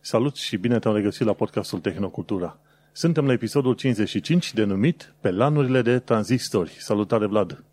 Salut 0.00 0.36
și 0.36 0.56
bine 0.56 0.78
te-am 0.78 0.94
regăsit 0.94 1.26
la 1.26 1.32
podcastul 1.32 1.78
Tehnocultura. 1.78 2.58
Suntem 2.92 3.26
la 3.26 3.32
episodul 3.32 3.74
55 3.74 4.52
denumit 4.52 5.14
Pe 5.20 5.30
lanurile 5.30 5.82
de 5.82 5.98
tranzistori. 5.98 6.76
Salutare, 6.78 7.26
Vlad! 7.26 7.64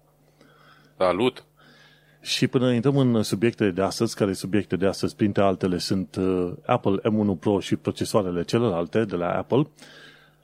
Salut! 0.97 1.45
Și 2.21 2.47
până 2.47 2.73
intrăm 2.73 2.97
în 2.97 3.23
subiectele 3.23 3.71
de 3.71 3.81
astăzi, 3.81 4.15
care 4.15 4.33
subiecte 4.33 4.75
de 4.75 4.85
astăzi, 4.85 5.15
printre 5.15 5.43
altele, 5.43 5.77
sunt 5.77 6.15
uh, 6.15 6.51
Apple 6.65 6.97
M1 6.97 7.39
Pro 7.39 7.59
și 7.59 7.75
procesoarele 7.75 8.43
celelalte 8.43 9.05
de 9.05 9.15
la 9.15 9.29
Apple, 9.37 9.67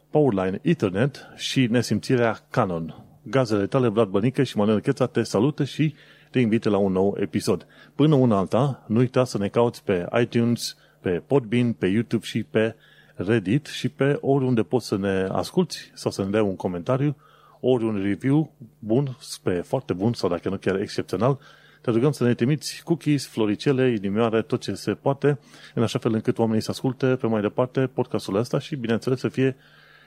Powerline 0.10 0.60
Ethernet 0.62 1.28
și 1.36 1.68
nesimțirea 1.70 2.40
Canon. 2.50 2.96
Gazele 3.24 3.68
tale, 3.68 3.88
Vlad 3.88 4.08
Bănică 4.08 4.44
și 4.44 4.58
Manuel 4.58 4.80
Cheța 4.80 5.06
te 5.06 5.24
salută 5.24 5.64
și 5.64 5.96
te 6.30 6.40
invită 6.40 6.70
la 6.70 6.78
un 6.78 6.92
nou 6.92 7.18
episod. 7.20 7.68
Până 7.96 8.16
una 8.16 8.38
alta, 8.38 8.84
nu 8.88 9.00
uita 9.00 9.24
să 9.24 9.38
ne 9.38 9.48
cauți 9.48 9.84
pe 9.84 10.08
iTunes, 10.22 10.76
pe 11.02 11.22
Podbean, 11.28 11.74
pe 11.74 11.88
YouTube 11.88 12.26
și 12.26 12.44
pe 12.44 12.76
Reddit 13.16 13.66
și 13.66 13.90
pe 13.90 14.18
oriunde 14.22 14.64
poți 14.64 14.88
să 14.88 14.98
ne 14.98 15.28
asculti 15.32 15.92
sau 15.94 16.12
să 16.12 16.24
ne 16.24 16.30
dai 16.30 16.42
un 16.42 16.56
comentariu, 16.56 17.16
ori 17.60 17.84
un 17.84 18.02
review 18.04 18.52
bun, 18.80 19.18
spre 19.20 19.62
foarte 19.62 19.94
bun 19.94 20.14
sau 20.14 20.30
dacă 20.30 20.50
nu 20.50 20.58
chiar 20.58 20.80
excepțional, 20.80 21.40
te 21.82 21.92
rugăm 21.92 22.12
să 22.12 22.24
ne 22.24 22.34
trimiți 22.34 22.82
cookies, 22.84 23.28
floricele, 23.28 23.92
inimioare, 23.92 24.42
tot 24.42 24.62
ce 24.62 24.74
se 24.74 24.94
poate, 24.94 25.40
în 25.74 25.84
așa 25.84 26.00
fel 26.00 26.14
încât 26.14 26.38
oamenii 26.38 26.62
să 26.62 26.72
asculte 26.72 27.16
pe 27.16 27.28
mai 27.28 27.42
departe 27.42 27.88
podcastul 27.94 28.36
ăsta 28.36 28.60
și, 28.60 28.76
bineînțeles, 28.76 29.20
să 29.20 29.28
fie 29.28 29.56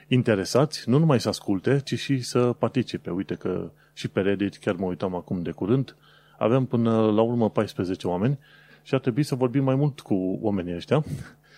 interesați, 0.07 0.89
nu 0.89 0.97
numai 0.97 1.19
să 1.19 1.29
asculte, 1.29 1.81
ci 1.83 1.99
și 1.99 2.21
să 2.21 2.39
participe. 2.39 3.09
Uite 3.09 3.35
că 3.35 3.71
și 3.93 4.07
pe 4.07 4.21
Reddit, 4.21 4.57
chiar 4.57 4.75
mă 4.75 4.85
uitam 4.85 5.15
acum 5.15 5.41
de 5.41 5.51
curând, 5.51 5.95
avem 6.37 6.65
până 6.65 7.11
la 7.11 7.21
urmă 7.21 7.49
14 7.49 8.07
oameni 8.07 8.39
și 8.85 8.93
ar 8.93 8.99
trebui 8.99 9.23
să 9.23 9.35
vorbim 9.35 9.63
mai 9.63 9.75
mult 9.75 9.99
cu 9.99 10.39
oamenii 10.41 10.75
ăștia 10.75 11.03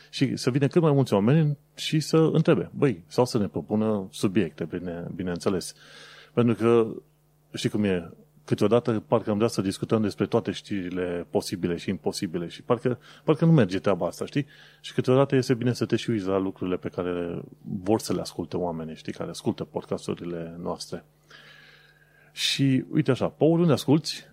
și 0.10 0.36
să 0.36 0.50
vină 0.50 0.68
cât 0.68 0.82
mai 0.82 0.92
mulți 0.92 1.14
oameni 1.14 1.58
și 1.76 2.00
să 2.00 2.18
întrebe, 2.18 2.70
băi, 2.74 3.04
sau 3.08 3.26
să 3.26 3.38
ne 3.38 3.48
propună 3.48 4.08
subiecte, 4.12 4.64
bine, 4.64 5.08
bineînțeles. 5.16 5.74
Pentru 6.34 6.56
că, 6.56 6.88
știi 7.54 7.70
cum 7.70 7.84
e, 7.84 8.12
câteodată 8.46 9.04
parcă 9.08 9.30
am 9.30 9.38
vrea 9.38 9.48
să 9.48 9.62
discutăm 9.62 10.02
despre 10.02 10.26
toate 10.26 10.52
știrile 10.52 11.28
posibile 11.30 11.76
și 11.76 11.90
imposibile 11.90 12.48
și 12.48 12.62
parcă, 12.62 13.00
parcă 13.24 13.46
nu 13.46 13.52
merge 13.52 13.80
treaba 13.80 14.08
asta, 14.08 14.26
știi? 14.26 14.46
Și 14.82 14.94
câteodată 14.94 15.36
este 15.36 15.54
bine 15.54 15.74
să 15.74 15.86
te 15.86 15.96
și 15.96 16.10
uiți 16.10 16.26
la 16.26 16.38
lucrurile 16.38 16.78
pe 16.78 16.90
care 16.90 17.42
vor 17.84 18.00
să 18.00 18.14
le 18.14 18.22
asculte 18.22 18.58
oamenii, 18.58 18.96
știi, 18.96 19.14
care 19.14 19.30
ascultă 19.30 19.64
podcasturile 19.64 20.58
noastre. 20.62 21.06
Și 22.32 22.84
uite 22.92 23.12
așa, 23.12 23.28
pe 23.28 23.44
oriunde 23.44 23.74
asculti, 23.74 24.28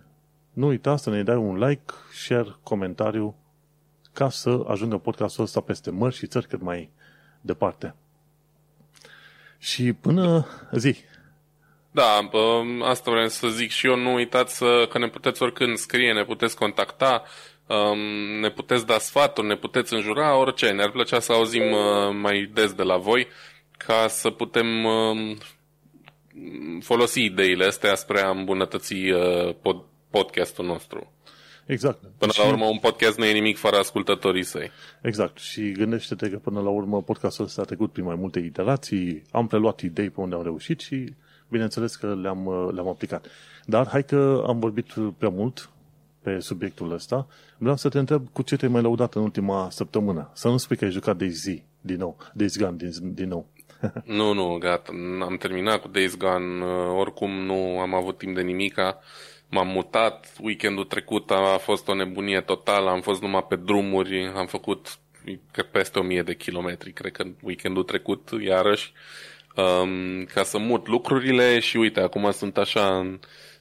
nu 0.55 0.67
uita 0.67 0.95
să 0.95 1.09
ne 1.09 1.23
dai 1.23 1.35
un 1.35 1.57
like, 1.57 1.93
share, 2.11 2.55
comentariu 2.63 3.35
ca 4.13 4.29
să 4.29 4.63
ajungă 4.67 4.97
podcastul 4.97 5.43
ăsta 5.43 5.61
peste 5.61 5.91
mări 5.91 6.15
și 6.15 6.27
țări 6.27 6.47
cât 6.47 6.61
mai 6.61 6.89
departe. 7.41 7.95
Și 9.57 9.93
până 9.93 10.47
zi. 10.71 10.95
Da, 11.91 12.29
asta 12.81 13.11
vreau 13.11 13.27
să 13.27 13.47
zic 13.47 13.69
și 13.69 13.87
eu. 13.87 13.95
Nu 13.95 14.13
uitați 14.13 14.59
că 14.89 14.97
ne 14.97 15.07
puteți 15.07 15.43
oricând 15.43 15.77
scrie, 15.77 16.13
ne 16.13 16.23
puteți 16.23 16.55
contacta, 16.55 17.23
um, 17.67 17.99
ne 18.39 18.49
puteți 18.49 18.85
da 18.85 18.97
sfaturi, 18.97 19.47
ne 19.47 19.55
puteți 19.55 19.93
înjura, 19.93 20.37
orice. 20.37 20.71
Ne-ar 20.71 20.91
plăcea 20.91 21.19
să 21.19 21.31
auzim 21.31 21.71
uh, 21.71 22.15
mai 22.21 22.49
des 22.53 22.73
de 22.73 22.83
la 22.83 22.97
voi 22.97 23.27
ca 23.77 24.07
să 24.07 24.29
putem 24.29 24.83
um, 24.83 25.37
folosi 26.81 27.23
ideile 27.23 27.65
astea 27.65 27.95
spre 27.95 28.21
a 28.21 28.29
îmbunătăți 28.29 28.93
uh, 28.95 29.55
podcastul 30.15 30.65
nostru. 30.65 31.11
Exact. 31.65 31.99
Până 32.17 32.31
și... 32.31 32.39
la 32.39 32.47
urmă, 32.47 32.65
un 32.65 32.77
podcast 32.77 33.17
nu 33.17 33.25
e 33.25 33.31
nimic 33.31 33.57
fără 33.57 33.77
ascultătorii 33.77 34.43
săi. 34.43 34.71
Exact. 35.01 35.37
Și 35.37 35.71
gândește-te 35.71 36.29
că 36.29 36.37
până 36.37 36.61
la 36.61 36.69
urmă 36.69 37.01
podcastul 37.01 37.45
ăsta 37.45 37.61
a 37.61 37.65
trecut 37.65 37.91
prin 37.91 38.05
mai 38.05 38.15
multe 38.15 38.39
iterații, 38.39 39.23
am 39.31 39.47
preluat 39.47 39.79
idei 39.81 40.09
pe 40.09 40.21
unde 40.21 40.35
am 40.35 40.43
reușit 40.43 40.79
și 40.79 41.13
bineînțeles 41.49 41.95
că 41.95 42.15
le-am, 42.21 42.71
le-am 42.73 42.87
aplicat. 42.87 43.25
Dar 43.65 43.87
hai 43.87 44.05
că 44.05 44.43
am 44.47 44.59
vorbit 44.59 44.93
prea 45.17 45.29
mult 45.29 45.69
pe 46.21 46.39
subiectul 46.39 46.91
ăsta. 46.91 47.27
Vreau 47.57 47.75
să 47.75 47.89
te 47.89 47.99
întreb 47.99 48.27
cu 48.31 48.41
ce 48.41 48.55
te-ai 48.55 48.71
mai 48.71 48.81
lăudat 48.81 49.13
în 49.13 49.21
ultima 49.21 49.67
săptămână. 49.69 50.31
Să 50.33 50.47
nu 50.47 50.57
spui 50.57 50.77
că 50.77 50.85
ai 50.85 50.91
jucat 50.91 51.17
Days 51.17 51.43
din 51.81 51.97
nou, 51.97 52.17
Days 52.33 52.57
Gone 52.57 52.75
din, 52.75 53.13
din 53.13 53.27
nou. 53.27 53.47
nu, 54.17 54.33
nu, 54.33 54.57
gata. 54.57 54.91
Am 55.21 55.37
terminat 55.39 55.81
cu 55.81 55.87
Days 55.87 56.17
Gone. 56.17 56.63
Oricum 56.97 57.31
nu 57.31 57.79
am 57.79 57.93
avut 57.93 58.17
timp 58.17 58.35
de 58.35 58.41
nimica 58.41 58.99
m-am 59.49 59.67
mutat, 59.67 60.33
weekendul 60.41 60.83
trecut 60.83 61.31
a 61.31 61.57
fost 61.61 61.87
o 61.87 61.93
nebunie 61.93 62.41
totală, 62.41 62.89
am 62.89 63.01
fost 63.01 63.21
numai 63.21 63.45
pe 63.49 63.55
drumuri, 63.55 64.31
am 64.35 64.45
făcut 64.45 64.99
cred, 65.51 65.65
peste 65.65 65.99
1000 65.99 66.21
de 66.21 66.35
kilometri, 66.35 66.91
cred 66.91 67.11
că 67.11 67.25
weekendul 67.41 67.83
trecut, 67.83 68.29
iarăși, 68.41 68.93
um, 69.55 70.23
ca 70.33 70.43
să 70.43 70.57
mut 70.57 70.87
lucrurile 70.87 71.59
și 71.59 71.77
uite, 71.77 71.99
acum 71.99 72.31
sunt 72.31 72.57
așa 72.57 72.97
în, 72.97 73.19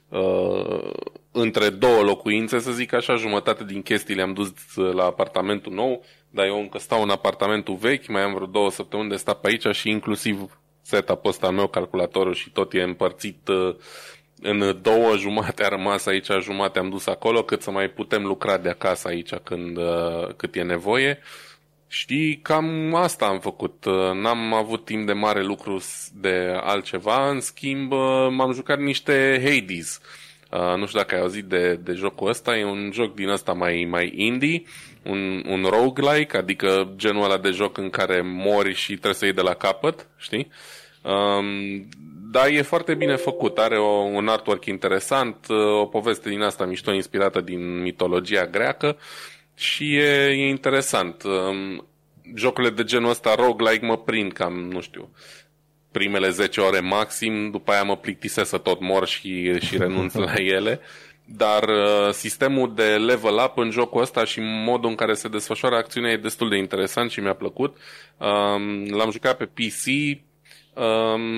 uh, 0.08 0.90
între 1.32 1.68
două 1.68 2.02
locuințe, 2.02 2.58
să 2.58 2.72
zic 2.72 2.92
așa, 2.92 3.14
jumătate 3.14 3.64
din 3.64 3.82
chestii 3.82 4.14
le-am 4.14 4.32
dus 4.32 4.52
la 4.74 5.04
apartamentul 5.04 5.72
nou, 5.72 6.04
dar 6.30 6.46
eu 6.46 6.60
încă 6.60 6.78
stau 6.78 7.02
în 7.02 7.10
apartamentul 7.10 7.74
vechi, 7.74 8.06
mai 8.06 8.22
am 8.22 8.34
vreo 8.34 8.46
două 8.46 8.70
săptămâni 8.70 9.10
de 9.10 9.16
stat 9.16 9.40
pe 9.40 9.48
aici 9.48 9.76
și 9.76 9.90
inclusiv 9.90 10.58
setup-ul 10.82 11.30
ăsta 11.30 11.50
meu, 11.50 11.66
calculatorul 11.66 12.34
și 12.34 12.50
tot 12.50 12.72
e 12.72 12.82
împărțit 12.82 13.48
uh, 13.48 13.74
în 14.46 14.78
două 14.82 15.16
jumate 15.16 15.64
a 15.64 15.68
rămas 15.68 16.06
aici, 16.06 16.26
jumate 16.40 16.78
am 16.78 16.88
dus 16.88 17.06
acolo, 17.06 17.42
cât 17.42 17.62
să 17.62 17.70
mai 17.70 17.88
putem 17.88 18.24
lucra 18.24 18.56
de 18.58 18.68
acasă 18.68 19.08
aici 19.08 19.34
când, 19.34 19.76
uh, 19.76 20.26
cât 20.36 20.54
e 20.54 20.62
nevoie. 20.62 21.18
Știi, 21.88 22.38
cam 22.42 22.94
asta 22.94 23.26
am 23.26 23.40
făcut. 23.40 23.84
Uh, 23.84 24.10
n-am 24.12 24.54
avut 24.54 24.84
timp 24.84 25.06
de 25.06 25.12
mare 25.12 25.42
lucru 25.42 25.82
de 26.14 26.58
altceva, 26.60 27.30
în 27.30 27.40
schimb 27.40 27.92
uh, 27.92 28.28
m-am 28.30 28.52
jucat 28.52 28.78
niște 28.78 29.42
Hades. 29.44 30.00
Uh, 30.50 30.76
nu 30.76 30.86
știu 30.86 30.98
dacă 30.98 31.14
ai 31.14 31.20
auzit 31.20 31.44
de, 31.44 31.74
de 31.74 31.92
jocul 31.92 32.28
ăsta, 32.28 32.56
e 32.56 32.64
un 32.64 32.90
joc 32.92 33.14
din 33.14 33.28
ăsta 33.28 33.52
mai, 33.52 33.86
mai 33.90 34.12
indie, 34.16 34.62
un, 35.02 35.42
un 35.46 35.64
roguelike, 35.64 36.36
adică 36.36 36.92
genul 36.96 37.24
ăla 37.24 37.38
de 37.38 37.50
joc 37.50 37.78
în 37.78 37.90
care 37.90 38.20
mori 38.20 38.74
și 38.74 38.92
trebuie 38.92 39.14
să 39.14 39.24
iei 39.24 39.34
de 39.34 39.40
la 39.40 39.54
capăt, 39.54 40.06
știi? 40.16 40.50
Um, 41.04 41.88
dar 42.30 42.48
e 42.48 42.62
foarte 42.62 42.94
bine 42.94 43.16
făcut, 43.16 43.58
are 43.58 43.78
o, 43.78 43.90
un 43.90 44.28
artwork 44.28 44.64
interesant, 44.64 45.46
o 45.80 45.86
poveste 45.86 46.28
din 46.28 46.40
asta 46.40 46.64
mișto 46.64 46.92
inspirată 46.92 47.40
din 47.40 47.82
mitologia 47.82 48.46
greacă 48.46 48.96
și 49.54 49.96
e, 49.96 50.28
e 50.28 50.48
interesant. 50.48 51.22
Um, 51.22 51.86
jocurile 52.34 52.72
de 52.72 52.84
genul 52.84 53.10
ăsta 53.10 53.34
roguelike 53.34 53.86
mă 53.86 53.96
prind 53.96 54.32
cam, 54.32 54.52
nu 54.52 54.80
știu, 54.80 55.10
primele 55.92 56.28
10 56.28 56.60
ore 56.60 56.80
maxim, 56.80 57.50
după 57.50 57.72
aia 57.72 57.82
mă 57.82 57.96
plictisesc 57.96 58.48
să 58.48 58.58
tot 58.58 58.80
mor 58.80 59.06
și, 59.06 59.60
și 59.60 59.76
renunț 59.76 60.14
la 60.14 60.32
ele. 60.56 60.80
Dar 61.24 61.62
uh, 61.68 62.12
sistemul 62.12 62.74
de 62.74 62.96
level 62.96 63.42
up 63.44 63.58
în 63.58 63.70
jocul 63.70 64.00
ăsta 64.00 64.24
și 64.24 64.40
modul 64.40 64.88
în 64.88 64.94
care 64.94 65.14
se 65.14 65.28
desfășoară 65.28 65.76
acțiunea 65.76 66.10
e 66.10 66.16
destul 66.16 66.48
de 66.48 66.56
interesant 66.56 67.10
și 67.10 67.20
mi-a 67.20 67.34
plăcut. 67.34 67.76
Um, 68.16 68.84
l-am 68.84 69.10
jucat 69.10 69.36
pe 69.36 69.44
PC, 69.44 69.84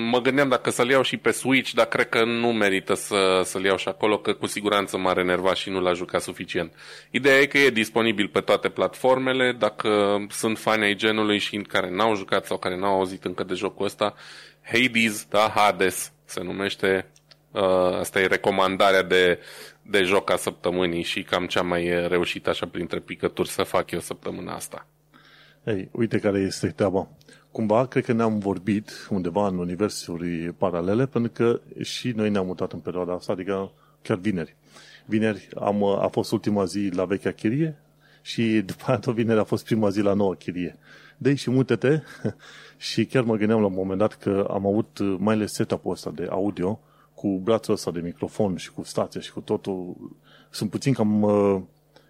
mă 0.09 0.19
gândeam 0.21 0.49
dacă 0.49 0.69
să-l 0.69 0.89
iau 0.89 1.01
și 1.01 1.17
pe 1.17 1.31
Switch, 1.31 1.71
dar 1.71 1.85
cred 1.85 2.09
că 2.09 2.23
nu 2.23 2.51
merită 2.51 2.93
să, 2.93 3.41
să-l 3.43 3.63
iau 3.63 3.77
și 3.77 3.87
acolo, 3.87 4.17
că 4.17 4.33
cu 4.33 4.45
siguranță 4.45 4.97
m-a 4.97 5.13
renervat 5.13 5.55
și 5.55 5.69
nu 5.69 5.79
l-a 5.79 5.93
jucat 5.93 6.21
suficient. 6.21 6.73
Ideea 7.11 7.39
e 7.39 7.45
că 7.45 7.57
e 7.57 7.69
disponibil 7.69 8.27
pe 8.27 8.39
toate 8.39 8.69
platformele, 8.69 9.51
dacă 9.51 10.17
sunt 10.29 10.57
fani 10.57 10.83
ai 10.83 10.95
genului 10.95 11.37
și 11.37 11.57
care 11.57 11.89
n-au 11.89 12.15
jucat 12.15 12.45
sau 12.45 12.57
care 12.57 12.77
n-au 12.77 12.95
auzit 12.95 13.25
încă 13.25 13.43
de 13.43 13.53
jocul 13.53 13.85
ăsta, 13.85 14.13
Hades, 14.61 15.25
da, 15.29 15.51
Hades 15.55 16.11
se 16.25 16.43
numește, 16.43 17.07
uh, 17.51 17.97
asta 17.99 18.19
e 18.19 18.25
recomandarea 18.25 19.03
de, 19.03 19.39
de 19.81 20.03
joc 20.03 20.29
a 20.31 20.35
săptămânii 20.35 21.03
și 21.03 21.23
cam 21.23 21.45
cea 21.45 21.61
mai 21.61 22.07
reușită 22.07 22.49
așa 22.49 22.65
printre 22.65 22.99
picături 22.99 23.49
să 23.49 23.63
fac 23.63 23.91
eu 23.91 23.99
săptămâna 23.99 24.53
asta. 24.53 24.87
Ei, 25.63 25.89
uite 25.91 26.19
care 26.19 26.39
este 26.39 26.67
treaba 26.67 27.07
cumva 27.57 27.85
cred 27.85 28.05
că 28.05 28.13
ne-am 28.13 28.39
vorbit 28.39 29.07
undeva 29.09 29.47
în 29.47 29.57
universuri 29.57 30.53
paralele, 30.57 31.05
pentru 31.05 31.31
că 31.31 31.59
și 31.81 32.11
noi 32.11 32.29
ne-am 32.29 32.45
mutat 32.45 32.71
în 32.71 32.79
perioada 32.79 33.13
asta, 33.13 33.31
adică 33.31 33.71
chiar 34.01 34.17
vineri. 34.17 34.55
Vineri 35.05 35.47
am, 35.55 35.83
a 35.83 36.07
fost 36.07 36.31
ultima 36.31 36.65
zi 36.65 36.89
la 36.93 37.05
vechea 37.05 37.31
chirie 37.31 37.77
și 38.21 38.61
după 38.65 38.83
aia 38.87 38.99
tot 38.99 39.15
vineri 39.15 39.39
a 39.39 39.43
fost 39.43 39.65
prima 39.65 39.89
zi 39.89 40.01
la 40.01 40.13
noua 40.13 40.35
chirie. 40.35 40.77
De 41.17 41.35
și 41.35 41.49
mute-te 41.49 42.01
și 42.89 43.05
chiar 43.05 43.23
mă 43.23 43.35
gândeam 43.35 43.59
la 43.59 43.65
un 43.65 43.73
moment 43.73 43.99
dat 43.99 44.13
că 44.13 44.47
am 44.49 44.67
avut 44.67 44.99
mai 45.19 45.33
ales 45.33 45.53
setup-ul 45.53 45.91
ăsta 45.91 46.11
de 46.11 46.27
audio 46.29 46.79
cu 47.13 47.39
brațul 47.43 47.73
ăsta 47.73 47.91
de 47.91 47.99
microfon 47.99 48.55
și 48.55 48.71
cu 48.71 48.83
stație 48.83 49.21
și 49.21 49.31
cu 49.31 49.39
totul. 49.39 49.95
Sunt 50.49 50.69
puțin 50.69 50.93
cam 50.93 51.25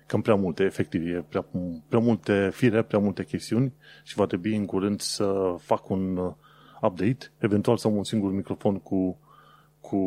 cam 0.07 0.21
prea 0.21 0.35
multe, 0.35 0.63
efectiv, 0.63 1.07
e 1.07 1.25
prea, 1.29 1.45
prea 1.87 1.99
multe 1.99 2.49
fire, 2.53 2.81
prea 2.81 2.99
multe 2.99 3.23
chestiuni 3.23 3.73
și 4.03 4.15
va 4.15 4.25
trebui 4.25 4.55
în 4.55 4.65
curând 4.65 5.01
să 5.01 5.55
fac 5.59 5.89
un 5.89 6.17
uh, 6.17 6.33
update, 6.81 7.31
eventual 7.37 7.77
să 7.77 7.87
am 7.87 7.95
un 7.95 8.03
singur 8.03 8.31
microfon 8.31 8.79
cu, 8.79 9.19
cu 9.81 9.97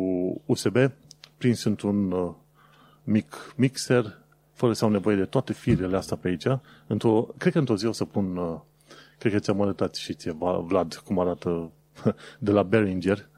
USB 0.45 0.77
prins 1.37 1.63
într-un 1.63 2.11
uh, 2.11 2.33
mic 3.03 3.53
mixer 3.55 4.19
fără 4.53 4.73
să 4.73 4.85
am 4.85 4.91
nevoie 4.91 5.15
de 5.15 5.25
toate 5.25 5.53
firele 5.53 5.97
astea 5.97 6.17
pe 6.17 6.27
aici, 6.27 6.45
într-o, 6.87 7.27
cred 7.37 7.53
că 7.53 7.59
într-o 7.59 7.75
zi 7.75 7.85
o 7.85 7.91
să 7.91 8.05
pun, 8.05 8.37
uh, 8.37 8.59
cred 9.17 9.31
că 9.31 9.39
ți-am 9.39 9.61
arătat 9.61 9.95
și 9.95 10.13
ție, 10.13 10.35
Vlad, 10.63 10.93
cum 11.05 11.19
arată 11.19 11.71
de 12.39 12.51
la 12.51 12.63
Behringer, 12.63 13.29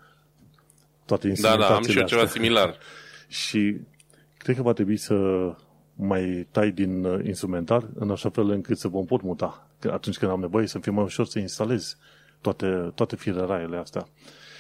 toate 1.06 1.34
Da, 1.42 1.58
da, 1.58 1.76
am 1.76 1.84
și 1.84 1.98
eu 1.98 2.06
ceva 2.06 2.26
similar. 2.26 2.78
și 3.44 3.78
cred 4.38 4.56
că 4.56 4.62
va 4.62 4.74
trebui 4.74 4.98
să 4.98 5.16
mai 6.06 6.48
tai 6.52 6.72
din 6.72 7.04
uh, 7.04 7.26
instrumentar 7.26 7.88
în 7.96 8.12
așa 8.12 8.30
fel 8.30 8.50
încât 8.50 8.78
să 8.78 8.88
vom 8.88 9.06
pot 9.06 9.22
muta. 9.22 9.68
Că 9.80 9.92
atunci 9.92 10.18
când 10.18 10.32
am 10.32 10.40
nevoie 10.40 10.68
să 10.68 10.80
fie 10.80 10.92
mai 10.92 11.04
ușor 11.04 11.26
să 11.26 11.40
instalez 11.40 11.98
toate, 12.42 12.92
toate 12.96 13.16
fireraiele 13.16 13.78
astea. 13.78 14.08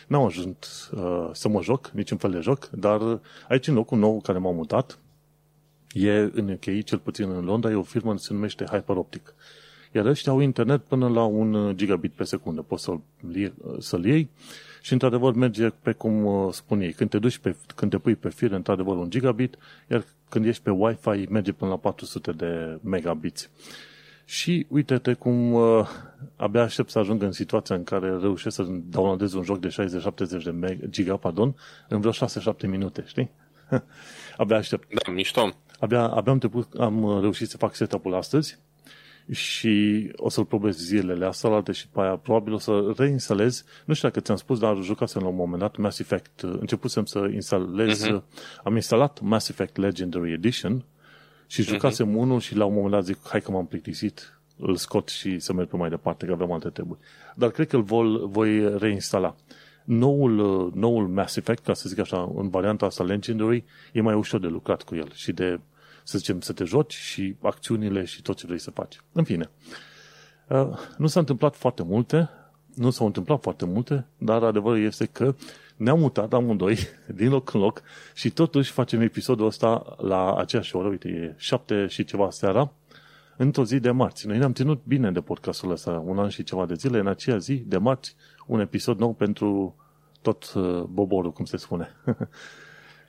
N-am 0.07 0.23
ajuns 0.23 0.89
uh, 0.89 1.29
să 1.31 1.47
mă 1.47 1.61
joc, 1.61 1.87
niciun 1.87 2.17
fel 2.17 2.31
de 2.31 2.39
joc, 2.39 2.69
dar 2.69 3.19
aici 3.49 3.67
în 3.67 3.73
locul 3.73 3.97
nou 3.97 4.21
care 4.21 4.37
m-am 4.37 4.55
mutat, 4.55 4.99
e 5.91 6.11
în 6.11 6.49
UK, 6.49 6.83
cel 6.83 6.99
puțin 6.99 7.29
în 7.29 7.43
Londra, 7.43 7.71
e 7.71 7.75
o 7.75 7.81
firmă 7.81 8.17
se 8.17 8.33
numește 8.33 8.65
Hyperoptic. 8.65 9.33
Iar 9.91 10.05
ăștia 10.05 10.31
au 10.31 10.39
internet 10.39 10.81
până 10.81 11.07
la 11.09 11.23
un 11.23 11.77
gigabit 11.77 12.11
pe 12.11 12.23
secundă. 12.23 12.61
Poți 12.61 12.83
să-l 12.83 13.01
iei, 13.33 13.53
să-l 13.79 14.05
iei 14.05 14.29
și 14.83 14.93
într-adevăr 14.93 15.33
merge 15.33 15.69
pe 15.69 15.91
cum 15.91 16.25
uh, 16.25 16.53
spun 16.53 16.81
ei. 16.81 16.93
Când 16.93 17.09
te 17.09 17.19
duci 17.19 17.37
pe, 17.37 17.55
când 17.75 17.91
te 17.91 17.97
pui 17.97 18.15
pe 18.15 18.29
fir, 18.29 18.51
într-adevăr 18.51 18.95
un 18.95 19.09
gigabit, 19.09 19.57
iar 19.87 20.03
când 20.29 20.45
ești 20.45 20.63
pe 20.63 20.69
Wi-Fi 20.69 21.25
merge 21.29 21.51
până 21.51 21.71
la 21.71 21.77
400 21.77 22.31
de 22.31 22.79
megabits. 22.81 23.49
Și 24.25 24.65
uite-te 24.69 25.13
cum 25.13 25.53
uh, 25.53 25.87
abia 26.35 26.61
aștept 26.61 26.89
să 26.89 26.99
ajung 26.99 27.21
în 27.21 27.31
situația 27.31 27.75
în 27.75 27.83
care 27.83 28.17
reușesc 28.17 28.55
să 28.55 28.63
downloadez 28.89 29.33
un 29.33 29.43
joc 29.43 29.59
de 29.59 29.75
60-70 30.39 30.43
de 30.43 30.51
meg- 30.51 30.89
giga, 30.89 31.17
pardon, 31.17 31.55
în 31.87 31.99
vreo 31.99 32.11
6-7 32.11 32.15
minute, 32.67 33.03
știi? 33.07 33.31
abia 34.37 34.57
aștept. 34.57 34.87
Da, 35.03 35.11
mișto. 35.11 35.53
Abia, 35.79 36.07
abia 36.07 36.31
am, 36.31 36.37
teput, 36.37 36.73
am 36.73 37.19
reușit 37.21 37.49
să 37.49 37.57
fac 37.57 37.75
setup-ul 37.75 38.13
astăzi 38.13 38.59
și 39.31 40.11
o 40.15 40.29
să-l 40.29 40.45
probez 40.45 40.77
zilele 40.77 41.25
astea 41.25 41.63
și 41.71 41.87
pe 41.87 42.01
aia 42.01 42.15
probabil 42.15 42.53
o 42.53 42.57
să 42.57 42.93
reinstalez. 42.97 43.63
Nu 43.85 43.93
știu 43.93 44.07
dacă 44.07 44.19
ți-am 44.19 44.37
spus, 44.37 44.59
dar 44.59 44.77
jucasem 44.81 45.21
la 45.21 45.27
un 45.27 45.35
moment 45.35 45.59
dat 45.59 45.77
Mass 45.77 45.99
Effect. 45.99 46.41
Începusem 46.41 47.05
să 47.05 47.29
instalez, 47.33 48.05
uh-huh. 48.07 48.21
am 48.63 48.75
instalat 48.75 49.21
Mass 49.21 49.49
Effect 49.49 49.77
Legendary 49.77 50.31
Edition 50.31 50.83
și 51.47 51.61
mhm. 51.61 51.69
jucasem 51.69 52.09
uh-huh. 52.09 52.19
unul 52.19 52.39
și 52.39 52.55
la 52.55 52.65
un 52.65 52.73
moment 52.73 52.91
dat 52.91 53.03
zic, 53.03 53.17
hai 53.23 53.41
că 53.41 53.51
m-am 53.51 53.65
plictisit, 53.65 54.39
îl 54.57 54.75
scot 54.75 55.09
și 55.09 55.39
să 55.39 55.53
merg 55.53 55.67
pe 55.67 55.75
mai 55.75 55.89
departe, 55.89 56.25
că 56.25 56.31
aveam 56.31 56.51
alte 56.51 56.69
treburi. 56.69 56.99
Dar 57.35 57.49
cred 57.49 57.67
că 57.67 57.75
îl 57.75 57.83
vol, 57.83 58.27
voi 58.27 58.77
reinstala. 58.77 59.35
Noul, 59.83 60.71
noul 60.75 61.07
Mass 61.07 61.35
Effect, 61.35 61.63
ca 61.63 61.73
să 61.73 61.89
zic 61.89 61.99
așa, 61.99 62.31
în 62.35 62.49
varianta 62.49 62.85
asta 62.85 63.03
Legendary, 63.03 63.63
e 63.91 64.01
mai 64.01 64.13
ușor 64.13 64.39
de 64.39 64.47
lucrat 64.47 64.83
cu 64.83 64.95
el 64.95 65.11
și 65.13 65.31
de 65.31 65.59
să 66.03 66.17
zicem, 66.17 66.41
să 66.41 66.53
te 66.53 66.63
joci 66.63 66.93
și 66.93 67.35
acțiunile 67.41 68.05
și 68.05 68.21
tot 68.21 68.37
ce 68.37 68.45
vrei 68.45 68.59
să 68.59 68.71
faci. 68.71 69.01
În 69.11 69.23
fine, 69.23 69.49
uh, 70.47 70.67
nu 70.97 71.07
s-a 71.07 71.19
întâmplat 71.19 71.55
foarte 71.55 71.83
multe, 71.83 72.29
nu 72.73 72.89
s-au 72.89 73.05
întâmplat 73.05 73.41
foarte 73.41 73.65
multe, 73.65 74.05
dar 74.17 74.43
adevărul 74.43 74.83
este 74.83 75.05
că 75.05 75.35
ne-am 75.75 75.99
mutat 75.99 76.33
amândoi 76.33 76.77
din 77.19 77.29
loc 77.29 77.53
în 77.53 77.59
loc 77.59 77.81
și 78.13 78.29
totuși 78.29 78.71
facem 78.71 79.01
episodul 79.01 79.45
ăsta 79.45 79.95
la 79.97 80.35
aceeași 80.35 80.75
oră, 80.75 80.87
uite, 80.87 81.07
e 81.07 81.33
șapte 81.37 81.87
și 81.87 82.03
ceva 82.03 82.29
seara, 82.29 82.71
într-o 83.37 83.65
zi 83.65 83.79
de 83.79 83.91
marți. 83.91 84.27
Noi 84.27 84.37
ne-am 84.37 84.53
ținut 84.53 84.81
bine 84.83 85.11
de 85.11 85.21
podcastul 85.21 85.71
ăsta, 85.71 86.03
un 86.05 86.19
an 86.19 86.29
și 86.29 86.43
ceva 86.43 86.65
de 86.65 86.73
zile, 86.73 86.99
în 86.99 87.07
aceea 87.07 87.37
zi 87.37 87.55
de 87.55 87.77
marți, 87.77 88.15
un 88.45 88.59
episod 88.59 88.99
nou 88.99 89.13
pentru 89.13 89.75
tot 90.21 90.53
uh, 90.53 90.81
boborul, 90.81 91.31
cum 91.31 91.45
se 91.45 91.57
spune. 91.57 91.95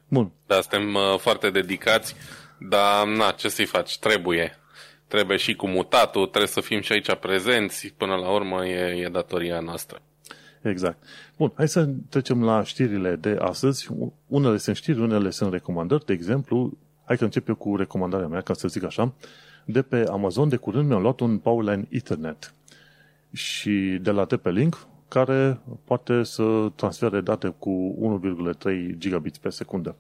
Bun. 0.09 0.31
Da, 0.47 0.61
suntem 0.61 0.95
uh, 0.95 1.19
foarte 1.19 1.51
dedicați 1.51 2.15
dar, 2.59 3.07
na, 3.07 3.31
ce 3.31 3.49
să-i 3.49 3.65
faci? 3.65 3.99
Trebuie. 3.99 4.59
Trebuie 5.07 5.37
și 5.37 5.55
cu 5.55 5.67
mutatul, 5.67 6.27
trebuie 6.27 6.51
să 6.51 6.61
fim 6.61 6.81
și 6.81 6.93
aici 6.93 7.15
prezenți. 7.15 7.95
Până 7.97 8.15
la 8.15 8.31
urmă 8.31 8.67
e, 8.67 9.05
e 9.05 9.09
datoria 9.09 9.61
noastră. 9.61 10.03
Exact. 10.63 11.03
Bun, 11.37 11.53
hai 11.55 11.69
să 11.69 11.89
trecem 12.09 12.45
la 12.45 12.63
știrile 12.63 13.17
de 13.17 13.37
astăzi. 13.41 13.89
Unele 14.27 14.57
sunt 14.57 14.77
știri, 14.77 15.01
unele 15.01 15.31
sunt 15.31 15.53
recomandări. 15.53 16.05
De 16.05 16.13
exemplu, 16.13 16.79
hai 17.05 17.17
că 17.17 17.25
încep 17.25 17.49
eu 17.49 17.55
cu 17.55 17.77
recomandarea 17.77 18.27
mea, 18.27 18.41
ca 18.41 18.55
să 18.55 18.69
zic 18.69 18.85
așa. 18.85 19.13
De 19.65 19.83
pe 19.83 20.05
Amazon 20.11 20.49
de 20.49 20.57
curând 20.57 20.89
mi-am 20.89 21.03
luat 21.03 21.21
un 21.21 21.39
Powerline 21.39 21.87
Ethernet 21.91 22.55
și 23.33 23.99
de 24.01 24.11
la 24.11 24.25
TP-Link, 24.25 24.87
care 25.09 25.61
poate 25.85 26.23
să 26.23 26.69
transfere 26.75 27.21
date 27.21 27.55
cu 27.59 28.21
1,3 28.63 28.99
gigabits 28.99 29.39
pe 29.39 29.49
secundă. 29.49 29.97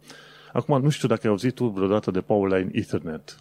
Acum, 0.54 0.82
nu 0.82 0.90
știu 0.90 1.08
dacă 1.08 1.20
ai 1.24 1.30
auzit 1.30 1.54
tu 1.54 1.66
vreodată 1.66 2.10
de 2.10 2.20
Powerline 2.20 2.70
Ethernet. 2.72 3.36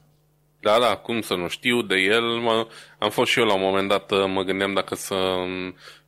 Da, 0.60 0.78
da, 0.80 0.96
cum 0.96 1.22
să 1.22 1.36
nu 1.36 1.48
știu 1.48 1.82
de 1.82 1.96
el. 1.96 2.22
Mă, 2.22 2.68
am 3.00 3.10
fost 3.10 3.32
și 3.32 3.40
eu 3.40 3.46
la 3.46 3.54
un 3.54 3.62
moment 3.62 3.88
dat, 3.88 4.12
mă 4.28 4.42
gândeam 4.42 4.74
dacă 4.74 4.96
să 4.96 5.16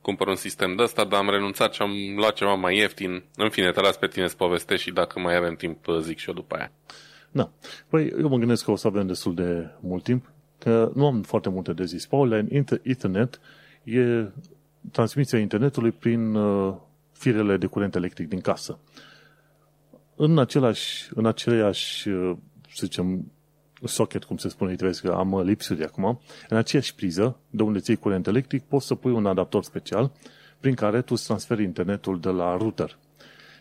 cumpăr 0.00 0.26
un 0.26 0.34
sistem 0.34 0.76
de 0.76 0.82
ăsta, 0.82 1.04
dar 1.04 1.18
am 1.18 1.30
renunțat 1.30 1.74
și 1.74 1.82
am 1.82 1.90
luat 2.16 2.34
ceva 2.34 2.54
mai 2.54 2.76
ieftin. 2.76 3.22
În 3.36 3.48
fine, 3.48 3.70
te 3.70 3.80
las 3.80 3.96
pe 3.96 4.06
tine 4.06 4.28
să 4.28 4.36
povestești 4.36 4.86
și 4.86 4.92
dacă 4.92 5.20
mai 5.20 5.36
avem 5.36 5.54
timp, 5.54 5.86
zic 6.00 6.18
și 6.18 6.28
eu 6.28 6.34
după 6.34 6.56
aia. 6.56 6.70
Da. 7.30 7.50
Păi, 7.88 8.12
eu 8.20 8.28
mă 8.28 8.36
gândesc 8.36 8.64
că 8.64 8.70
o 8.70 8.76
să 8.76 8.86
avem 8.86 9.06
destul 9.06 9.34
de 9.34 9.70
mult 9.80 10.02
timp, 10.02 10.30
că 10.58 10.90
nu 10.94 11.06
am 11.06 11.22
foarte 11.22 11.48
multe 11.48 11.72
de 11.72 11.84
zis. 11.84 12.06
Powerline 12.06 12.64
Ethernet 12.82 13.40
e 13.84 14.24
transmisia 14.92 15.38
internetului 15.38 15.90
prin 15.90 16.34
uh, 16.34 16.74
firele 17.12 17.56
de 17.56 17.66
curent 17.66 17.94
electric 17.94 18.28
din 18.28 18.40
casă 18.40 18.78
în 20.16 20.38
același, 20.38 21.08
în 21.14 21.26
aceleași, 21.26 22.02
să 22.68 22.86
zicem, 22.86 23.32
socket, 23.84 24.24
cum 24.24 24.36
se 24.36 24.48
spune, 24.48 24.74
trebuie 24.74 24.98
că 25.02 25.12
am 25.12 25.40
lipsuri 25.40 25.84
acum, 25.84 26.20
în 26.48 26.56
aceeași 26.56 26.94
priză, 26.94 27.36
de 27.50 27.62
unde 27.62 27.78
ții 27.78 27.96
curent 27.96 28.26
electric, 28.26 28.62
poți 28.62 28.86
să 28.86 28.94
pui 28.94 29.12
un 29.12 29.26
adaptor 29.26 29.64
special 29.64 30.12
prin 30.60 30.74
care 30.74 31.02
tu 31.02 31.14
îți 31.14 31.24
transferi 31.24 31.62
internetul 31.62 32.20
de 32.20 32.28
la 32.28 32.56
router. 32.56 32.98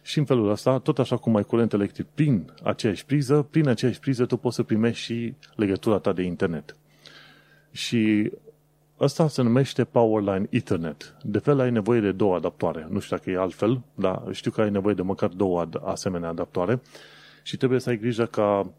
Și 0.02 0.20
în 0.20 0.26
felul 0.26 0.50
ăsta, 0.50 0.80
tot 0.80 1.00
așa 1.00 1.18
cum 1.18 1.36
ai 1.36 1.44
curent 1.44 1.74
electric 1.74 2.06
prin 2.06 2.52
aceeași 2.64 3.06
priză, 3.06 3.48
prin 3.52 3.68
aceeași 3.68 4.00
priză 4.00 4.26
tu 4.26 4.38
poți 4.38 4.56
să 4.56 4.64
primești 4.64 5.04
și 5.04 5.34
legătura 5.56 5.98
ta 5.98 6.14
de 6.14 6.22
internet. 6.22 6.76
Și 7.72 8.32
Asta 8.98 9.28
se 9.28 9.42
numește 9.42 9.84
Powerline 9.84 10.48
Ethernet. 10.50 11.16
De 11.24 11.40
fel 11.40 11.60
ai 11.60 11.72
nevoie 11.72 12.00
de 12.00 12.12
două 12.12 12.36
adaptoare. 12.36 12.88
Nu 12.90 13.00
știu 13.00 13.18
dacă 13.18 13.30
e 13.30 13.38
altfel, 13.38 13.82
dar 13.96 14.24
știu 14.32 14.52
că 14.52 14.62
ai 14.62 14.70
nevoie 14.70 14.94
de 14.96 15.02
măcar 15.02 15.30
două 15.30 15.70
asemenea 15.84 16.30
adaptoare 16.30 16.82
și 17.44 17.58
trebuie 17.58 17.80
să 17.80 17.90
ai 17.90 17.98
grijă 17.98 18.26
ca 18.26 18.72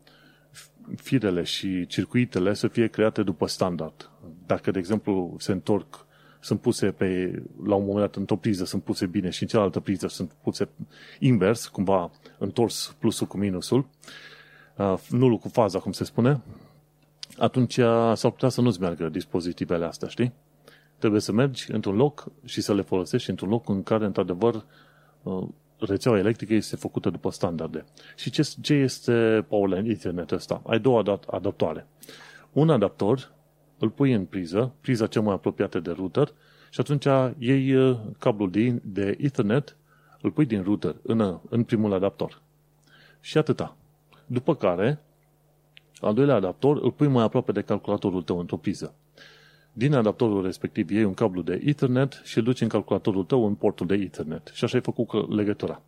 firele 0.97 1.43
și 1.43 1.87
circuitele 1.87 2.55
să 2.55 2.69
fie 2.69 2.87
create 2.87 3.23
după 3.23 3.47
standard. 3.47 4.11
Dacă, 4.47 4.71
de 4.71 4.79
exemplu, 4.79 5.37
se 5.39 5.53
întorc, 5.53 6.07
sunt 6.41 6.61
puse 6.61 6.91
pe, 6.91 7.43
la 7.65 7.75
un 7.75 7.85
moment 7.85 8.01
dat 8.01 8.17
într-o 8.17 8.37
priză 8.37 8.65
sunt 8.65 8.83
puse 8.83 9.07
bine 9.07 9.31
și 9.31 9.43
în 9.43 9.49
cealaltă 9.49 9.81
priză 9.81 10.09
sunt 10.09 10.33
puse 10.43 10.69
invers, 11.19 11.67
cumva 11.67 12.11
întors 12.39 12.97
plusul 12.99 13.27
cu 13.27 13.37
minusul, 13.37 13.87
uh, 14.77 14.95
nulul 15.09 15.39
cu 15.39 15.49
faza, 15.49 15.79
cum 15.79 15.93
se 15.93 16.05
spune, 16.05 16.41
atunci 17.39 17.75
s-ar 18.15 18.31
putea 18.31 18.49
să 18.49 18.61
nu-ți 18.61 18.81
meargă 18.81 19.09
dispozitivele 19.09 19.85
astea, 19.85 20.09
știi? 20.09 20.33
Trebuie 20.99 21.21
să 21.21 21.33
mergi 21.33 21.73
într-un 21.73 21.97
loc 21.97 22.27
și 22.45 22.61
să 22.61 22.75
le 22.75 22.83
folosești 22.83 23.31
într-un 23.31 23.49
loc 23.49 23.69
în 23.69 23.83
care, 23.83 24.05
într-adevăr, 24.05 24.65
uh, 25.23 25.49
rețeaua 25.79 26.19
electrică 26.19 26.55
este 26.55 26.77
făcută 26.77 27.11
după 27.11 27.31
standarde. 27.31 27.85
Și 28.17 28.31
ce, 28.31 28.51
ce 28.61 28.75
este 28.75 29.45
Powerline 29.49 29.89
Ethernet 29.89 30.31
ăsta? 30.31 30.63
Ai 30.67 30.79
două 30.79 31.03
adaptoare. 31.27 31.87
Un 32.53 32.71
adaptor 32.71 33.33
îl 33.79 33.91
pui 33.91 34.13
în 34.13 34.25
priză, 34.25 34.73
priza 34.81 35.07
cea 35.07 35.21
mai 35.21 35.35
apropiată 35.35 35.81
de 35.81 35.91
router, 35.91 36.33
și 36.71 36.81
atunci 36.81 37.07
iei 37.39 37.75
uh, 37.75 37.99
cablul 38.19 38.51
de, 38.51 38.81
de 38.85 39.17
Ethernet, 39.21 39.77
îl 40.21 40.31
pui 40.31 40.47
din 40.47 40.63
router 40.63 40.97
în, 41.03 41.39
în 41.49 41.65
primul 41.65 41.93
adaptor. 41.93 42.41
Și 43.21 43.39
atâta. 43.39 43.77
După 44.27 44.55
care 44.55 45.01
al 46.01 46.15
doilea 46.15 46.35
adaptor 46.35 46.77
îl 46.77 46.93
pui 46.93 47.07
mai 47.07 47.25
aproape 47.25 47.53
de 47.53 47.61
calculatorul 47.61 48.23
tău 48.23 48.39
într-o 48.39 48.57
priză. 48.57 48.95
Din 49.73 49.95
adaptorul 49.95 50.43
respectiv 50.43 50.91
iei 50.91 51.05
un 51.05 51.15
cablu 51.15 51.43
de 51.43 51.63
Ethernet 51.65 52.21
și 52.25 52.39
îl 52.39 52.45
duci 52.45 52.61
în 52.61 52.69
calculatorul 52.69 53.25
tău 53.25 53.47
în 53.47 53.55
portul 53.55 53.87
de 53.87 53.95
Ethernet. 53.95 54.51
Și 54.53 54.65
așa 54.65 54.77
ai 54.77 54.83
făcut 54.83 55.35
legătura. 55.37 55.83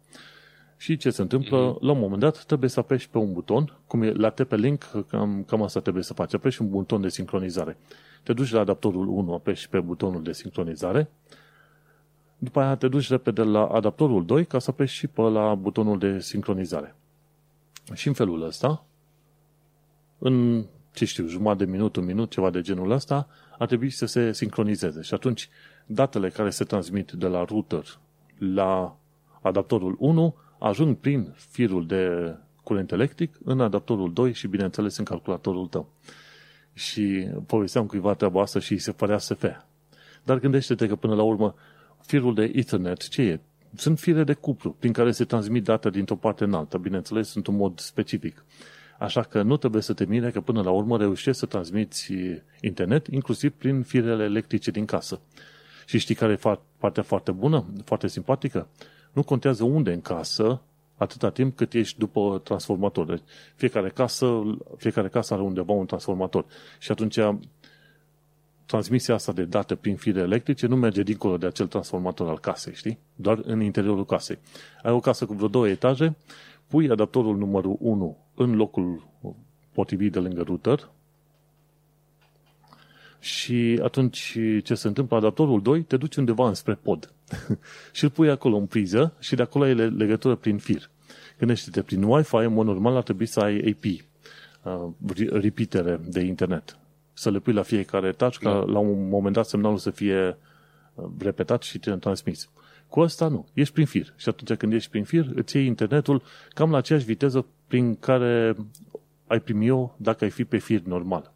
Și 0.77 0.97
ce 0.97 1.11
se 1.11 1.23
întâmplă? 1.23 1.75
Mm-hmm. 1.75 1.81
La 1.81 1.93
un 1.93 1.99
moment 1.99 2.21
dat 2.21 2.45
trebuie 2.45 2.71
să 2.71 2.81
apeși 2.81 3.09
pe 3.09 3.19
un 3.19 3.33
buton, 3.33 3.79
cum 3.87 4.03
e 4.03 4.13
la 4.13 4.31
TP-Link, 4.31 5.07
cam, 5.09 5.45
cam 5.47 5.63
asta 5.63 5.81
trebuie 5.81 6.03
să 6.03 6.15
faci. 6.15 6.35
Apeși 6.35 6.63
un 6.63 6.71
buton 6.71 7.01
de 7.01 7.09
sincronizare. 7.09 7.77
Te 8.23 8.33
duci 8.33 8.53
la 8.53 8.61
adaptorul 8.61 9.09
1, 9.09 9.33
apeși 9.33 9.69
pe 9.69 9.81
butonul 9.81 10.23
de 10.23 10.33
sincronizare. 10.33 11.11
După 12.39 12.61
aia 12.61 12.77
te 12.77 12.89
duci 12.89 13.09
repede 13.09 13.43
la 13.43 13.67
adaptorul 13.67 14.25
2 14.25 14.45
ca 14.45 14.59
să 14.59 14.71
apeși 14.71 14.95
și 14.95 15.07
pe 15.07 15.21
la 15.21 15.55
butonul 15.55 15.99
de 15.99 16.21
sincronizare. 16.21 16.95
Și 17.95 18.09
în 18.09 18.15
felul 18.15 18.43
ăsta 18.43 18.85
în, 20.19 20.65
ce 20.93 21.05
știu, 21.05 21.27
jumătate 21.27 21.65
de 21.65 21.71
minut, 21.71 21.97
un 21.97 22.05
minut, 22.05 22.31
ceva 22.31 22.51
de 22.51 22.61
genul 22.61 22.91
ăsta, 22.91 23.29
ar 23.59 23.67
trebui 23.67 23.91
să 23.91 24.07
se 24.07 24.33
sincronizeze. 24.33 25.03
Și 25.03 25.15
atunci, 25.15 25.49
datele 25.87 26.29
care 26.29 26.51
se 26.51 26.65
transmit 26.65 27.11
de 27.11 27.27
la 27.27 27.45
router 27.45 27.99
la 28.39 28.97
adaptorul 29.43 29.97
1 29.99 30.35
ajung 30.59 30.97
prin 30.97 31.35
firul 31.37 31.87
de 31.87 32.35
curent 32.63 32.93
electric 32.93 33.39
în 33.45 33.61
adaptorul 33.61 34.13
2 34.13 34.33
și, 34.33 34.47
bineînțeles, 34.47 34.97
în 34.97 35.05
calculatorul 35.05 35.67
tău. 35.67 35.93
Și 36.73 37.29
povesteam 37.47 37.87
cuiva 37.87 38.15
treaba 38.15 38.41
asta 38.41 38.59
și 38.59 38.79
se 38.79 38.93
părea 38.93 39.19
SF. 39.19 39.45
Dar 40.25 40.39
gândește-te 40.39 40.87
că 40.87 40.97
până 40.97 41.15
la 41.15 41.23
urmă 41.23 41.55
firul 42.01 42.35
de 42.35 42.53
Ethernet, 42.55 43.09
ce 43.09 43.23
e? 43.23 43.41
Sunt 43.75 43.99
fire 43.99 44.25
de 44.25 44.33
cuplu 44.33 44.77
prin 44.79 44.93
care 44.93 45.11
se 45.11 45.25
transmit 45.25 45.65
date 45.65 45.91
dintr-o 45.91 46.17
parte 46.17 46.45
în 46.45 46.55
alta. 46.55 46.79
Bineînțeles, 46.79 47.29
sunt 47.29 47.47
un 47.47 47.57
mod 47.57 47.79
specific. 47.79 48.45
Așa 48.99 49.23
că 49.23 49.43
nu 49.43 49.57
trebuie 49.57 49.83
să 49.83 49.93
te 49.93 50.05
mire 50.05 50.31
că 50.31 50.41
până 50.41 50.63
la 50.63 50.71
urmă 50.71 50.97
reușești 50.97 51.39
să 51.39 51.47
transmiți 51.47 52.13
internet, 52.61 53.07
inclusiv 53.07 53.53
prin 53.53 53.83
firele 53.83 54.25
electrice 54.25 54.71
din 54.71 54.85
casă. 54.85 55.21
Și 55.87 55.99
știi 55.99 56.15
care 56.15 56.33
e 56.33 56.59
partea 56.79 57.03
foarte 57.03 57.31
bună, 57.31 57.65
foarte 57.85 58.09
simpatică? 58.09 58.69
Nu 59.13 59.23
contează 59.23 59.65
unde 59.65 59.93
în 59.93 60.01
casă, 60.01 60.61
atâta 60.97 61.31
timp 61.31 61.57
cât 61.57 61.73
ești 61.73 61.99
după 61.99 62.41
transformator. 62.45 63.07
Deci 63.07 63.23
fiecare 63.55 63.89
casă, 63.89 64.43
fiecare 64.77 65.09
casă 65.09 65.35
are 65.35 65.43
undeva 65.43 65.73
un 65.73 65.87
transformator. 65.87 66.45
Și 66.79 66.91
atunci 66.91 67.19
transmisia 68.67 69.15
asta 69.15 69.33
de 69.33 69.45
date 69.45 69.75
prin 69.75 69.97
fire 69.97 70.21
electrice 70.21 70.67
nu 70.67 70.77
merge 70.77 71.03
dincolo 71.03 71.37
de 71.37 71.47
acel 71.47 71.67
transformator 71.67 72.29
al 72.29 72.39
casei, 72.39 72.75
știi? 72.75 72.99
Doar 73.15 73.41
în 73.43 73.61
interiorul 73.61 74.05
casei. 74.05 74.39
Ai 74.83 74.93
o 74.93 75.01
casă 75.01 75.27
cu 75.27 75.35
vreo 75.35 75.49
două 75.49 75.69
etaje, 75.69 76.17
pui 76.69 76.91
adaptorul 76.91 77.37
numărul 77.37 77.77
1 77.81 78.17
în 78.35 78.57
locul 78.57 79.07
potrivit 79.73 80.13
de 80.13 80.19
lângă 80.19 80.43
router 80.43 80.89
și 83.21 83.81
atunci 83.83 84.39
ce 84.63 84.75
se 84.75 84.87
întâmplă? 84.89 85.17
Adaptorul 85.17 85.63
2 85.63 85.83
te 85.83 85.97
duci 85.97 86.17
undeva 86.17 86.49
înspre 86.49 86.75
pod 86.75 87.13
și 87.93 88.05
îl 88.05 88.11
pui 88.11 88.31
acolo 88.31 88.57
în 88.57 88.67
priză 88.67 89.15
și 89.19 89.35
de 89.35 89.43
acolo 89.43 89.65
ai 89.65 89.75
legătură 89.75 90.35
prin 90.35 90.59
fir. 90.59 90.91
Gândește-te, 91.39 91.83
prin 91.83 92.03
Wi-Fi, 92.03 92.37
în 92.37 92.53
mod 92.53 92.67
normal, 92.67 92.97
ar 92.97 93.03
trebui 93.03 93.27
să 93.27 93.41
ai 93.41 93.57
AP, 93.57 93.85
uh, 94.63 95.29
repeatere 95.31 96.01
de 96.05 96.21
internet. 96.21 96.79
Să 97.13 97.31
le 97.31 97.39
pui 97.39 97.53
la 97.53 97.63
fiecare 97.63 98.09
etaj 98.09 98.37
ca 98.37 98.53
da. 98.53 98.59
la 98.59 98.79
un 98.79 99.09
moment 99.09 99.35
dat 99.35 99.47
semnalul 99.47 99.79
să 99.79 99.91
fie 99.91 100.37
uh, 100.95 101.05
repetat 101.19 101.63
și 101.63 101.79
transmis. 101.79 102.51
Cu 102.89 103.01
asta 103.01 103.29
nu. 103.29 103.47
Ești 103.53 103.75
prin 103.75 103.87
fir. 103.87 104.15
Și 104.17 104.29
atunci 104.29 104.59
când 104.59 104.73
ești 104.73 104.91
prin 104.91 105.05
fir, 105.05 105.31
îți 105.35 105.57
iei 105.57 105.67
internetul 105.67 106.23
cam 106.49 106.71
la 106.71 106.77
aceeași 106.77 107.05
viteză 107.05 107.47
prin 107.67 107.97
care 107.97 108.57
ai 109.27 109.41
primi-o 109.41 109.95
dacă 109.97 110.25
ai 110.25 110.31
fi 110.31 110.45
pe 110.45 110.59
fir 110.59 110.81
normal. 110.81 111.33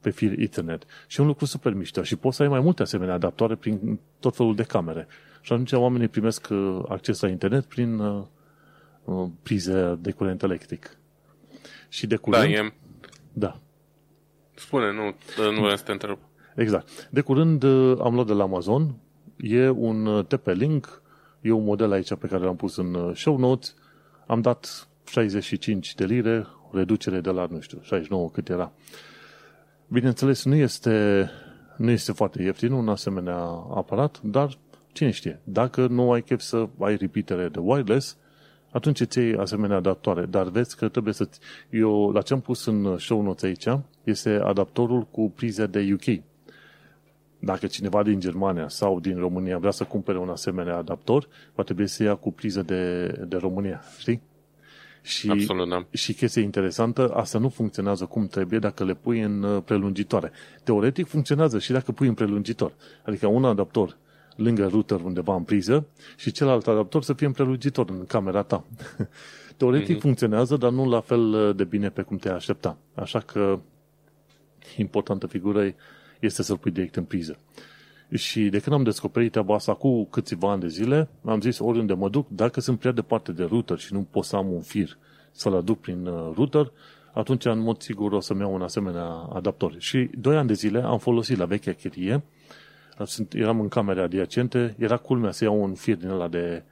Pe 0.00 0.10
fir 0.10 0.38
Ethernet. 0.38 0.84
Și 1.06 1.18
e 1.20 1.22
un 1.22 1.28
lucru 1.28 1.44
super 1.44 1.74
mișto. 1.74 2.02
Și 2.02 2.16
poți 2.16 2.36
să 2.36 2.42
ai 2.42 2.48
mai 2.48 2.60
multe 2.60 2.82
asemenea 2.82 3.14
adaptoare 3.14 3.54
prin 3.54 4.00
tot 4.20 4.36
felul 4.36 4.54
de 4.54 4.62
camere. 4.62 5.06
Și 5.40 5.52
atunci 5.52 5.72
oamenii 5.72 6.08
primesc 6.08 6.48
uh, 6.50 6.82
acces 6.88 7.20
la 7.20 7.28
internet 7.28 7.64
prin 7.64 7.98
uh, 7.98 8.24
uh, 9.04 9.28
prize 9.42 9.98
de 10.00 10.10
curent 10.12 10.42
electric. 10.42 10.98
Și 11.88 12.06
de 12.06 12.16
curând... 12.16 12.54
Da, 12.54 12.60
e... 12.60 12.72
Da. 13.32 13.60
Spune, 14.54 14.92
nu, 14.92 15.14
nu 15.50 15.60
vreau 15.60 15.76
să 15.76 15.84
te 15.84 15.92
întreb. 15.92 16.18
Exact. 16.56 17.08
De 17.10 17.20
curând 17.20 17.64
am 18.00 18.14
luat 18.14 18.26
de 18.26 18.32
la 18.32 18.42
Amazon 18.42 18.94
e 19.42 19.68
un 19.68 20.06
uh, 20.06 20.24
TP-Link, 20.24 21.02
e 21.40 21.50
un 21.50 21.64
model 21.64 21.92
aici 21.92 22.14
pe 22.14 22.26
care 22.26 22.44
l-am 22.44 22.56
pus 22.56 22.76
în 22.76 22.94
uh, 22.94 23.16
show 23.16 23.38
notes, 23.38 23.74
am 24.26 24.40
dat 24.40 24.88
65 25.06 25.94
de 25.94 26.04
lire, 26.04 26.46
reducere 26.70 27.20
de 27.20 27.30
la, 27.30 27.46
nu 27.50 27.60
știu, 27.60 27.78
69 27.82 28.30
cât 28.30 28.48
era. 28.48 28.72
Bineînțeles, 29.88 30.44
nu 30.44 30.54
este, 30.54 31.28
nu 31.76 31.90
este 31.90 32.12
foarte 32.12 32.42
ieftin 32.42 32.72
un 32.72 32.88
asemenea 32.88 33.38
aparat, 33.74 34.20
dar 34.22 34.58
cine 34.92 35.10
știe, 35.10 35.40
dacă 35.44 35.86
nu 35.86 36.12
ai 36.12 36.22
chef 36.22 36.40
să 36.40 36.68
ai 36.78 36.96
repeatere 36.96 37.48
de 37.48 37.58
wireless, 37.58 38.16
atunci 38.70 39.00
îți 39.00 39.18
iei 39.18 39.36
asemenea 39.36 39.76
adaptoare. 39.76 40.26
Dar 40.26 40.48
vezi 40.48 40.76
că 40.76 40.88
trebuie 40.88 41.14
să... 41.14 41.28
Eu, 41.70 42.10
la 42.10 42.22
ce 42.22 42.32
am 42.32 42.40
pus 42.40 42.66
în 42.66 42.98
show 42.98 43.22
notes 43.22 43.42
aici, 43.42 43.80
este 44.04 44.30
adaptorul 44.30 45.02
cu 45.02 45.30
prize 45.30 45.66
de 45.66 45.92
UK 45.92 46.22
dacă 47.44 47.66
cineva 47.66 48.02
din 48.02 48.20
Germania 48.20 48.68
sau 48.68 49.00
din 49.00 49.18
România 49.18 49.58
vrea 49.58 49.70
să 49.70 49.84
cumpere 49.84 50.18
un 50.18 50.28
asemenea 50.28 50.76
adaptor, 50.76 51.28
va 51.54 51.62
trebui 51.62 51.86
să 51.86 52.02
ia 52.02 52.14
cu 52.14 52.32
priză 52.32 52.62
de, 52.62 53.06
de 53.28 53.36
România, 53.36 53.82
știi? 53.98 54.22
Și, 55.02 55.30
Absolut, 55.30 55.68
da. 55.68 55.86
și 55.90 56.12
chestia 56.14 56.42
interesantă, 56.42 57.12
asta 57.14 57.38
nu 57.38 57.48
funcționează 57.48 58.04
cum 58.04 58.26
trebuie 58.26 58.58
dacă 58.58 58.84
le 58.84 58.94
pui 58.94 59.20
în 59.20 59.42
uh, 59.42 59.62
prelungitoare. 59.64 60.32
Teoretic 60.64 61.06
funcționează 61.06 61.58
și 61.58 61.72
dacă 61.72 61.92
pui 61.92 62.06
în 62.06 62.14
prelungitor. 62.14 62.72
Adică 63.04 63.26
un 63.26 63.44
adaptor 63.44 63.96
lângă 64.36 64.66
router 64.66 65.00
undeva 65.00 65.34
în 65.34 65.42
priză 65.42 65.86
și 66.16 66.32
celălalt 66.32 66.66
adaptor 66.66 67.02
să 67.02 67.12
fie 67.12 67.26
în 67.26 67.32
prelungitor 67.32 67.90
în 67.90 68.06
camera 68.06 68.42
ta. 68.42 68.64
Teoretic 69.56 69.96
mm-hmm. 69.96 70.00
funcționează, 70.00 70.56
dar 70.56 70.70
nu 70.70 70.88
la 70.88 71.00
fel 71.00 71.32
uh, 71.32 71.56
de 71.56 71.64
bine 71.64 71.88
pe 71.88 72.02
cum 72.02 72.16
te 72.16 72.28
aștepta. 72.28 72.76
Așa 72.94 73.18
că 73.18 73.58
importantă 74.76 75.26
figură 75.26 75.64
e 75.64 75.74
este 76.22 76.42
să-l 76.42 76.56
pui 76.56 76.70
direct 76.70 76.96
în 76.96 77.04
priză. 77.04 77.38
Și 78.14 78.48
de 78.48 78.58
când 78.58 78.76
am 78.76 78.82
descoperit 78.82 79.30
treaba 79.30 79.54
asta 79.54 79.74
cu 79.74 80.04
câțiva 80.04 80.50
ani 80.50 80.60
de 80.60 80.68
zile, 80.68 81.08
am 81.24 81.40
zis 81.40 81.58
oriunde 81.58 81.92
mă 81.92 82.08
duc, 82.08 82.28
dacă 82.28 82.60
sunt 82.60 82.78
prea 82.78 82.92
departe 82.92 83.32
de 83.32 83.44
router 83.44 83.78
și 83.78 83.92
nu 83.92 84.06
pot 84.10 84.24
să 84.24 84.36
am 84.36 84.52
un 84.52 84.60
fir 84.60 84.98
să-l 85.32 85.54
aduc 85.54 85.80
prin 85.80 86.06
uh, 86.06 86.32
router, 86.34 86.72
atunci 87.12 87.44
în 87.44 87.58
mod 87.58 87.80
sigur 87.80 88.12
o 88.12 88.20
să-mi 88.20 88.40
iau 88.40 88.54
un 88.54 88.62
asemenea 88.62 89.06
adaptor. 89.32 89.74
Și 89.78 90.10
doi 90.18 90.36
ani 90.36 90.46
de 90.46 90.54
zile 90.54 90.80
am 90.80 90.98
folosit 90.98 91.36
la 91.36 91.44
vechea 91.44 91.72
chirie, 91.72 92.22
sunt, 93.04 93.34
eram 93.34 93.60
în 93.60 93.68
camere 93.68 94.00
adiacente, 94.00 94.74
era 94.78 94.96
culmea 94.96 95.30
să 95.30 95.44
iau 95.44 95.62
un 95.62 95.74
fir 95.74 95.96
din 95.96 96.08
ăla 96.08 96.28
de 96.28 96.62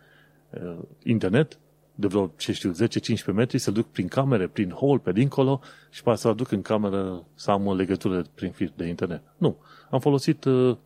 uh, 0.51 0.77
internet 1.03 1.59
de 1.95 2.07
vreo, 2.07 2.33
ce 2.37 2.53
știu, 2.53 2.73
10-15 2.73 3.35
metri, 3.35 3.59
să 3.59 3.71
duc 3.71 3.87
prin 3.87 4.09
camere, 4.09 4.47
prin 4.47 4.75
hall, 4.81 4.99
pe 4.99 5.13
dincolo 5.13 5.61
și 5.91 6.03
pe 6.03 6.15
să 6.15 6.29
aduc 6.29 6.51
în 6.51 6.63
cameră 6.63 7.25
să 7.35 7.51
am 7.51 7.67
o 7.67 7.75
legătură 7.75 8.25
prin 8.35 8.51
fir 8.51 8.73
de 8.77 8.87
internet. 8.87 9.23
Nu. 9.37 9.57
Am 9.91 10.01
folosit 10.01 10.45
uh, 10.45 10.77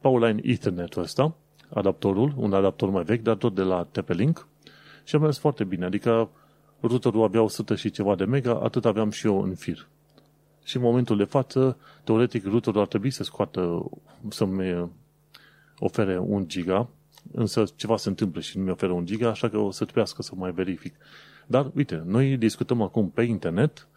Powerline 0.00 0.40
Ethernet-ul 0.44 1.02
ăsta, 1.02 1.34
adaptorul, 1.68 2.32
un 2.36 2.52
adaptor 2.52 2.90
mai 2.90 3.02
vechi, 3.02 3.22
dar 3.22 3.34
tot 3.34 3.54
de 3.54 3.62
la 3.62 3.86
TP-Link 3.90 4.48
și 5.04 5.14
a 5.14 5.18
mers 5.18 5.38
foarte 5.38 5.64
bine. 5.64 5.84
Adică 5.84 6.30
routerul 6.80 7.22
avea 7.22 7.42
100 7.42 7.74
și 7.74 7.90
ceva 7.90 8.14
de 8.14 8.24
mega, 8.24 8.60
atât 8.62 8.84
aveam 8.84 9.10
și 9.10 9.26
eu 9.26 9.42
în 9.42 9.54
fir. 9.54 9.88
Și 10.64 10.76
în 10.76 10.82
momentul 10.82 11.16
de 11.16 11.24
față, 11.24 11.76
teoretic, 12.04 12.44
routerul 12.44 12.80
ar 12.80 12.86
trebui 12.86 13.10
să 13.10 13.22
scoată, 13.22 13.90
să-mi 14.28 14.90
ofere 15.78 16.18
un 16.18 16.48
giga 16.48 16.88
însă 17.32 17.64
ceva 17.76 17.96
se 17.96 18.08
întâmplă 18.08 18.40
și 18.40 18.58
nu 18.58 18.64
mi 18.64 18.70
oferă 18.70 18.92
un 18.92 19.06
giga, 19.06 19.28
așa 19.28 19.48
că 19.48 19.58
o 19.58 19.70
să 19.70 19.84
trebuiască 19.84 20.22
să 20.22 20.32
mai 20.36 20.52
verific. 20.52 20.94
Dar, 21.46 21.70
uite, 21.74 22.02
noi 22.06 22.36
discutăm 22.36 22.82
acum 22.82 23.10
pe 23.10 23.22
internet 23.22 23.88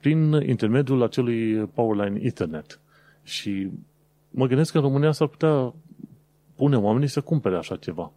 prin 0.00 0.32
intermediul 0.32 1.02
acelui 1.02 1.66
Powerline 1.66 2.20
Ethernet. 2.22 2.80
Și 3.22 3.70
mă 4.30 4.46
gândesc 4.46 4.72
că 4.72 4.78
în 4.78 4.84
România 4.84 5.12
s-ar 5.12 5.28
putea 5.28 5.74
pune 6.56 6.76
oamenii 6.76 7.08
să 7.08 7.20
cumpere 7.20 7.56
așa 7.56 7.76
ceva. 7.76 8.12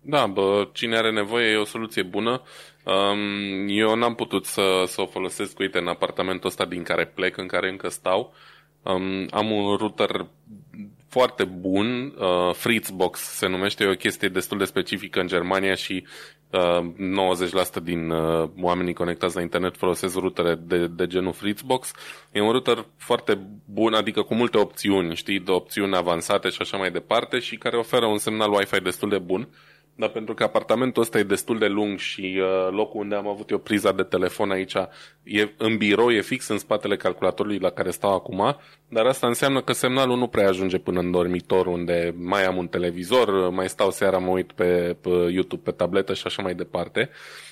Da, 0.00 0.26
bă, 0.26 0.68
cine 0.72 0.96
are 0.96 1.12
nevoie 1.12 1.50
e 1.50 1.56
o 1.56 1.64
soluție 1.64 2.02
bună. 2.02 2.42
Um, 2.84 3.68
eu 3.68 3.94
n-am 3.94 4.14
putut 4.14 4.44
să, 4.44 4.84
să 4.86 5.00
o 5.00 5.06
folosesc, 5.06 5.58
uite, 5.58 5.78
în 5.78 5.86
apartamentul 5.86 6.48
ăsta 6.48 6.64
din 6.64 6.82
care 6.82 7.06
plec, 7.06 7.36
în 7.36 7.46
care 7.46 7.70
încă 7.70 7.88
stau. 7.88 8.32
Um, 8.82 9.26
am 9.30 9.50
un 9.50 9.76
router 9.76 10.26
foarte 11.16 11.44
bun, 11.44 12.14
uh, 12.18 12.54
Fritzbox 12.54 13.20
se 13.20 13.46
numește, 13.46 13.84
e 13.84 13.90
o 13.90 13.94
chestie 13.94 14.28
destul 14.28 14.58
de 14.58 14.64
specifică 14.64 15.20
în 15.20 15.26
Germania 15.26 15.74
și 15.74 16.06
uh, 16.50 16.92
90% 17.80 17.82
din 17.82 18.10
uh, 18.10 18.48
oamenii 18.60 18.92
conectați 18.92 19.34
la 19.34 19.40
internet 19.40 19.76
folosesc 19.76 20.14
rutere 20.14 20.54
de, 20.54 20.86
de 20.86 21.06
genul 21.06 21.32
Fritzbox. 21.32 21.92
E 22.32 22.40
un 22.40 22.50
router 22.50 22.86
foarte 22.96 23.38
bun, 23.64 23.94
adică 23.94 24.22
cu 24.22 24.34
multe 24.34 24.58
opțiuni, 24.58 25.14
știi, 25.14 25.40
de 25.40 25.50
opțiuni 25.50 25.96
avansate 25.96 26.48
și 26.48 26.58
așa 26.60 26.76
mai 26.76 26.90
departe 26.90 27.38
și 27.38 27.56
care 27.56 27.76
oferă 27.76 28.06
un 28.06 28.18
semnal 28.18 28.52
Wi-Fi 28.52 28.80
destul 28.80 29.08
de 29.08 29.18
bun. 29.18 29.48
Dar 29.98 30.08
pentru 30.08 30.34
că 30.34 30.42
apartamentul 30.42 31.02
ăsta 31.02 31.18
e 31.18 31.22
destul 31.22 31.58
de 31.58 31.66
lung 31.66 31.98
și 31.98 32.40
uh, 32.40 32.68
locul 32.70 33.00
unde 33.00 33.14
am 33.14 33.28
avut 33.28 33.50
eu 33.50 33.58
priza 33.58 33.92
de 33.92 34.02
telefon 34.02 34.50
aici 34.50 34.74
e 35.22 35.48
în 35.56 35.76
birou, 35.76 36.10
e 36.10 36.20
fix 36.20 36.48
în 36.48 36.58
spatele 36.58 36.96
calculatorului 36.96 37.58
la 37.58 37.70
care 37.70 37.90
stau 37.90 38.14
acum, 38.14 38.56
dar 38.88 39.06
asta 39.06 39.26
înseamnă 39.26 39.62
că 39.62 39.72
semnalul 39.72 40.16
nu 40.16 40.26
prea 40.26 40.48
ajunge 40.48 40.78
până 40.78 41.00
în 41.00 41.10
dormitor 41.10 41.66
unde 41.66 42.14
mai 42.18 42.44
am 42.44 42.56
un 42.56 42.68
televizor, 42.68 43.50
mai 43.50 43.68
stau 43.68 43.90
seara, 43.90 44.18
mă 44.18 44.30
uit 44.30 44.52
pe, 44.52 44.96
pe 45.00 45.08
YouTube, 45.08 45.62
pe 45.64 45.70
tabletă 45.70 46.14
și 46.14 46.22
așa 46.26 46.42
mai 46.42 46.54
departe. 46.54 47.10
Uh, 47.12 47.45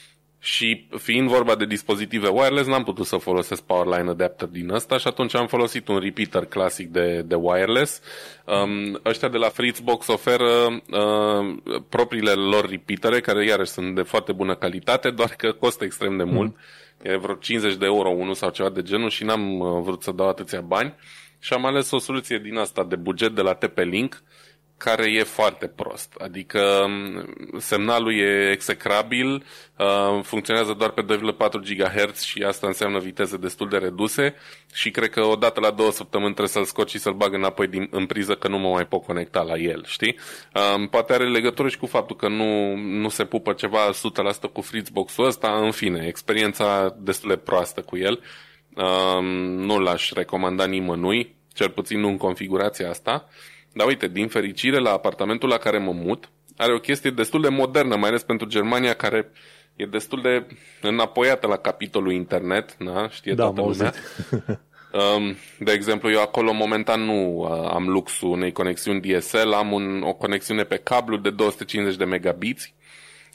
și 0.45 0.87
fiind 0.99 1.29
vorba 1.29 1.55
de 1.55 1.65
dispozitive 1.65 2.29
wireless, 2.29 2.69
n-am 2.69 2.85
putut 2.85 3.07
să 3.07 3.17
folosesc 3.17 3.63
Powerline 3.63 4.11
Adapter 4.11 4.49
din 4.49 4.71
ăsta 4.71 4.99
și 4.99 5.07
atunci 5.07 5.35
am 5.35 5.47
folosit 5.47 5.89
un 5.89 5.99
repeater 5.99 6.45
clasic 6.45 6.89
de, 6.89 7.23
de 7.27 7.35
wireless. 7.35 8.01
Um, 8.45 9.01
ăștia 9.05 9.29
de 9.29 9.37
la 9.37 9.49
Fritzbox 9.49 10.07
oferă 10.07 10.45
uh, 10.45 11.83
propriile 11.89 12.31
lor 12.31 12.69
repeatere, 12.69 13.21
care 13.21 13.45
iarăși 13.45 13.71
sunt 13.71 13.95
de 13.95 14.03
foarte 14.03 14.33
bună 14.33 14.55
calitate, 14.55 15.11
doar 15.11 15.29
că 15.29 15.53
costă 15.53 15.85
extrem 15.85 16.17
de 16.17 16.25
mult. 16.25 16.57
Mm. 17.03 17.13
E 17.13 17.17
vreo 17.17 17.35
50 17.35 17.75
de 17.75 17.85
euro 17.85 18.09
unul 18.09 18.35
sau 18.35 18.51
ceva 18.51 18.71
de 18.71 18.83
genul 18.83 19.11
și 19.11 19.25
n-am 19.25 19.59
uh, 19.59 19.83
vrut 19.83 20.03
să 20.03 20.13
dau 20.13 20.29
atâția 20.29 20.61
bani. 20.61 20.95
Și 21.39 21.53
am 21.53 21.65
ales 21.67 21.91
o 21.91 21.99
soluție 21.99 22.39
din 22.39 22.57
asta 22.57 22.85
de 22.85 22.97
buget 22.97 23.35
de 23.35 23.43
la 23.43 23.55
TP-Link, 23.55 24.23
care 24.77 25.11
e 25.11 25.23
foarte 25.23 25.67
prost. 25.67 26.15
Adică 26.19 26.87
semnalul 27.59 28.15
e 28.15 28.51
execrabil, 28.51 29.45
uh, 29.79 30.23
funcționează 30.23 30.73
doar 30.73 30.91
pe 30.91 31.03
2,4 31.03 31.61
GHz 31.61 32.21
și 32.21 32.43
asta 32.43 32.67
înseamnă 32.67 32.99
viteze 32.99 33.37
destul 33.37 33.69
de 33.69 33.77
reduse 33.77 34.35
și 34.73 34.91
cred 34.91 35.11
că 35.11 35.23
odată 35.25 35.61
la 35.61 35.71
două 35.71 35.91
săptămâni 35.91 36.35
trebuie 36.35 36.53
să-l 36.53 36.65
scoți 36.65 36.91
și 36.91 36.99
să-l 36.99 37.13
bag 37.13 37.35
înapoi 37.35 37.67
din, 37.67 37.89
în 37.91 38.07
priză 38.07 38.35
că 38.35 38.49
nu 38.49 38.59
mă 38.59 38.69
mai 38.69 38.87
pot 38.87 39.05
conecta 39.05 39.43
la 39.43 39.57
el, 39.57 39.85
știi? 39.87 40.19
Uh, 40.55 40.89
poate 40.91 41.13
are 41.13 41.29
legătură 41.29 41.69
și 41.69 41.79
cu 41.79 41.87
faptul 41.87 42.17
că 42.17 42.29
nu, 42.29 42.77
nu 42.77 43.09
se 43.09 43.25
pupă 43.25 43.53
ceva 43.53 43.91
100% 43.91 44.53
cu 44.53 44.61
Fritzbox-ul 44.61 45.27
ăsta, 45.27 45.59
în 45.59 45.71
fine, 45.71 46.07
experiența 46.07 46.97
destul 46.99 47.29
de 47.29 47.37
proastă 47.37 47.81
cu 47.81 47.97
el. 47.97 48.21
Uh, 48.77 49.23
nu 49.47 49.79
l-aș 49.79 50.11
recomanda 50.11 50.65
nimănui, 50.65 51.35
cel 51.53 51.71
puțin 51.71 52.01
nu 52.01 52.09
în 52.09 52.17
configurația 52.17 52.89
asta. 52.89 53.29
Dar 53.75 53.87
uite, 53.87 54.09
din 54.09 54.29
fericire, 54.29 54.79
la 54.79 54.91
apartamentul 54.91 55.49
la 55.49 55.57
care 55.57 55.79
mă 55.79 55.93
mut, 55.93 56.29
are 56.57 56.75
o 56.75 56.79
chestie 56.79 57.11
destul 57.11 57.41
de 57.41 57.49
modernă, 57.49 57.97
mai 57.97 58.09
ales 58.09 58.23
pentru 58.23 58.47
Germania, 58.47 58.95
care 58.95 59.31
e 59.77 59.87
destul 59.87 60.21
de 60.23 60.47
înapoiată 60.81 61.47
la 61.47 61.57
capitolul 61.57 62.13
internet, 62.13 62.77
da? 62.79 63.09
știe 63.09 63.35
da, 63.35 63.43
toată 63.43 63.61
lumea. 63.61 63.93
Um, 65.17 65.37
de 65.59 65.73
exemplu, 65.73 66.11
eu 66.11 66.21
acolo 66.21 66.53
momentan 66.53 67.01
nu 67.01 67.37
uh, 67.37 67.71
am 67.71 67.89
luxul 67.89 68.29
unei 68.29 68.53
conexiuni 68.53 69.01
DSL, 69.01 69.53
am 69.53 69.73
un, 69.73 70.03
o 70.03 70.13
conexiune 70.13 70.63
pe 70.63 70.77
cablu 70.77 71.17
de 71.17 71.31
250 71.31 71.97
de 71.99 72.05
megabiți 72.05 72.75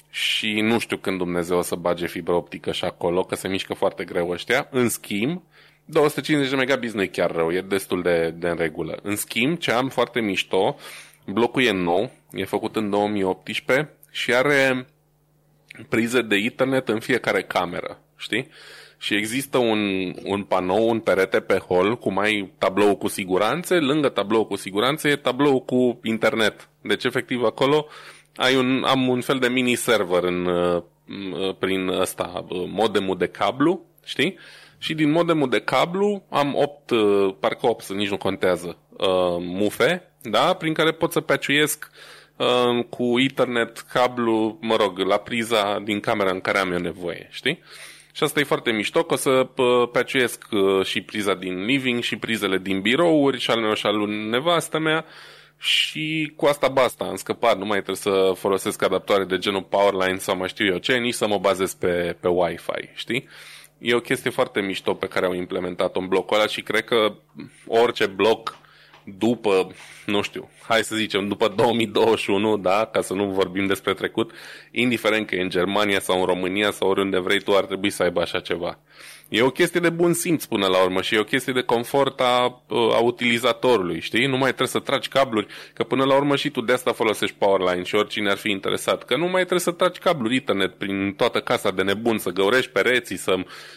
și 0.09 0.61
nu 0.61 0.79
știu 0.79 0.97
când 0.97 1.17
Dumnezeu 1.17 1.57
o 1.57 1.61
să 1.61 1.75
bage 1.75 2.07
fibră 2.07 2.33
optică 2.33 2.71
și 2.71 2.85
acolo, 2.85 3.23
că 3.23 3.35
se 3.35 3.47
mișcă 3.47 3.73
foarte 3.73 4.03
greu 4.03 4.29
ăștia. 4.29 4.67
În 4.71 4.89
schimb, 4.89 5.41
250 5.91 6.49
de 6.49 6.55
megabits 6.55 6.93
nu 6.93 7.01
e 7.01 7.07
chiar 7.07 7.31
rău, 7.31 7.51
e 7.51 7.61
destul 7.61 8.01
de, 8.01 8.33
de 8.37 8.47
în 8.47 8.55
regulă. 8.55 8.99
În 9.01 9.15
schimb, 9.15 9.57
ce 9.57 9.71
am 9.71 9.89
foarte 9.89 10.19
mișto, 10.19 10.77
blocul 11.25 11.63
e 11.63 11.71
nou, 11.71 12.11
e 12.31 12.45
făcut 12.45 12.75
în 12.75 12.89
2018 12.89 13.93
și 14.11 14.33
are 14.33 14.87
prize 15.89 16.21
de 16.21 16.35
internet 16.35 16.89
în 16.89 16.99
fiecare 16.99 17.41
cameră, 17.41 17.99
știi? 18.17 18.47
Și 18.97 19.15
există 19.15 19.57
un, 19.57 20.13
un 20.23 20.43
panou, 20.43 20.89
un 20.89 20.99
perete 20.99 21.39
pe 21.39 21.57
hol 21.57 21.97
cu 21.97 22.11
mai 22.11 22.51
tablou 22.57 22.95
cu 22.95 23.07
siguranțe, 23.07 23.79
lângă 23.79 24.09
tablou 24.09 24.45
cu 24.45 24.55
siguranțe 24.55 25.09
e 25.09 25.15
tablou 25.15 25.59
cu 25.59 25.99
internet. 26.03 26.69
Deci, 26.81 27.03
efectiv, 27.03 27.43
acolo 27.43 27.87
ai 28.35 28.55
un, 28.55 28.83
am 28.83 29.07
un 29.07 29.21
fel 29.21 29.39
de 29.39 29.47
mini 29.47 29.75
server 29.75 30.23
în, 30.23 30.49
prin 31.59 31.87
ăsta, 31.87 32.45
modemul 32.49 33.17
de 33.17 33.27
cablu, 33.27 33.85
știi? 34.05 34.37
Și 34.79 34.93
din 34.93 35.11
modemul 35.11 35.49
de 35.49 35.59
cablu 35.59 36.25
am 36.29 36.55
8, 36.55 36.89
uh, 36.89 37.35
parcă 37.39 37.67
8, 37.67 37.93
nici 37.93 38.09
nu 38.09 38.17
contează, 38.17 38.77
uh, 38.89 39.37
mufe, 39.39 40.11
da, 40.21 40.53
prin 40.53 40.73
care 40.73 40.91
pot 40.91 41.11
să 41.11 41.21
peaciuiesc 41.21 41.91
uh, 42.35 42.85
cu 42.89 43.19
internet, 43.19 43.77
cablu, 43.79 44.57
mă 44.61 44.75
rog, 44.75 44.99
la 44.99 45.17
priza 45.17 45.79
din 45.83 45.99
camera 45.99 46.31
în 46.31 46.41
care 46.41 46.57
am 46.57 46.71
eu 46.71 46.79
nevoie, 46.79 47.27
știi? 47.31 47.63
Și 48.11 48.23
asta 48.23 48.39
e 48.39 48.43
foarte 48.43 48.71
mișto, 48.71 49.03
că 49.03 49.13
o 49.13 49.17
să 49.17 49.47
peaciuiesc 49.91 50.43
și 50.83 51.01
priza 51.01 51.33
din 51.33 51.65
living 51.65 52.03
și 52.03 52.15
prizele 52.15 52.57
din 52.57 52.81
birouri 52.81 53.39
și 53.39 53.51
al 53.51 53.59
meu 53.59 53.73
și 53.73 53.85
al 53.85 54.07
nevastă 54.07 54.79
mea 54.79 55.05
și 55.59 56.33
cu 56.35 56.45
asta 56.45 56.67
basta, 56.67 57.05
am 57.05 57.15
scăpat, 57.15 57.57
nu 57.57 57.65
mai 57.65 57.81
trebuie 57.81 57.95
să 57.95 58.31
folosesc 58.35 58.83
adaptoare 58.83 59.23
de 59.23 59.37
genul 59.37 59.63
Powerline 59.63 60.17
sau 60.17 60.37
mai 60.37 60.47
știu 60.47 60.65
eu 60.65 60.77
ce, 60.77 60.97
nici 60.97 61.13
să 61.13 61.27
mă 61.27 61.37
bazez 61.37 61.73
pe, 61.73 62.17
pe 62.19 62.27
Wi-Fi, 62.27 62.89
știi? 62.93 63.27
E 63.79 63.93
o 63.93 63.99
chestie 63.99 64.29
foarte 64.29 64.61
mișto 64.61 64.93
pe 64.93 65.07
care 65.07 65.25
au 65.25 65.33
implementat-o 65.33 65.99
în 65.99 66.07
blocul 66.07 66.37
ăla 66.37 66.47
și 66.47 66.61
cred 66.61 66.83
că 66.83 67.15
orice 67.67 68.05
bloc 68.05 68.57
după, 69.17 69.71
nu 70.05 70.21
știu, 70.21 70.49
hai 70.67 70.83
să 70.83 70.95
zicem, 70.95 71.27
după 71.27 71.47
2021, 71.47 72.57
da, 72.57 72.89
ca 72.91 73.01
să 73.01 73.13
nu 73.13 73.25
vorbim 73.25 73.65
despre 73.65 73.93
trecut, 73.93 74.31
indiferent 74.71 75.27
că 75.27 75.35
e 75.35 75.41
în 75.41 75.49
Germania 75.49 75.99
sau 75.99 76.19
în 76.19 76.25
România 76.25 76.71
sau 76.71 76.89
oriunde 76.89 77.19
vrei 77.19 77.39
tu, 77.39 77.55
ar 77.55 77.65
trebui 77.65 77.89
să 77.89 78.03
aibă 78.03 78.21
așa 78.21 78.39
ceva. 78.39 78.79
E 79.29 79.41
o 79.41 79.49
chestie 79.49 79.79
de 79.79 79.89
bun 79.89 80.13
simț 80.13 80.45
până 80.45 80.67
la 80.67 80.83
urmă 80.83 81.01
și 81.01 81.15
e 81.15 81.19
o 81.19 81.23
chestie 81.23 81.53
de 81.53 81.61
confort 81.61 82.19
a, 82.19 82.63
a 82.69 82.99
utilizatorului, 83.01 83.99
știi? 83.99 84.25
Nu 84.25 84.37
mai 84.37 84.47
trebuie 84.47 84.67
să 84.67 84.79
tragi 84.79 85.09
cabluri, 85.09 85.47
că 85.73 85.83
până 85.83 86.03
la 86.03 86.15
urmă 86.15 86.35
și 86.35 86.49
tu 86.49 86.61
de 86.61 86.73
asta 86.73 86.91
folosești 86.91 87.35
Powerline 87.35 87.83
și 87.83 87.95
oricine 87.95 88.29
ar 88.29 88.37
fi 88.37 88.49
interesat, 88.49 89.03
că 89.03 89.17
nu 89.17 89.23
mai 89.25 89.39
trebuie 89.39 89.59
să 89.59 89.71
tragi 89.71 89.99
cabluri 89.99 90.35
internet 90.35 90.73
prin 90.73 91.13
toată 91.17 91.39
casa 91.39 91.71
de 91.71 91.81
nebun, 91.81 92.17
să 92.17 92.29
găurești 92.29 92.71
pereții, 92.71 93.17
să 93.17 93.35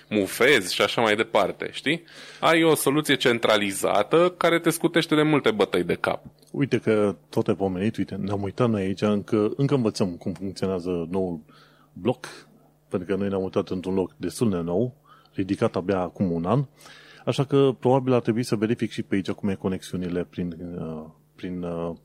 mufezi 0.08 0.74
și 0.74 0.82
așa 0.82 1.00
mai 1.00 1.16
departe, 1.16 1.68
știi? 1.72 2.04
Ai 2.40 2.62
o 2.62 2.74
soluție 2.74 3.16
centralizată 3.16 4.34
care 4.36 4.58
te 4.58 4.70
scutește 4.70 5.14
de 5.14 5.22
multe 5.22 5.50
bătăi 5.50 5.82
de 5.82 5.94
cap. 5.94 6.24
Uite 6.50 6.78
că 6.78 7.16
tot 7.30 7.48
ai 7.48 7.54
pomenit, 7.54 7.96
uite, 7.96 8.14
ne-am 8.14 8.42
uitat 8.42 8.68
noi 8.68 8.82
aici, 8.82 9.00
încă, 9.00 9.52
încă 9.56 9.74
învățăm 9.74 10.16
cum 10.16 10.32
funcționează 10.32 11.06
noul 11.10 11.40
bloc, 11.92 12.26
pentru 12.88 13.08
că 13.08 13.20
noi 13.20 13.28
ne-am 13.28 13.40
mutat 13.40 13.68
într-un 13.68 13.94
loc 13.94 14.12
destul 14.16 14.50
de 14.50 14.56
nou, 14.56 15.01
ridicat 15.34 15.76
abia 15.76 15.98
acum 15.98 16.30
un 16.30 16.44
an, 16.44 16.64
așa 17.24 17.44
că 17.44 17.74
probabil 17.78 18.12
ar 18.12 18.20
trebui 18.20 18.42
să 18.42 18.56
verific 18.56 18.90
și 18.90 19.02
pe 19.02 19.14
aici 19.14 19.30
cum 19.30 19.48
e 19.48 19.54
conexiunile 19.54 20.24
prin, 20.24 20.56
uh, 20.78 21.04
prin 21.34 21.62
uh, 21.62 21.96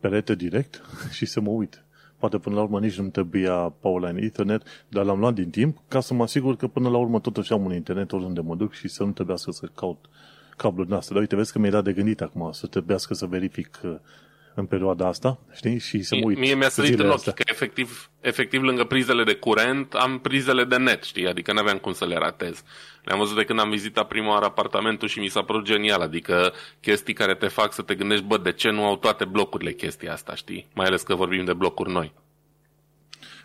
perete 0.00 0.34
direct 0.34 0.82
și 1.16 1.26
să 1.26 1.40
mă 1.40 1.50
uit. 1.50 1.84
Poate 2.18 2.38
până 2.38 2.54
la 2.54 2.62
urmă 2.62 2.80
nici 2.80 2.98
nu-mi 2.98 3.10
trebuia 3.10 3.54
Powerline 3.54 4.20
Ethernet, 4.20 4.62
dar 4.88 5.04
l-am 5.04 5.18
luat 5.18 5.34
din 5.34 5.50
timp 5.50 5.78
ca 5.88 6.00
să 6.00 6.14
mă 6.14 6.22
asigur 6.22 6.56
că 6.56 6.66
până 6.66 6.88
la 6.88 6.96
urmă 6.96 7.20
totuși 7.20 7.52
am 7.52 7.64
un 7.64 7.74
internet 7.74 8.12
oriunde 8.12 8.40
mă 8.40 8.56
duc 8.56 8.72
și 8.72 8.88
să 8.88 9.04
nu 9.04 9.10
trebuiască 9.10 9.50
să 9.50 9.66
caut 9.74 10.08
cabluri 10.56 10.88
noastre. 10.88 11.12
Dar 11.12 11.22
uite, 11.22 11.36
vezi 11.36 11.52
că 11.52 11.58
mi-ai 11.58 11.70
dat 11.70 11.84
de 11.84 11.92
gândit 11.92 12.20
acum 12.20 12.52
să 12.52 12.66
trebuiască 12.66 13.14
să 13.14 13.26
verific 13.26 13.80
uh, 13.84 13.94
în 14.56 14.66
perioada 14.66 15.06
asta, 15.06 15.38
știi? 15.52 15.78
Și 15.78 16.02
să 16.02 16.14
mă 16.14 16.24
uit. 16.24 16.38
Mie 16.38 16.54
mi-a 16.54 16.68
sărit 16.68 16.98
în 16.98 17.08
ochi 17.08 17.34
că 17.34 17.42
efectiv, 17.46 18.10
efectiv 18.20 18.62
lângă 18.62 18.84
prizele 18.84 19.24
de 19.24 19.34
curent 19.34 19.92
am 19.92 20.18
prizele 20.18 20.64
de 20.64 20.76
net, 20.76 21.02
știi? 21.02 21.28
Adică 21.28 21.52
nu 21.52 21.58
aveam 21.58 21.78
cum 21.78 21.92
să 21.92 22.06
le 22.06 22.16
ratez. 22.16 22.62
Le-am 23.04 23.18
văzut 23.18 23.36
de 23.36 23.44
când 23.44 23.60
am 23.60 23.70
vizitat 23.70 24.08
prima 24.08 24.32
oară 24.32 24.44
apartamentul 24.44 25.08
și 25.08 25.18
mi 25.18 25.28
s-a 25.28 25.42
părut 25.42 25.64
genial, 25.64 26.00
adică 26.00 26.52
chestii 26.80 27.14
care 27.14 27.34
te 27.34 27.46
fac 27.46 27.72
să 27.72 27.82
te 27.82 27.94
gândești, 27.94 28.24
bă, 28.24 28.38
de 28.38 28.52
ce 28.52 28.70
nu 28.70 28.84
au 28.84 28.96
toate 28.96 29.24
blocurile 29.24 29.72
chestia 29.72 30.12
asta, 30.12 30.34
știi? 30.34 30.66
Mai 30.74 30.86
ales 30.86 31.02
că 31.02 31.14
vorbim 31.14 31.44
de 31.44 31.52
blocuri 31.52 31.92
noi. 31.92 32.12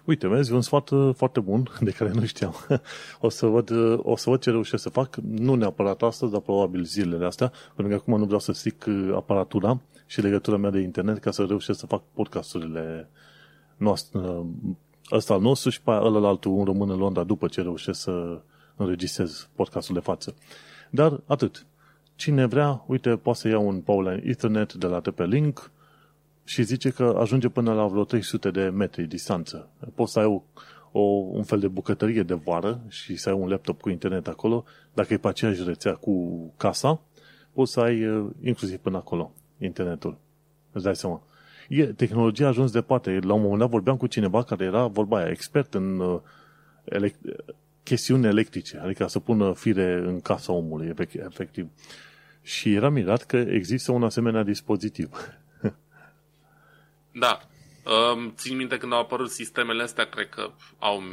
Uite, 0.06 0.28
vezi, 0.28 0.54
un 0.54 0.62
sfat 0.62 0.90
uh, 0.90 1.16
foarte 1.16 1.40
bun 1.40 1.70
de 1.80 1.92
care 1.92 2.12
nu 2.14 2.26
știam. 2.26 2.56
O 3.20 3.30
să 3.30 3.46
văd, 3.46 3.70
uh, 3.70 4.00
o 4.02 4.16
să 4.16 4.30
văd 4.30 4.42
ce 4.42 4.50
reușesc 4.50 4.84
să 4.84 4.90
fac, 4.90 5.16
nu 5.16 5.56
neapărat 5.56 6.02
astăzi, 6.02 6.32
dar 6.32 6.42
probabil 6.42 6.84
zilele 6.84 7.26
astea, 7.26 7.52
pentru 7.76 7.96
că 7.96 8.02
acum 8.02 8.18
nu 8.18 8.26
vreau 8.26 8.40
să 8.40 8.52
stric 8.52 8.86
uh, 8.88 9.12
aparatura 9.16 9.82
și 10.12 10.22
legătura 10.22 10.58
mea 10.58 10.70
de 10.70 10.80
internet 10.80 11.18
ca 11.18 11.32
să 11.32 11.44
reușesc 11.44 11.80
să 11.80 11.86
fac 11.86 12.04
podcasturile 12.14 13.10
noastre, 13.78 14.20
ăsta 15.12 15.34
al 15.34 15.42
nostru 15.42 15.70
și 15.70 15.82
pe 15.82 15.92
ăla 15.92 16.28
altul 16.28 16.58
în 16.58 16.66
român 16.66 16.90
în 16.90 16.98
Londra 16.98 17.24
după 17.24 17.48
ce 17.48 17.62
reușesc 17.62 18.02
să 18.02 18.42
înregistrez 18.76 19.50
podcastul 19.56 19.96
de 19.96 20.02
față. 20.02 20.36
Dar 20.90 21.22
atât. 21.26 21.66
Cine 22.16 22.46
vrea, 22.46 22.84
uite, 22.88 23.10
poate 23.16 23.40
să 23.40 23.48
ia 23.48 23.60
un 23.60 23.82
Pauline 23.82 24.22
Ethernet 24.26 24.74
de 24.74 24.88
la 24.88 25.00
TP-Link 25.00 25.72
și 26.44 26.64
zice 26.64 26.90
că 26.90 27.16
ajunge 27.20 27.50
până 27.50 27.74
la 27.74 27.88
vreo 27.88 28.04
300 28.04 28.52
de 28.52 28.64
metri 28.64 29.04
distanță. 29.04 29.70
Poți 29.96 30.12
să 30.12 30.20
ai 30.20 30.26
o, 30.26 30.42
o, 30.92 31.02
un 31.32 31.44
fel 31.44 31.60
de 31.60 31.68
bucătărie 31.68 32.24
de 32.24 32.34
vară 32.34 32.82
și 32.88 33.16
să 33.16 33.30
ai 33.30 33.36
un 33.36 33.50
laptop 33.50 33.82
cu 33.82 33.90
internet 33.90 34.28
acolo. 34.28 34.64
Dacă 34.94 35.14
e 35.14 35.18
pe 35.18 35.28
aceeași 35.28 35.64
rețea 35.64 35.94
cu 35.94 36.42
casa, 36.58 37.02
poți 37.54 37.72
să 37.72 37.80
ai 37.80 38.28
inclusiv 38.42 38.78
până 38.78 38.98
acolo 38.98 39.32
internetul. 39.62 40.18
Îți 40.72 40.84
dai 40.84 40.96
seama. 40.96 41.22
E, 41.68 41.86
tehnologia 41.86 42.46
a 42.46 42.48
ajuns 42.48 42.72
departe. 42.72 43.20
La 43.20 43.34
un 43.34 43.42
moment 43.42 43.60
dat 43.60 43.70
vorbeam 43.70 43.98
cu 43.98 44.08
cineva 44.08 44.44
care 44.44 44.64
era, 44.64 44.88
vorba 44.88 45.18
aia, 45.18 45.30
expert 45.30 45.74
în 45.74 46.00
uh, 46.00 46.20
elect- 46.84 47.56
chestiuni 47.84 48.26
electrice, 48.26 48.78
adică 48.78 49.08
să 49.08 49.20
pună 49.20 49.54
fire 49.54 49.94
în 49.94 50.22
casa 50.22 50.52
omului, 50.52 50.94
efectiv. 51.14 51.70
Și 52.44 52.74
era 52.74 52.90
mirat 52.90 53.24
că 53.24 53.38
există 53.38 53.92
un 53.92 54.04
asemenea 54.04 54.44
dispozitiv. 54.44 55.10
da. 57.24 57.40
Um, 57.86 58.34
țin 58.36 58.58
minte 58.58 58.78
când 58.78 58.94
au 58.94 59.00
apărut 59.00 59.30
sistemele 59.30 59.84
astea, 59.84 60.06
cred 60.06 60.30
că 60.30 60.52
au 60.80 61.04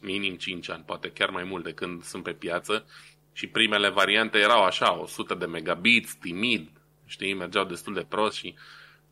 minim 0.00 0.34
5 0.34 0.70
ani, 0.70 0.82
poate 0.86 1.10
chiar 1.10 1.30
mai 1.30 1.44
mult 1.44 1.64
de 1.64 1.72
când 1.72 2.02
sunt 2.02 2.22
pe 2.22 2.32
piață. 2.32 2.84
Și 3.32 3.46
primele 3.46 3.88
variante 3.88 4.38
erau 4.38 4.62
așa, 4.62 5.00
100 5.00 5.34
de 5.34 5.46
megabits, 5.46 6.14
timid, 6.14 6.70
știi, 7.06 7.34
mergeau 7.34 7.64
destul 7.64 7.94
de 7.94 8.06
prost 8.08 8.36
și 8.36 8.54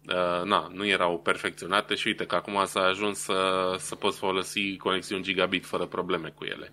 uh, 0.09 0.45
na, 0.45 0.71
nu 0.73 0.87
erau 0.87 1.19
perfecționate 1.19 1.95
și 1.95 2.07
uite 2.07 2.25
că 2.27 2.35
acum 2.35 2.65
s-a 2.65 2.81
ajuns 2.81 3.19
să, 3.19 3.75
să 3.79 3.95
poți 3.95 4.19
folosi 4.19 4.77
conexiuni 4.77 5.23
gigabit 5.23 5.67
fără 5.67 5.87
probleme 5.87 6.29
cu 6.29 6.45
ele. 6.45 6.73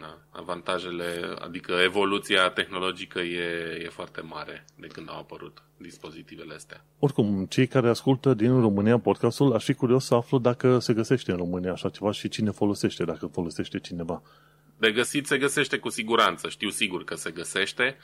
Na, 0.00 0.18
avantajele, 0.30 1.34
adică 1.40 1.72
evoluția 1.72 2.48
tehnologică 2.50 3.18
e, 3.20 3.80
e 3.84 3.88
foarte 3.88 4.20
mare 4.20 4.64
de 4.76 4.86
când 4.86 5.10
au 5.10 5.18
apărut 5.18 5.62
dispozitivele 5.76 6.54
astea. 6.54 6.84
Oricum, 6.98 7.46
cei 7.46 7.66
care 7.66 7.88
ascultă 7.88 8.34
din 8.34 8.60
România 8.60 8.98
podcastul, 8.98 9.52
aș 9.52 9.64
fi 9.64 9.74
curios 9.74 10.04
să 10.04 10.14
aflu 10.14 10.38
dacă 10.38 10.78
se 10.78 10.92
găsește 10.92 11.30
în 11.30 11.36
România 11.36 11.72
așa 11.72 11.88
ceva 11.88 12.12
și 12.12 12.28
cine 12.28 12.50
folosește, 12.50 13.04
dacă 13.04 13.26
folosește 13.26 13.78
cineva. 13.78 14.22
De 14.80 14.92
găsit 14.92 15.26
se 15.26 15.38
găsește 15.38 15.78
cu 15.78 15.88
siguranță, 15.88 16.48
știu 16.48 16.68
sigur 16.68 17.04
că 17.04 17.14
se 17.14 17.30
găsește, 17.30 17.98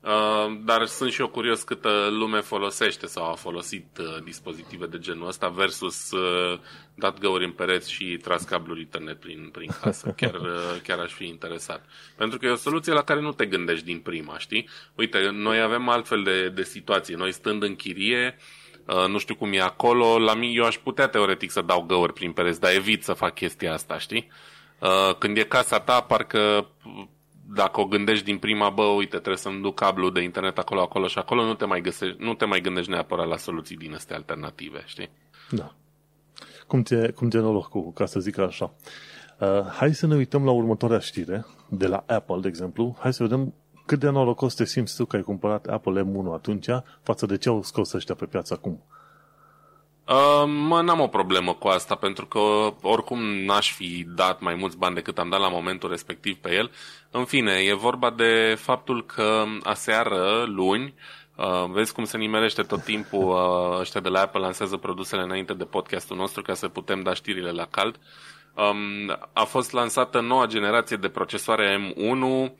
uh, 0.00 0.60
dar 0.64 0.86
sunt 0.86 1.12
și 1.12 1.20
eu 1.20 1.28
curios 1.28 1.62
câtă 1.62 2.08
lume 2.10 2.40
folosește 2.40 3.06
sau 3.06 3.30
a 3.30 3.34
folosit 3.34 3.98
uh, 3.98 4.22
dispozitive 4.24 4.86
de 4.86 4.98
genul 4.98 5.26
ăsta 5.26 5.48
versus 5.48 6.10
uh, 6.10 6.58
dat 6.94 7.18
găuri 7.18 7.44
în 7.44 7.50
pereți 7.50 7.92
și 7.92 8.18
tras 8.22 8.42
cabluri 8.44 8.80
internet 8.80 9.20
prin, 9.20 9.48
prin 9.52 9.70
casă. 9.80 10.08
Chiar, 10.16 10.40
chiar 10.82 10.98
aș 10.98 11.12
fi 11.12 11.26
interesat. 11.26 11.84
Pentru 12.16 12.38
că 12.38 12.46
e 12.46 12.50
o 12.50 12.56
soluție 12.56 12.92
la 12.92 13.02
care 13.02 13.20
nu 13.20 13.32
te 13.32 13.46
gândești 13.46 13.84
din 13.84 13.98
prima, 13.98 14.38
știi? 14.38 14.68
Uite, 14.94 15.28
noi 15.32 15.60
avem 15.60 15.88
altfel 15.88 16.22
de, 16.22 16.48
de 16.48 16.62
situații. 16.62 17.14
Noi 17.14 17.32
stând 17.32 17.62
în 17.62 17.76
chirie, 17.76 18.36
nu 19.08 19.18
știu 19.18 19.34
cum 19.34 19.52
e 19.52 19.60
acolo, 19.60 20.18
la 20.18 20.34
mine 20.34 20.52
eu 20.52 20.64
aș 20.64 20.76
putea 20.76 21.08
teoretic 21.08 21.50
să 21.50 21.60
dau 21.60 21.82
găuri 21.82 22.12
prin 22.12 22.32
pereți, 22.32 22.60
dar 22.60 22.74
evit 22.74 23.02
să 23.04 23.12
fac 23.12 23.34
chestia 23.34 23.72
asta, 23.72 23.98
știi? 23.98 24.30
Uh, 24.82 25.14
când 25.18 25.36
e 25.36 25.42
casa 25.42 25.80
ta, 25.80 26.00
parcă 26.00 26.66
dacă 27.54 27.80
o 27.80 27.86
gândești 27.86 28.24
din 28.24 28.38
prima, 28.38 28.70
bă, 28.70 28.82
uite, 28.82 29.16
trebuie 29.16 29.36
să-mi 29.36 29.60
duc 29.60 29.74
cablu 29.74 30.10
de 30.10 30.22
internet 30.22 30.58
acolo, 30.58 30.80
acolo 30.80 31.06
și 31.06 31.18
acolo, 31.18 31.44
nu 31.44 31.54
te 31.54 31.64
mai, 31.64 31.80
găsești, 31.80 32.16
nu 32.22 32.34
te 32.34 32.44
mai 32.44 32.60
gândești 32.60 32.90
neapărat 32.90 33.26
la 33.26 33.36
soluții 33.36 33.76
din 33.76 33.94
astea 33.94 34.16
alternative, 34.16 34.82
știi? 34.84 35.10
Da. 35.50 35.74
Cum 36.66 36.82
ți-e, 36.82 37.10
cum 37.10 37.30
ți-e 37.30 37.40
norocul, 37.40 37.92
ca 37.94 38.06
să 38.06 38.20
zic 38.20 38.38
așa. 38.38 38.74
Uh, 39.40 39.66
hai 39.66 39.94
să 39.94 40.06
ne 40.06 40.14
uităm 40.14 40.44
la 40.44 40.50
următoarea 40.50 40.98
știre, 40.98 41.46
de 41.68 41.86
la 41.86 42.04
Apple, 42.06 42.40
de 42.40 42.48
exemplu. 42.48 42.96
Hai 42.98 43.12
să 43.12 43.22
vedem 43.22 43.54
cât 43.86 43.98
de 43.98 44.08
norocos 44.08 44.54
te 44.54 44.64
simți 44.64 44.96
tu 44.96 45.04
că 45.04 45.16
ai 45.16 45.22
cumpărat 45.22 45.66
Apple 45.66 46.02
M1 46.02 46.32
atunci 46.32 46.68
față 47.02 47.26
de 47.26 47.36
ce 47.36 47.48
au 47.48 47.62
scos 47.62 47.92
ăștia 47.92 48.14
pe 48.14 48.24
piață 48.24 48.54
acum. 48.54 48.72
Uh, 48.72 49.01
mă, 50.46 50.80
n-am 50.82 51.00
o 51.00 51.06
problemă 51.06 51.52
cu 51.52 51.68
asta, 51.68 51.94
pentru 51.94 52.26
că 52.26 52.38
oricum 52.82 53.18
n-aș 53.22 53.72
fi 53.72 54.06
dat 54.08 54.40
mai 54.40 54.54
mulți 54.54 54.76
bani 54.76 54.94
decât 54.94 55.18
am 55.18 55.28
dat 55.28 55.40
la 55.40 55.48
momentul 55.48 55.90
respectiv 55.90 56.36
pe 56.36 56.54
el. 56.54 56.70
În 57.10 57.24
fine, 57.24 57.52
e 57.52 57.74
vorba 57.74 58.10
de 58.10 58.58
faptul 58.60 59.04
că 59.06 59.44
aseară, 59.62 60.44
luni, 60.46 60.94
Uh, 61.36 61.64
vezi 61.70 61.92
cum 61.92 62.04
se 62.04 62.16
nimerește 62.16 62.62
tot 62.62 62.82
timpul 62.82 63.28
uh, 63.28 63.78
ăștia 63.80 64.00
de 64.00 64.08
la 64.08 64.20
Apple 64.20 64.40
lansează 64.40 64.76
produsele 64.76 65.22
înainte 65.22 65.52
de 65.54 65.64
podcastul 65.64 66.16
nostru 66.16 66.42
ca 66.42 66.54
să 66.54 66.68
putem 66.68 67.02
da 67.02 67.14
știrile 67.14 67.50
la 67.50 67.66
cald. 67.66 67.98
Um, 68.54 69.18
a 69.32 69.44
fost 69.44 69.72
lansată 69.72 70.20
noua 70.20 70.46
generație 70.46 70.96
de 70.96 71.08
procesoare 71.08 71.92
M1 71.94 72.20
uh, 72.20 72.50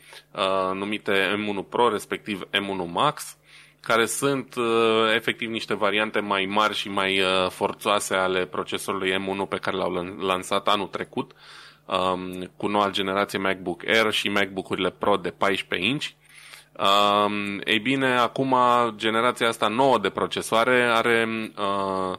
numite 0.75 1.13
M1 1.37 1.69
Pro, 1.69 1.89
respectiv 1.89 2.43
M1 2.43 2.93
Max 2.93 3.37
care 3.83 4.07
sunt 4.07 4.55
uh, 4.55 5.15
efectiv 5.15 5.51
niște 5.51 5.75
variante 5.75 6.21
mai 6.21 6.45
mari 6.45 6.75
și 6.75 6.89
mai 6.89 7.21
uh, 7.21 7.51
forțoase 7.51 8.15
ale 8.15 8.47
procesorului 8.47 9.13
M1 9.13 9.49
pe 9.49 9.57
care 9.57 9.77
l-au 9.77 10.17
lansat 10.21 10.69
anul 10.69 10.87
trecut, 10.87 11.33
um, 11.85 12.51
cu 12.57 12.67
noua 12.67 12.91
generație 12.91 13.39
MacBook 13.39 13.87
Air 13.87 14.13
și 14.13 14.29
MacBook-urile 14.29 14.91
Pro 14.91 15.17
de 15.17 15.31
14 15.31 15.89
inch. 15.89 16.07
Um, 16.79 17.61
ei 17.65 17.79
bine, 17.79 18.17
acum 18.19 18.57
generația 18.97 19.49
asta 19.49 19.69
nouă 19.69 19.99
de 19.99 20.11
procesoare 20.11 20.83
are 20.83 21.29
uh, 21.59 21.63
Uh, 21.63 22.19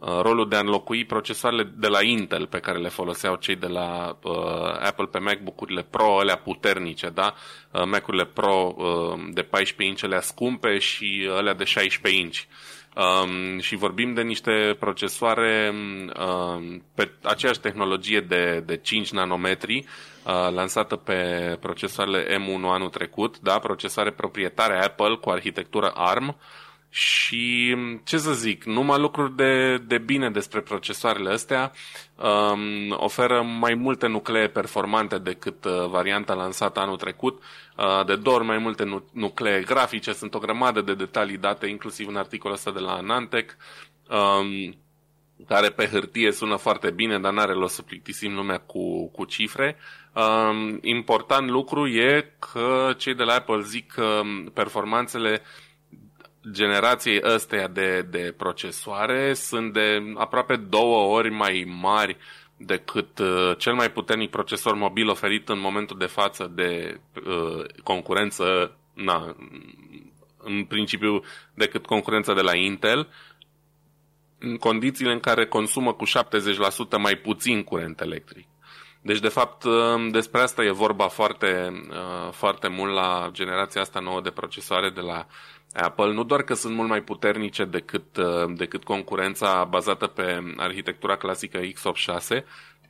rolul 0.00 0.48
de 0.48 0.56
a 0.56 0.60
înlocui 0.60 1.04
procesoarele 1.04 1.72
de 1.76 1.88
la 1.88 2.02
Intel 2.02 2.46
pe 2.46 2.58
care 2.58 2.78
le 2.78 2.88
foloseau 2.88 3.34
cei 3.34 3.56
de 3.56 3.66
la 3.66 4.18
uh, 4.22 4.34
Apple 4.80 5.06
pe 5.06 5.18
MacBook-urile 5.18 5.82
Pro, 5.82 6.18
alea 6.18 6.36
puternice, 6.36 7.08
da? 7.08 7.34
Uh, 7.70 7.84
Mac-urile 7.84 8.24
Pro 8.24 8.74
uh, 8.76 9.20
de 9.32 9.42
14 9.42 9.82
inch, 9.84 10.02
alea 10.04 10.20
scumpe 10.20 10.78
și 10.78 11.28
alea 11.36 11.54
de 11.54 11.64
16 11.64 12.20
inch. 12.22 12.38
Um, 12.94 13.58
și 13.58 13.76
vorbim 13.76 14.14
de 14.14 14.22
niște 14.22 14.76
procesoare 14.78 15.72
um, 15.74 16.84
pe 16.94 17.10
aceeași 17.22 17.60
tehnologie 17.60 18.20
de, 18.20 18.62
de 18.66 18.76
5 18.76 19.10
nanometri 19.10 19.76
uh, 20.24 20.52
lansată 20.54 20.96
pe 20.96 21.16
procesoarele 21.60 22.36
M1 22.36 22.62
anul 22.62 22.88
trecut, 22.88 23.38
da? 23.38 23.58
procesoare 23.58 24.10
proprietare 24.10 24.84
Apple 24.84 25.16
cu 25.16 25.30
arhitectură 25.30 25.90
ARM, 25.94 26.36
și 26.90 27.76
ce 28.04 28.18
să 28.18 28.32
zic, 28.32 28.64
numai 28.64 28.98
lucruri 28.98 29.36
de, 29.36 29.76
de 29.76 29.98
bine 29.98 30.30
despre 30.30 30.60
procesoarele 30.60 31.30
astea 31.30 31.72
um, 32.16 32.96
oferă 32.96 33.42
mai 33.42 33.74
multe 33.74 34.06
nuclee 34.06 34.48
performante 34.48 35.18
decât 35.18 35.64
uh, 35.64 35.86
varianta 35.86 36.34
lansată 36.34 36.80
anul 36.80 36.96
trecut, 36.96 37.42
uh, 37.76 38.06
de 38.06 38.16
două 38.16 38.36
ori 38.36 38.46
mai 38.46 38.58
multe 38.58 38.84
nu, 38.84 39.04
nuclee 39.12 39.62
grafice, 39.62 40.12
sunt 40.12 40.34
o 40.34 40.38
grămadă 40.38 40.80
de 40.80 40.94
detalii 40.94 41.36
date 41.36 41.66
inclusiv 41.66 42.08
în 42.08 42.16
articolul 42.16 42.56
ăsta 42.56 42.70
de 42.70 42.78
la 42.78 42.92
Anantec, 42.92 43.56
um, 44.08 44.76
care 45.46 45.68
pe 45.68 45.86
hârtie 45.86 46.32
sună 46.32 46.56
foarte 46.56 46.90
bine, 46.90 47.18
dar 47.18 47.32
n-are 47.32 47.52
rost 47.52 47.74
să 47.74 47.82
plictisim 47.82 48.34
lumea 48.34 48.58
cu, 48.58 49.08
cu 49.08 49.24
cifre. 49.24 49.76
Um, 50.14 50.78
important 50.82 51.48
lucru 51.48 51.86
e 51.86 52.34
că 52.38 52.94
cei 52.96 53.14
de 53.14 53.22
la 53.22 53.34
Apple 53.34 53.62
zic 53.62 53.92
că 53.92 54.20
performanțele 54.54 55.42
generației 56.50 57.20
ăsteia 57.24 57.66
de, 57.68 58.02
de 58.02 58.34
procesoare 58.36 59.34
sunt 59.34 59.72
de 59.72 60.12
aproape 60.16 60.56
două 60.56 61.16
ori 61.16 61.30
mai 61.30 61.64
mari 61.80 62.16
decât 62.56 63.18
uh, 63.18 63.52
cel 63.58 63.74
mai 63.74 63.90
puternic 63.90 64.30
procesor 64.30 64.74
mobil 64.74 65.08
oferit 65.08 65.48
în 65.48 65.60
momentul 65.60 65.98
de 65.98 66.06
față 66.06 66.50
de 66.54 67.00
uh, 67.26 67.64
concurență, 67.82 68.76
na, 68.94 69.36
în 70.38 70.64
principiu 70.64 71.22
decât 71.54 71.86
concurența 71.86 72.34
de 72.34 72.40
la 72.40 72.56
Intel, 72.56 73.08
în 74.38 74.56
condițiile 74.56 75.12
în 75.12 75.20
care 75.20 75.46
consumă 75.46 75.92
cu 75.92 76.04
70% 76.06 76.10
mai 76.98 77.16
puțin 77.16 77.62
curent 77.62 78.00
electric. 78.00 78.46
Deci, 79.02 79.18
de 79.18 79.28
fapt, 79.28 79.64
uh, 79.64 80.10
despre 80.10 80.40
asta 80.40 80.62
e 80.64 80.70
vorba 80.70 81.08
foarte, 81.08 81.82
uh, 81.90 82.32
foarte 82.32 82.68
mult 82.68 82.92
la 82.94 83.28
generația 83.32 83.80
asta 83.80 84.00
nouă 84.00 84.20
de 84.20 84.30
procesoare 84.30 84.90
de 84.90 85.00
la 85.00 85.26
Apple 85.72 86.12
nu 86.12 86.24
doar 86.24 86.42
că 86.42 86.54
sunt 86.54 86.74
mult 86.74 86.88
mai 86.88 87.02
puternice 87.02 87.64
decât, 87.64 88.16
uh, 88.16 88.52
decât 88.56 88.84
concurența 88.84 89.64
bazată 89.64 90.06
pe 90.06 90.54
arhitectura 90.56 91.16
clasică 91.16 91.60
x86, 91.60 92.44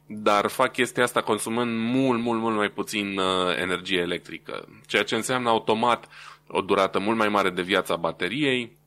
dar 0.07 0.47
fac 0.47 0.73
chestia 0.73 1.03
asta 1.03 1.21
consumând 1.21 1.79
mult, 1.79 2.21
mult, 2.21 2.41
mult 2.41 2.57
mai 2.57 2.69
puțin 2.69 3.19
uh, 3.19 3.57
energie 3.57 3.99
electrică, 3.99 4.69
ceea 4.87 5.03
ce 5.03 5.15
înseamnă 5.15 5.49
automat 5.49 6.09
o 6.47 6.61
durată 6.61 6.99
mult 6.99 7.17
mai 7.17 7.29
mare 7.29 7.51
de 7.51 7.63
viață 7.63 7.93
a 7.93 7.97
bateriei, 7.97 8.79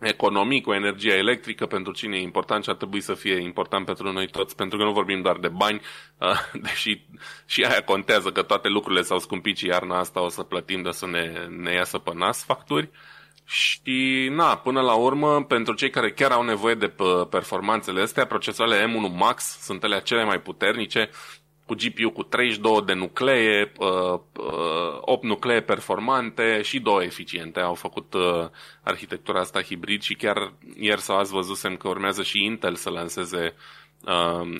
economii 0.00 0.60
cu 0.60 0.72
energia 0.72 1.14
electrică 1.14 1.66
pentru 1.66 1.92
cine 1.92 2.16
e 2.16 2.20
important 2.20 2.64
și 2.64 2.70
ar 2.70 2.76
trebui 2.76 3.00
să 3.00 3.14
fie 3.14 3.40
important 3.40 3.84
pentru 3.86 4.12
noi 4.12 4.26
toți, 4.26 4.56
pentru 4.56 4.78
că 4.78 4.84
nu 4.84 4.92
vorbim 4.92 5.22
doar 5.22 5.36
de 5.36 5.48
bani, 5.48 5.80
uh, 6.18 6.60
deși 6.62 7.00
și 7.46 7.62
aia 7.62 7.82
contează 7.82 8.32
că 8.32 8.42
toate 8.42 8.68
lucrurile 8.68 9.02
s-au 9.02 9.18
scumpit 9.18 9.56
și 9.56 9.66
iarna 9.66 9.98
asta 9.98 10.20
o 10.20 10.28
să 10.28 10.42
plătim 10.42 10.82
de 10.82 10.90
să 10.90 11.06
ne, 11.06 11.46
ne 11.48 11.72
iasă 11.72 11.98
pe 11.98 12.10
nas 12.14 12.44
facturi. 12.44 12.90
Și, 13.50 14.28
na, 14.30 14.56
până 14.56 14.80
la 14.80 14.94
urmă, 14.94 15.44
pentru 15.44 15.74
cei 15.74 15.90
care 15.90 16.12
chiar 16.12 16.30
au 16.30 16.42
nevoie 16.42 16.74
de 16.74 16.94
performanțele 17.30 18.00
astea, 18.00 18.26
procesoarele 18.26 18.92
M1 18.92 19.16
Max 19.16 19.44
sunt 19.60 19.84
alea 19.84 20.00
cele 20.00 20.24
mai 20.24 20.40
puternice, 20.40 21.10
cu 21.66 21.74
GPU 21.74 22.10
cu 22.10 22.22
32 22.22 22.82
de 22.86 22.92
nuclee, 22.92 23.72
8 25.00 25.24
nuclee 25.24 25.60
performante 25.60 26.62
și 26.62 26.80
2 26.80 27.04
eficiente. 27.04 27.60
Au 27.60 27.74
făcut 27.74 28.14
arhitectura 28.82 29.40
asta 29.40 29.62
hibrid 29.62 30.02
și 30.02 30.14
chiar 30.14 30.52
ieri 30.76 31.00
sau 31.00 31.18
azi 31.18 31.32
văzusem 31.32 31.76
că 31.76 31.88
urmează 31.88 32.22
și 32.22 32.44
Intel 32.44 32.74
să 32.74 32.90
lanseze 32.90 33.54
Um, 33.54 33.89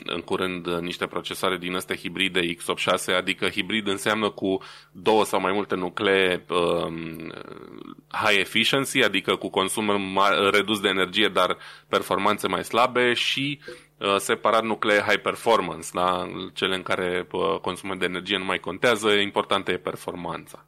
în 0.05 0.20
curând 0.24 0.66
niște 0.66 1.07
procesoare 1.07 1.57
din 1.57 1.74
astea 1.74 1.96
hibride 1.96 2.40
x86, 2.40 3.16
adică 3.16 3.48
hibrid 3.48 3.87
înseamnă 3.87 4.31
cu 4.31 4.62
două 4.92 5.24
sau 5.24 5.40
mai 5.40 5.53
multe 5.53 5.74
nuclee 5.74 6.44
um, 6.48 7.33
high 8.09 8.38
efficiency, 8.38 9.03
adică 9.03 9.37
cu 9.37 9.48
consum 9.48 10.03
redus 10.50 10.81
de 10.81 10.88
energie, 10.88 11.29
dar 11.29 11.57
performanțe 11.88 12.48
mai 12.48 12.64
slabe 12.64 13.12
și 13.12 13.61
uh, 13.98 14.16
separat 14.16 14.62
nuclee 14.62 15.05
high 15.07 15.20
performance, 15.20 15.88
da? 15.92 16.29
cele 16.55 16.74
în 16.74 16.83
care 16.83 17.26
uh, 17.31 17.59
consumul 17.61 17.98
de 17.98 18.05
energie 18.05 18.38
nu 18.38 18.44
mai 18.44 18.59
contează, 18.59 19.11
importantă 19.11 19.70
e 19.70 19.76
performanța. 19.76 20.66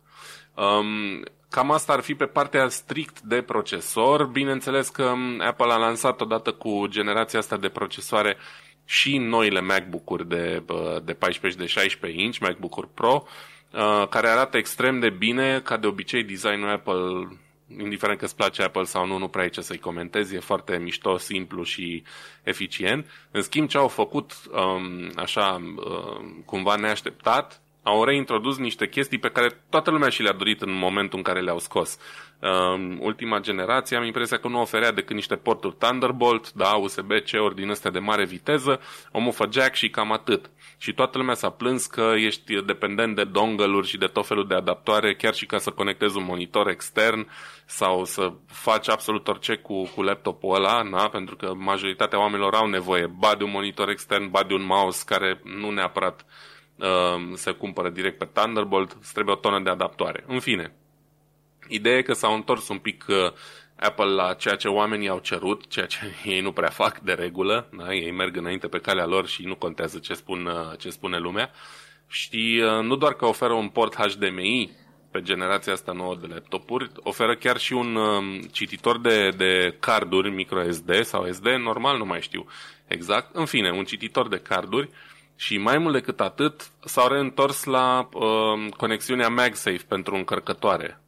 Um, 0.54 1.22
cam 1.52 1.70
asta 1.70 1.92
ar 1.92 2.00
fi 2.00 2.14
pe 2.14 2.24
partea 2.26 2.68
strict 2.68 3.20
de 3.20 3.42
procesor. 3.42 4.24
Bineînțeles 4.24 4.88
că 4.88 5.04
um, 5.04 5.40
Apple 5.40 5.72
a 5.72 5.76
lansat 5.76 6.20
odată 6.20 6.52
cu 6.52 6.86
generația 6.88 7.38
asta 7.38 7.56
de 7.56 7.68
procesoare 7.68 8.36
și 8.84 9.18
noile 9.18 9.60
MacBook-uri 9.60 10.28
de, 10.28 10.62
de 11.04 11.12
14 11.12 11.48
și 11.48 11.66
de 11.66 11.80
16 11.80 12.20
inch, 12.20 12.38
MacBook-uri 12.38 12.88
Pro, 12.94 13.26
uh, 13.72 14.08
care 14.08 14.28
arată 14.28 14.56
extrem 14.56 15.00
de 15.00 15.10
bine, 15.10 15.60
ca 15.60 15.76
de 15.76 15.86
obicei 15.86 16.24
designul 16.24 16.70
Apple 16.70 17.28
indiferent 17.78 18.18
că 18.18 18.24
îți 18.24 18.36
place 18.36 18.62
Apple 18.62 18.84
sau 18.84 19.06
nu, 19.06 19.18
nu 19.18 19.28
prea 19.28 19.42
ai 19.42 19.50
ce 19.50 19.60
să-i 19.60 19.78
comentezi, 19.78 20.34
e 20.34 20.40
foarte 20.40 20.78
mișto, 20.78 21.16
simplu 21.16 21.62
și 21.62 22.02
eficient. 22.42 23.06
În 23.30 23.42
schimb, 23.42 23.68
ce 23.68 23.78
au 23.78 23.88
făcut 23.88 24.32
um, 24.50 25.12
așa 25.16 25.54
um, 25.54 26.42
cumva 26.44 26.76
neașteptat 26.76 27.61
au 27.82 28.04
reintrodus 28.04 28.58
niște 28.58 28.88
chestii 28.88 29.18
pe 29.18 29.28
care 29.28 29.62
toată 29.70 29.90
lumea 29.90 30.08
și 30.08 30.22
le-a 30.22 30.32
dorit 30.32 30.62
în 30.62 30.72
momentul 30.72 31.18
în 31.18 31.24
care 31.24 31.40
le-au 31.40 31.58
scos. 31.58 31.98
Uh, 32.38 32.96
ultima 32.98 33.38
generație 33.38 33.96
am 33.96 34.04
impresia 34.04 34.38
că 34.38 34.48
nu 34.48 34.60
oferea 34.60 34.92
decât 34.92 35.14
niște 35.14 35.36
porturi 35.36 35.76
Thunderbolt, 35.78 36.52
da, 36.52 36.70
USB-C-uri 36.70 37.54
din 37.54 37.70
astea 37.70 37.90
de 37.90 37.98
mare 37.98 38.24
viteză, 38.24 38.80
o 39.12 39.18
mufă 39.18 39.48
jack 39.52 39.74
și 39.74 39.90
cam 39.90 40.12
atât. 40.12 40.50
Și 40.78 40.92
toată 40.92 41.18
lumea 41.18 41.34
s-a 41.34 41.50
plâns 41.50 41.86
că 41.86 42.12
ești 42.16 42.62
dependent 42.62 43.16
de 43.16 43.24
dongle-uri 43.24 43.86
și 43.86 43.98
de 43.98 44.06
tot 44.06 44.26
felul 44.26 44.46
de 44.46 44.54
adaptoare, 44.54 45.14
chiar 45.14 45.34
și 45.34 45.46
ca 45.46 45.58
să 45.58 45.70
conectezi 45.70 46.16
un 46.16 46.24
monitor 46.24 46.68
extern 46.68 47.28
sau 47.66 48.04
să 48.04 48.32
faci 48.46 48.88
absolut 48.88 49.28
orice 49.28 49.54
cu, 49.54 49.82
cu 49.82 50.02
laptopul 50.02 50.54
ăla, 50.54 50.82
na? 50.82 51.08
pentru 51.08 51.36
că 51.36 51.52
majoritatea 51.54 52.18
oamenilor 52.18 52.54
au 52.54 52.66
nevoie 52.66 53.06
ba 53.06 53.34
de 53.34 53.44
un 53.44 53.50
monitor 53.50 53.88
extern, 53.88 54.30
ba 54.30 54.42
de 54.42 54.54
un 54.54 54.64
mouse 54.64 55.02
care 55.06 55.40
nu 55.44 55.70
neapărat 55.70 56.20
uh, 56.20 56.51
se 57.34 57.50
cumpără 57.50 57.88
direct 57.88 58.18
pe 58.18 58.28
Thunderbolt, 58.32 58.96
trebuie 59.12 59.34
o 59.34 59.38
tonă 59.38 59.60
de 59.60 59.70
adaptoare. 59.70 60.24
În 60.26 60.40
fine, 60.40 60.72
ideea 61.68 61.96
e 61.96 62.02
că 62.02 62.12
s-au 62.12 62.34
întors 62.34 62.68
un 62.68 62.78
pic 62.78 63.04
uh, 63.08 63.16
Apple 63.76 64.04
la 64.04 64.34
ceea 64.34 64.56
ce 64.56 64.68
oamenii 64.68 65.08
au 65.08 65.18
cerut, 65.18 65.68
ceea 65.68 65.86
ce 65.86 65.98
ei 66.24 66.40
nu 66.40 66.52
prea 66.52 66.68
fac 66.68 66.98
de 66.98 67.12
regulă, 67.12 67.68
da? 67.76 67.94
ei 67.94 68.10
merg 68.10 68.36
înainte 68.36 68.68
pe 68.68 68.78
calea 68.78 69.06
lor 69.06 69.26
și 69.26 69.42
nu 69.44 69.54
contează 69.54 69.98
ce, 69.98 70.14
spun, 70.14 70.46
uh, 70.46 70.78
ce 70.78 70.90
spune 70.90 71.18
lumea. 71.18 71.50
Și 72.06 72.62
uh, 72.64 72.84
nu 72.84 72.96
doar 72.96 73.12
că 73.12 73.26
oferă 73.26 73.52
un 73.52 73.68
port 73.68 73.94
HDMI 73.94 74.70
pe 75.10 75.22
generația 75.22 75.72
asta 75.72 75.92
nouă 75.92 76.16
de 76.20 76.26
laptopuri, 76.26 76.90
oferă 76.96 77.34
chiar 77.34 77.58
și 77.58 77.72
un 77.72 77.94
um, 77.94 78.40
cititor 78.40 78.98
de, 78.98 79.28
de 79.28 79.76
carduri 79.80 80.30
microSD 80.30 81.04
sau 81.04 81.32
SD, 81.32 81.46
normal 81.46 81.98
nu 81.98 82.04
mai 82.04 82.20
știu 82.20 82.46
exact, 82.86 83.34
în 83.34 83.44
fine, 83.44 83.70
un 83.70 83.84
cititor 83.84 84.28
de 84.28 84.38
carduri 84.38 84.90
și 85.42 85.58
mai 85.58 85.78
mult 85.78 85.92
decât 85.92 86.20
atât 86.20 86.70
s-au 86.84 87.08
reîntors 87.08 87.64
la 87.64 88.08
uh, 88.12 88.72
conexiunea 88.76 89.28
MagSafe 89.28 89.84
pentru 89.88 90.14
încărcătoare, 90.14 91.00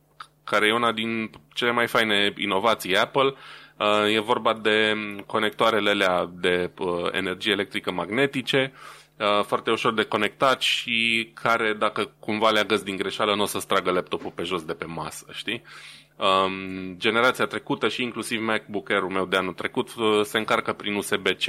care 0.44 0.66
e 0.66 0.72
una 0.72 0.92
din 0.92 1.30
cele 1.52 1.70
mai 1.70 1.86
faine 1.86 2.32
inovații 2.36 2.96
Apple. 2.96 3.34
Uh, 3.78 4.14
e 4.14 4.20
vorba 4.20 4.54
de 4.54 4.96
conectoarele 5.26 5.90
alea 5.90 6.30
de 6.32 6.70
uh, 6.78 7.08
energie 7.12 7.52
electrică 7.52 7.90
magnetice, 7.90 8.72
uh, 8.72 9.03
foarte 9.42 9.70
ușor 9.70 9.94
de 9.94 10.02
conectat 10.02 10.60
și 10.60 11.30
care, 11.34 11.72
dacă 11.72 12.10
cumva 12.18 12.50
le 12.50 12.58
agăți 12.58 12.84
din 12.84 12.96
greșeală, 12.96 13.34
nu 13.34 13.42
o 13.42 13.46
să-ți 13.46 13.66
tragă 13.66 13.90
laptopul 13.90 14.32
pe 14.34 14.42
jos 14.42 14.64
de 14.64 14.72
pe 14.72 14.84
masă, 14.84 15.26
știi? 15.32 15.62
Um, 16.16 16.94
generația 16.96 17.46
trecută 17.46 17.88
și 17.88 18.02
inclusiv 18.02 18.42
MacBook 18.42 18.90
Air-ul 18.90 19.10
meu 19.10 19.24
de 19.26 19.36
anul 19.36 19.52
trecut 19.52 19.90
se 20.22 20.38
încarcă 20.38 20.72
prin 20.72 20.94
USB-C. 20.94 21.44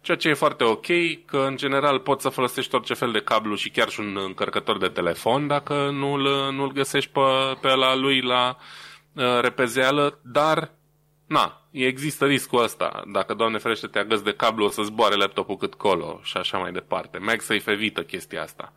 Ceea 0.00 0.16
ce 0.16 0.28
e 0.28 0.34
foarte 0.34 0.64
ok, 0.64 0.86
că 1.24 1.38
în 1.38 1.56
general 1.56 1.98
poți 1.98 2.22
să 2.22 2.28
folosești 2.28 2.74
orice 2.74 2.94
fel 2.94 3.12
de 3.12 3.20
cablu 3.20 3.54
și 3.54 3.70
chiar 3.70 3.88
și 3.88 4.00
un 4.00 4.18
încărcător 4.24 4.78
de 4.78 4.88
telefon 4.88 5.46
dacă 5.46 5.90
nu-l, 5.92 6.52
nu-l 6.52 6.72
găsești 6.72 7.10
pe, 7.10 7.20
pe 7.60 7.74
la 7.74 7.94
lui 7.94 8.20
la 8.20 8.56
uh, 9.12 9.40
repezeală, 9.40 10.18
dar 10.22 10.70
na, 11.26 11.62
există 11.70 12.26
riscul 12.26 12.62
ăsta. 12.62 13.02
Dacă, 13.12 13.34
Doamne 13.34 13.58
ferește, 13.58 13.86
te 13.86 13.98
agăți 13.98 14.24
de 14.24 14.32
cablu, 14.32 14.64
o 14.64 14.68
să 14.68 14.82
zboare 14.82 15.14
laptopul 15.14 15.56
cât 15.56 15.74
colo 15.74 16.20
și 16.22 16.36
așa 16.36 16.58
mai 16.58 16.72
departe. 16.72 17.18
MagSafe 17.18 17.70
evită 17.70 18.02
chestia 18.02 18.42
asta 18.42 18.72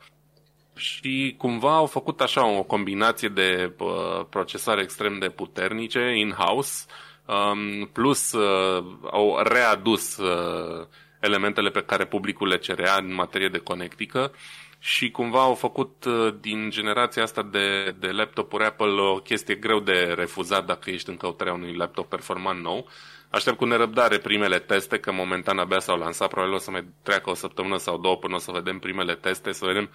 și 0.80 1.36
cumva 1.38 1.76
au 1.76 1.86
făcut 1.86 2.22
așa 2.22 2.46
o 2.46 2.64
combinație 2.64 3.28
de 3.28 3.74
uh, 3.80 4.26
procesare 4.30 4.82
extrem 4.82 5.20
de 5.20 5.30
puternice 5.30 6.14
in-house, 6.16 6.86
um, 7.26 7.86
plus 7.94 8.32
uh, 8.32 8.86
au 9.12 9.40
readus 9.44 10.18
uh, 10.18 10.88
elementele 11.20 11.70
pe 11.70 11.84
care 11.84 12.06
publicul 12.06 12.48
le 12.48 12.58
cerea 12.58 12.96
în 12.96 13.14
materie 13.14 13.50
de 13.50 13.58
conectică 13.58 14.32
și 14.80 15.12
cumva 15.12 15.42
au 15.42 15.54
făcut 15.54 16.06
uh, 16.06 16.34
din 16.40 16.70
generația 16.70 17.24
asta 17.24 17.44
de, 17.44 17.96
de 18.00 18.08
laptopuri 18.08 18.64
Apple 18.64 19.02
o 19.02 19.16
chestie 19.16 19.56
greu 19.56 19.80
de 19.80 20.14
refuzat 20.18 20.66
dacă 20.66 20.90
ești 20.90 21.10
în 21.10 21.18
căutarea 21.18 21.54
unui 21.54 21.76
laptop 21.76 22.10
performant 22.10 22.62
nou. 22.62 22.88
Aștept 23.30 23.58
cu 23.58 23.66
nerăbdare 23.66 24.18
primele 24.18 24.60
teste, 24.60 25.00
că 25.00 25.12
momentan 25.12 25.58
abia 25.58 25.80
s-au 25.80 25.98
lansat, 25.98 26.30
probabil 26.30 26.56
o 26.56 26.58
să 26.58 26.72
mai 26.72 26.86
treacă 27.04 27.30
o 27.30 27.34
săptămână 27.34 27.78
sau 27.78 27.98
două 27.98 28.18
până 28.18 28.36
o 28.36 28.40
să 28.40 28.52
vedem 28.52 28.80
primele 28.80 29.16
teste, 29.16 29.52
să 29.52 29.66
vedem 29.66 29.90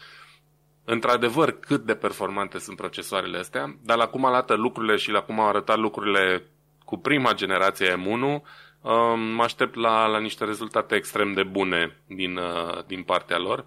într-adevăr 0.85 1.51
cât 1.51 1.85
de 1.85 1.95
performante 1.95 2.59
sunt 2.59 2.77
procesoarele 2.77 3.39
astea, 3.39 3.77
dar 3.83 3.97
la 3.97 4.07
cum 4.07 4.25
arată 4.25 4.55
lucrurile 4.55 4.97
și 4.97 5.11
la 5.11 5.21
cum 5.21 5.41
au 5.41 5.49
arătat 5.49 5.79
lucrurile 5.79 6.45
cu 6.85 6.97
prima 6.97 7.33
generație 7.33 7.93
M1, 7.93 8.43
um, 8.81 9.21
mă 9.21 9.43
aștept 9.43 9.75
la, 9.75 10.07
la 10.07 10.19
niște 10.19 10.45
rezultate 10.45 10.95
extrem 10.95 11.33
de 11.33 11.43
bune 11.43 11.97
din, 12.07 12.37
uh, 12.37 12.85
din 12.87 13.03
partea 13.03 13.39
lor. 13.39 13.65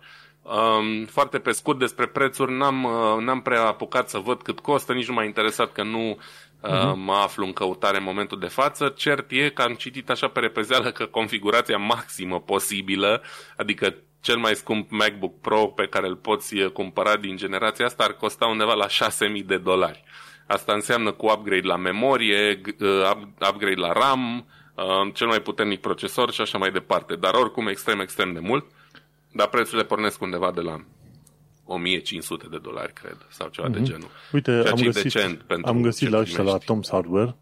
Um, 0.48 1.06
foarte 1.06 1.40
pe 1.40 1.52
scurt 1.52 1.80
despre 1.80 2.06
prețuri, 2.06 2.54
n-am, 2.54 2.84
uh, 2.84 3.24
n-am 3.24 3.42
prea 3.42 3.66
apucat 3.66 4.10
să 4.10 4.18
văd 4.18 4.42
cât 4.42 4.60
costă, 4.60 4.94
nici 4.94 5.08
nu 5.08 5.14
m-a 5.14 5.24
interesat 5.24 5.72
că 5.72 5.84
nu 5.84 6.18
uh-huh. 6.64 6.94
mă 6.96 7.14
aflu 7.14 7.46
în 7.46 7.54
căutare 7.54 7.98
în 7.98 8.04
momentul 8.04 8.40
de 8.40 8.48
față. 8.48 8.94
Cert 8.96 9.32
e 9.32 9.50
că 9.50 9.62
am 9.62 9.74
citit 9.74 10.10
așa 10.10 10.28
pe 10.28 10.40
repezeală 10.40 10.92
că 10.92 11.06
configurația 11.06 11.78
maximă 11.78 12.40
posibilă, 12.40 13.22
adică 13.58 13.96
cel 14.22 14.38
mai 14.38 14.56
scump 14.56 14.92
MacBook 14.92 15.42
Pro 15.42 15.68
pe 15.68 15.88
care 15.88 16.08
îl 16.08 16.16
poți 16.16 16.56
eh, 16.56 16.70
cumpăra 16.70 17.16
din 17.16 17.38
generația 17.38 17.86
asta 17.86 18.04
ar 18.04 18.12
costa 18.12 18.46
undeva 18.46 18.74
la 18.74 18.88
6.000 18.88 19.46
de 19.46 19.58
dolari. 19.58 20.04
Asta 20.48 20.74
înseamnă 20.74 21.12
cu 21.12 21.26
upgrade 21.26 21.68
la 21.68 21.76
memorie, 21.76 22.62
eh, 22.80 23.12
upgrade 23.50 23.80
la 23.80 23.92
RAM, 23.92 24.48
eh, 24.78 25.14
cel 25.14 25.28
mai 25.28 25.42
puternic 25.42 25.80
procesor 25.82 26.32
și 26.32 26.42
așa 26.42 26.58
mai 26.58 26.72
departe. 26.72 27.16
Dar 27.16 27.34
oricum 27.34 27.68
extrem, 27.68 28.00
extrem 28.00 28.34
de 28.34 28.40
mult. 28.40 28.66
Dar 29.38 29.48
prețurile 29.48 29.84
pornesc 29.84 30.22
undeva 30.22 30.52
de 30.52 30.62
la 30.62 30.84
1500 31.66 32.48
de 32.52 32.58
dolari, 32.58 32.94
cred, 32.94 33.18
sau 33.30 33.48
ceva 33.48 33.68
mm-hmm. 33.68 33.72
de 33.72 33.80
mhm. 33.80 33.88
genul. 33.88 34.10
Uite, 34.34 34.52
Ceea 34.52 34.72
am 34.72 34.82
găsit, 34.82 35.04
decent 35.04 35.42
pentru 35.42 35.72
am 35.72 35.82
găsit 35.82 36.10
la 36.10 36.20
ăștia 36.20 36.44
la 36.44 36.58
Tom's 36.58 36.90
Hardware, 36.92 37.36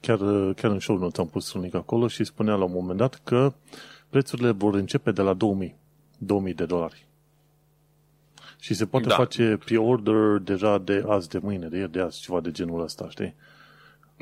chiar, 0.00 0.18
chiar 0.52 0.70
în 0.70 0.80
show 0.80 0.98
notes 0.98 1.18
am 1.18 1.28
pus 1.28 1.52
un 1.52 1.60
link 1.60 1.74
acolo 1.74 2.08
și 2.08 2.24
spunea 2.24 2.54
la 2.54 2.64
un 2.64 2.72
moment 2.72 2.98
dat 2.98 3.20
că 3.24 3.52
prețurile 4.08 4.50
vor 4.50 4.74
începe 4.74 5.10
de 5.10 5.22
la 5.22 5.34
2000. 5.34 5.74
2000 6.18 6.54
de 6.54 6.64
dolari. 6.64 7.06
Și 8.58 8.74
se 8.74 8.86
poate 8.86 9.06
da. 9.06 9.14
face 9.14 9.58
pre-order 9.64 10.38
deja 10.38 10.78
de 10.78 11.04
azi, 11.06 11.28
de 11.28 11.38
mâine, 11.38 11.66
de 11.66 11.76
ieri, 11.76 11.92
de 11.92 12.00
azi, 12.00 12.20
ceva 12.20 12.40
de 12.40 12.50
genul 12.50 12.82
ăsta, 12.82 13.08
știi? 13.08 13.34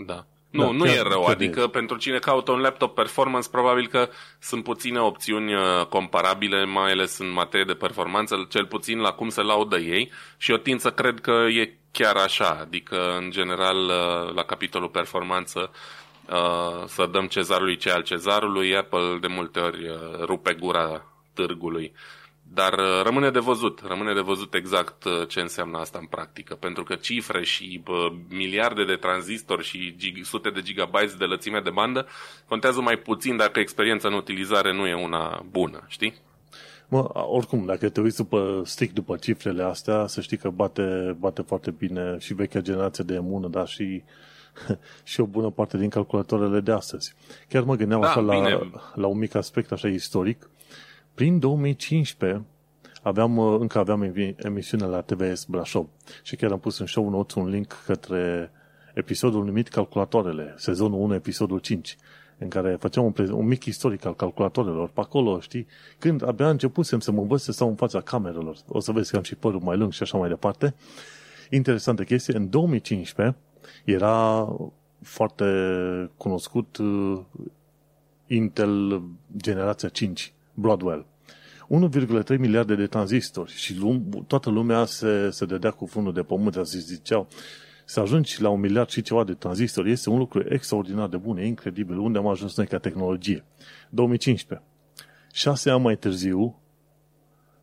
Da. 0.07 0.27
Nu, 0.51 0.65
da, 0.65 0.71
nu 0.71 0.85
chiar, 0.85 0.95
e 0.95 1.09
rău, 1.09 1.25
adică 1.25 1.61
e. 1.61 1.69
pentru 1.69 1.97
cine 1.97 2.19
caută 2.19 2.53
un 2.53 2.61
laptop 2.61 2.95
performance, 2.95 3.49
probabil 3.51 3.87
că 3.87 4.09
sunt 4.39 4.65
puține 4.65 5.01
opțiuni 5.01 5.55
uh, 5.55 5.87
comparabile, 5.89 6.65
mai 6.65 6.91
ales 6.91 7.19
în 7.19 7.33
materie 7.33 7.65
de 7.65 7.75
performanță, 7.75 8.47
cel 8.49 8.67
puțin 8.67 8.99
la 8.99 9.13
cum 9.13 9.29
se 9.29 9.43
laudă 9.43 9.77
ei 9.77 10.13
și 10.37 10.51
eu 10.51 10.57
tind 10.57 10.81
să 10.81 10.91
cred 10.91 11.21
că 11.21 11.31
e 11.31 11.79
chiar 11.91 12.17
așa, 12.17 12.59
adică 12.61 13.17
în 13.17 13.31
general 13.31 13.77
uh, 13.77 14.35
la 14.35 14.43
capitolul 14.43 14.89
performanță 14.89 15.71
uh, 16.31 16.85
să 16.87 17.07
dăm 17.07 17.27
cezarului 17.27 17.77
ce 17.77 17.91
al 17.91 18.03
cezarului, 18.03 18.77
Apple 18.77 19.19
de 19.21 19.27
multe 19.27 19.61
ori 19.61 19.91
rupe 20.21 20.53
gura 20.53 21.05
târgului. 21.35 21.93
Dar 22.53 22.73
uh, 22.73 23.03
rămâne 23.03 23.31
de 23.31 23.39
văzut, 23.39 23.81
rămâne 23.87 24.15
de 24.15 24.21
văzut 24.21 24.55
exact 24.55 25.05
uh, 25.05 25.29
ce 25.29 25.41
înseamnă 25.41 25.79
asta 25.79 25.99
în 26.01 26.07
practică, 26.07 26.55
pentru 26.55 26.83
că 26.83 26.95
cifre 26.95 27.45
și 27.45 27.81
bă, 27.85 28.13
miliarde 28.29 28.85
de 28.85 28.95
tranzistori 28.95 29.65
și 29.65 29.95
gig, 29.97 30.25
sute 30.25 30.51
de 30.51 30.63
gigabytes 30.63 31.15
de 31.15 31.25
lățime 31.25 31.61
de 31.61 31.71
bandă 31.71 32.07
contează 32.49 32.81
mai 32.81 32.97
puțin 32.97 33.37
dacă 33.37 33.61
experiența 33.61 34.09
în 34.09 34.15
utilizare 34.15 34.73
nu 34.73 34.87
e 34.87 34.95
una 34.95 35.45
bună, 35.51 35.85
știi? 35.87 36.15
Mă, 36.89 37.11
oricum, 37.13 37.65
dacă 37.67 37.89
te 37.89 38.01
uiți 38.01 38.17
după, 38.17 38.63
strict 38.65 38.95
după 38.95 39.17
cifrele 39.17 39.63
astea, 39.63 40.07
să 40.07 40.21
știi 40.21 40.37
că 40.37 40.49
bate, 40.49 41.17
bate 41.19 41.43
foarte 41.43 41.71
bine 41.71 42.17
și 42.19 42.35
vechea 42.35 42.61
generație 42.61 43.05
de 43.05 43.15
emună, 43.15 43.49
dar 43.49 43.69
și, 43.69 44.03
și 45.05 45.21
o 45.21 45.25
bună 45.25 45.51
parte 45.51 45.77
din 45.77 45.89
calculatoarele 45.89 46.61
de 46.61 46.73
astăzi. 46.73 47.15
Chiar 47.49 47.63
mă 47.63 47.77
gândeam 47.77 48.01
da, 48.01 48.09
așa 48.09 48.21
la, 48.21 48.61
la 48.95 49.07
un 49.07 49.19
mic 49.19 49.35
aspect 49.35 49.73
așa 49.73 49.89
istoric. 49.89 50.49
Prin 51.19 51.39
2015 51.39 52.45
aveam, 53.03 53.37
uh, 53.37 53.61
încă 53.61 53.79
aveam 53.79 54.13
emisiune 54.37 54.85
la 54.85 55.01
TVS 55.01 55.45
Brașov 55.45 55.89
și 56.23 56.37
chiar 56.37 56.51
am 56.53 56.59
pus 56.59 56.79
în 56.79 56.87
show 56.87 57.09
notes 57.09 57.35
un 57.35 57.49
link 57.49 57.83
către 57.87 58.51
episodul 58.95 59.45
numit 59.45 59.69
Calculatoarele, 59.69 60.55
sezonul 60.57 61.01
1, 61.01 61.15
episodul 61.15 61.59
5, 61.59 61.97
în 62.39 62.49
care 62.49 62.77
făceam 62.81 63.05
un, 63.05 63.31
un 63.31 63.47
mic 63.47 63.65
istoric 63.65 64.05
al 64.05 64.15
calculatoarelor 64.15 64.89
pe 64.89 65.01
acolo, 65.01 65.41
știi? 65.41 65.67
Când 65.99 66.27
abia 66.27 66.49
începusem 66.49 67.01
să 67.01 67.11
mă 67.11 67.21
învăț 67.21 67.41
să 67.41 67.53
stau 67.53 67.69
în 67.69 67.77
fața 67.77 68.01
camerelor, 68.01 68.57
o 68.69 68.81
să 68.81 68.93
vezi 68.93 69.11
că 69.11 69.17
am 69.17 69.23
și 69.23 69.35
părul 69.35 69.61
mai 69.61 69.77
lung 69.77 69.93
și 69.93 70.03
așa 70.03 70.19
mai 70.19 70.29
departe. 70.29 70.75
Interesantă 71.51 72.05
chestie, 72.05 72.37
în 72.37 72.51
2015 72.51 73.37
era 73.85 74.49
foarte 75.03 75.45
cunoscut 76.17 76.77
uh, 76.77 77.21
Intel 78.27 79.03
generația 79.37 79.89
5 79.89 80.33
Broadwell. 80.59 81.07
1,3 81.69 82.39
miliarde 82.39 82.75
de 82.75 82.87
tranzistori 82.87 83.53
și 83.53 83.75
lum- 83.75 84.27
toată 84.27 84.51
lumea 84.51 84.85
se, 84.85 85.31
se 85.31 85.45
dădea 85.45 85.71
cu 85.71 85.87
fundul 85.87 86.13
de 86.13 86.23
pământ, 86.23 86.55
să 86.55 86.79
ziceau, 86.79 87.29
să 87.85 88.01
ajungi 88.01 88.43
la 88.43 88.49
un 88.49 88.61
miliard 88.61 88.89
și 88.89 89.03
ceva 89.03 89.25
de 89.25 89.35
tranzistori 89.35 89.91
este 89.91 90.11
un 90.11 90.19
lucru 90.19 90.45
extraordinar 90.49 91.09
de 91.09 91.17
bun, 91.17 91.37
e 91.37 91.47
incredibil. 91.47 91.99
Unde 91.99 92.19
am 92.19 92.27
ajuns 92.27 92.57
noi 92.57 92.67
ca 92.67 92.79
tehnologie? 92.79 93.45
2015. 93.91 94.67
Șase 95.33 95.71
ani 95.71 95.83
mai 95.83 95.97
târziu 95.97 96.61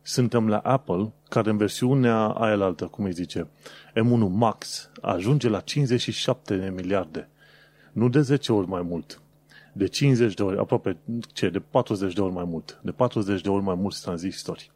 suntem 0.02 0.48
la 0.48 0.58
Apple, 0.58 1.12
care 1.28 1.50
în 1.50 1.56
versiunea 1.56 2.26
aia 2.26 2.64
altă, 2.64 2.84
cum 2.84 3.04
îi 3.04 3.12
zice, 3.12 3.48
M1 3.90 4.28
Max, 4.28 4.90
ajunge 5.00 5.48
la 5.48 5.60
57 5.60 6.56
de 6.56 6.68
miliarde. 6.68 7.28
Nu 7.92 8.08
de 8.08 8.20
10 8.20 8.52
ori 8.52 8.68
mai 8.68 8.82
mult. 8.82 9.20
De 9.76 9.86
50 9.86 10.34
de 10.34 10.42
ori, 10.42 10.58
aproape, 10.58 10.96
ce, 11.32 11.48
de 11.48 11.58
40 11.58 12.14
de 12.14 12.20
ori 12.20 12.32
mai 12.32 12.44
mult. 12.44 12.80
De 12.82 12.90
40 12.90 13.40
de 13.40 13.48
ori 13.48 13.62
mai 13.62 13.74
mulți 13.74 14.02
tranzistori. 14.02 14.70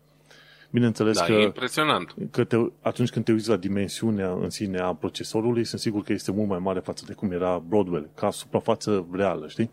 Bineînțeles 0.70 1.18
da, 1.18 1.24
că, 1.24 1.32
e 1.32 1.42
impresionant. 1.42 2.14
că 2.30 2.44
te, 2.44 2.56
atunci 2.80 3.10
când 3.10 3.24
te 3.24 3.32
uiți 3.32 3.48
la 3.48 3.56
dimensiunea 3.56 4.30
în 4.30 4.50
sine 4.50 4.78
a 4.78 4.94
procesorului, 4.94 5.64
sunt 5.64 5.80
sigur 5.80 6.02
că 6.02 6.12
este 6.12 6.32
mult 6.32 6.48
mai 6.48 6.58
mare 6.58 6.80
față 6.80 7.04
de 7.06 7.12
cum 7.12 7.32
era 7.32 7.62
Broadwell, 7.68 8.08
ca 8.14 8.30
suprafață 8.30 9.06
reală, 9.12 9.48
știi? 9.48 9.70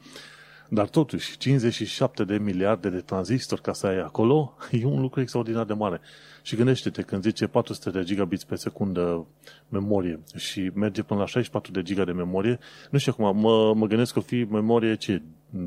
Dar 0.69 0.88
totuși, 0.88 1.38
57 1.38 2.23
de 2.23 2.38
miliarde 2.38 2.89
de 2.89 2.99
tranzistori 2.99 3.62
ca 3.62 3.73
să 3.73 3.88
ai 3.88 3.99
acolo, 3.99 4.58
e 4.71 4.86
un 4.86 5.01
lucru 5.01 5.21
extraordinar 5.21 5.65
de 5.65 5.73
mare. 5.73 6.01
Și 6.41 6.56
gândește-te, 6.56 7.01
când 7.01 7.23
zice 7.23 7.47
400 7.47 7.89
de 7.89 8.03
gigabits 8.03 8.43
pe 8.43 8.56
secundă 8.56 9.25
memorie 9.69 10.19
și 10.36 10.71
merge 10.73 11.03
până 11.03 11.19
la 11.19 11.25
64 11.25 11.71
de 11.71 11.82
giga 11.82 12.03
de 12.03 12.12
memorie, 12.12 12.60
nu 12.89 12.97
știu 12.97 13.13
acum, 13.17 13.39
mă, 13.39 13.73
mă 13.73 13.86
gândesc 13.86 14.13
că 14.13 14.19
fi 14.19 14.43
memorie 14.43 14.95
ce? 14.95 15.21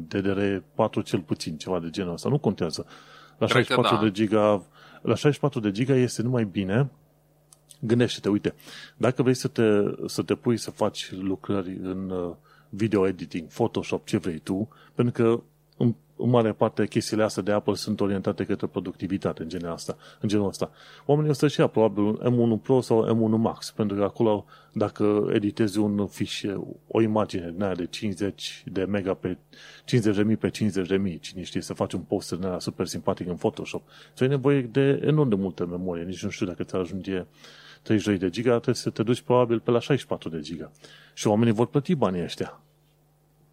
DDR4 0.07 1.05
cel 1.05 1.21
puțin, 1.21 1.57
ceva 1.57 1.81
de 1.81 1.91
genul 1.91 2.13
ăsta, 2.13 2.29
nu 2.29 2.39
contează. 2.39 2.87
La 3.39 3.47
Cred 3.47 3.67
că 3.67 3.73
64 3.73 3.97
da. 3.97 4.03
de 4.03 4.11
giga, 4.11 4.67
la 5.03 5.15
64 5.15 5.61
de 5.61 5.71
giga 5.71 5.95
este 5.95 6.23
numai 6.23 6.45
bine 6.45 6.91
Gândește-te, 7.81 8.29
uite, 8.29 8.55
dacă 8.97 9.23
vrei 9.23 9.35
să 9.35 9.49
te, 9.49 9.63
să 10.07 10.23
te 10.23 10.35
pui 10.35 10.57
să 10.57 10.71
faci 10.71 11.13
lucrări 11.13 11.79
în 11.83 12.11
uh, 12.11 12.35
video 12.71 13.07
editing, 13.07 13.49
Photoshop, 13.49 14.07
ce 14.07 14.17
vrei 14.17 14.39
tu, 14.39 14.69
pentru 14.95 15.23
că 15.23 15.43
în, 15.77 15.95
în 16.17 16.29
mare 16.31 16.53
parte 16.53 16.87
chestiile 16.87 17.23
astea 17.23 17.43
de 17.43 17.53
Apple 17.53 17.75
sunt 17.75 18.01
orientate 18.01 18.45
către 18.45 18.67
productivitate 18.67 19.43
în 19.43 19.49
genul 19.49 19.73
ăsta. 19.73 19.97
În 20.21 20.29
genul 20.29 20.47
ăsta. 20.47 20.71
Oamenii 21.07 21.31
o 21.31 21.35
să-și 21.35 21.61
ia 21.61 21.67
probabil 21.67 22.03
un 22.03 22.59
M1 22.59 22.63
Pro 22.63 22.81
sau 22.81 23.05
M1 23.07 23.41
Max, 23.41 23.71
pentru 23.71 23.97
că 23.97 24.03
acolo 24.03 24.45
dacă 24.73 25.31
editezi 25.33 25.79
un 25.79 26.07
fișier, 26.07 26.59
o 26.89 27.01
imagine 27.01 27.51
din 27.51 27.63
aia 27.63 27.75
de 27.75 27.87
50 27.87 28.65
de 28.67 28.85
mega 28.85 29.15
pe 29.15 29.37
50.000 29.37 30.39
pe 30.39 30.51
50.000, 30.51 31.21
cine 31.21 31.43
știe 31.43 31.61
să 31.61 31.75
faci 31.75 31.93
un 31.93 32.01
poster 32.01 32.39
din 32.39 32.47
aia 32.47 32.59
super 32.59 32.87
simpatic 32.87 33.29
în 33.29 33.37
Photoshop, 33.37 33.83
să 34.15 34.25
ai 34.25 34.29
nevoie 34.29 34.61
de 34.63 35.01
enorm 35.05 35.29
de 35.29 35.35
multă 35.35 35.67
memorie, 35.67 36.05
nici 36.05 36.23
nu 36.25 36.31
știu 36.31 36.47
dacă 36.47 36.63
ți 36.63 36.77
ajunge 36.77 37.25
32 37.83 38.19
de 38.19 38.31
giga, 38.31 38.51
trebuie 38.51 38.75
să 38.75 38.91
te 38.91 39.03
duci 39.03 39.21
probabil 39.21 39.61
pe 39.61 39.71
la 39.71 39.81
64 39.81 40.29
de 40.29 40.41
giga. 40.41 40.71
Și 41.15 41.27
oamenii 41.27 41.53
vor 41.53 41.67
plăti 41.67 41.95
banii 41.95 42.23
ăștia. 42.23 42.61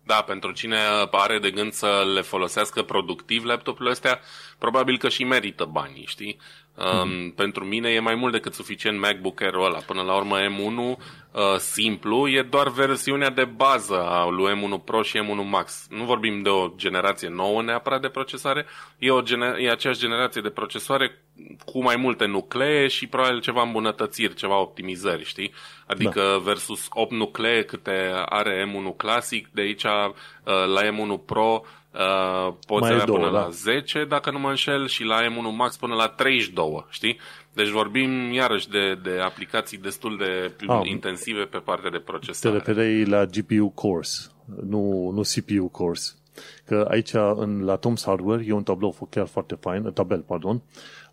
Da, 0.04 0.22
pentru 0.22 0.52
cine 0.52 0.78
are 1.12 1.40
de 1.40 1.52
gând 1.52 1.72
să 1.72 2.12
le 2.14 2.22
folosească 2.22 2.84
productiv 2.84 3.44
laptopurile 3.44 3.92
astea, 3.92 4.20
probabil 4.58 4.98
că 4.98 5.10
și 5.10 5.24
merită 5.24 5.66
banii, 5.66 6.06
știi? 6.06 6.38
Mm-hmm. 6.78 7.36
Pentru 7.36 7.66
mine 7.66 7.90
e 7.90 8.00
mai 8.00 8.16
mult 8.16 8.32
decât 8.32 8.54
suficient 8.54 9.00
MacBook 9.00 9.42
Air-ul 9.42 9.66
ăla. 9.66 9.78
Până 9.78 10.02
la 10.02 10.16
urmă 10.16 10.38
M1 10.40 10.78
uh, 10.78 11.56
simplu 11.58 12.28
e 12.28 12.42
doar 12.42 12.70
versiunea 12.70 13.30
de 13.30 13.46
bază 13.46 14.02
a 14.04 14.30
lui 14.30 14.54
M1 14.54 14.84
Pro 14.84 15.02
și 15.02 15.20
M1 15.20 15.50
Max. 15.50 15.88
Nu 15.90 16.04
vorbim 16.04 16.42
de 16.42 16.50
o 16.50 16.68
generație 16.76 17.30
nouă 17.30 17.62
neapărat 17.62 18.02
de 18.02 18.08
procesare, 18.08 18.66
e, 18.98 19.12
o 19.12 19.22
gener- 19.22 19.58
e 19.60 19.72
aceeași 19.72 20.00
generație 20.00 20.42
de 20.42 20.50
procesoare 20.50 21.22
cu 21.66 21.84
mai 21.84 21.96
multe 21.96 22.26
nuclee 22.26 22.88
și 22.88 23.08
probabil 23.08 23.40
ceva 23.40 23.62
îmbunătățiri, 23.62 24.34
ceva 24.34 24.60
optimizări, 24.60 25.26
știi? 25.26 25.54
Adică 25.86 26.22
da. 26.22 26.38
versus 26.38 26.88
8 26.90 27.12
nuclee 27.12 27.64
câte 27.64 28.12
are 28.26 28.72
M1 28.72 28.98
Classic, 28.98 29.48
de 29.52 29.62
aici 29.62 29.84
uh, 29.84 30.12
la 30.44 30.82
M1 30.82 31.26
Pro 31.26 31.64
Uh, 32.00 32.54
poți 32.68 32.82
Mai 32.82 32.90
e 32.90 32.94
avea 32.94 33.06
două, 33.06 33.18
până 33.20 33.32
da. 33.32 33.40
la 33.40 33.50
10, 33.50 34.06
dacă 34.06 34.32
nu 34.32 34.40
mă 34.40 34.50
înșel, 34.50 34.88
și 34.88 35.04
la 35.04 35.18
M1 35.22 35.56
Max 35.56 35.78
până 35.78 35.96
la 35.96 36.08
32, 36.08 36.86
știi? 36.90 37.20
Deci 37.54 37.68
vorbim 37.70 38.32
iarăși 38.34 38.70
de, 38.70 38.96
de 39.04 39.20
aplicații 39.24 39.78
destul 39.78 40.18
de 40.18 40.56
Ah. 40.68 40.82
intensive 40.90 41.44
pe 41.44 41.58
partea 41.58 41.90
de 41.90 41.98
Te 41.98 42.04
procesare. 42.04 42.56
referei 42.58 43.06
la 43.06 43.26
GPU 43.26 43.70
cores, 43.70 44.32
nu, 44.68 45.12
nu 45.14 45.22
CPU 45.22 45.68
cores. 45.68 46.18
Că 46.66 46.88
aici, 46.90 47.12
în, 47.36 47.64
la 47.64 47.78
Tom's 47.80 48.04
Hardware, 48.06 48.44
e 48.48 48.52
un 48.54 48.64
tablou 48.64 49.08
chiar 49.10 49.28
foarte 49.28 49.58
fain, 49.60 49.92
tabel, 49.94 50.20
pardon, 50.22 50.62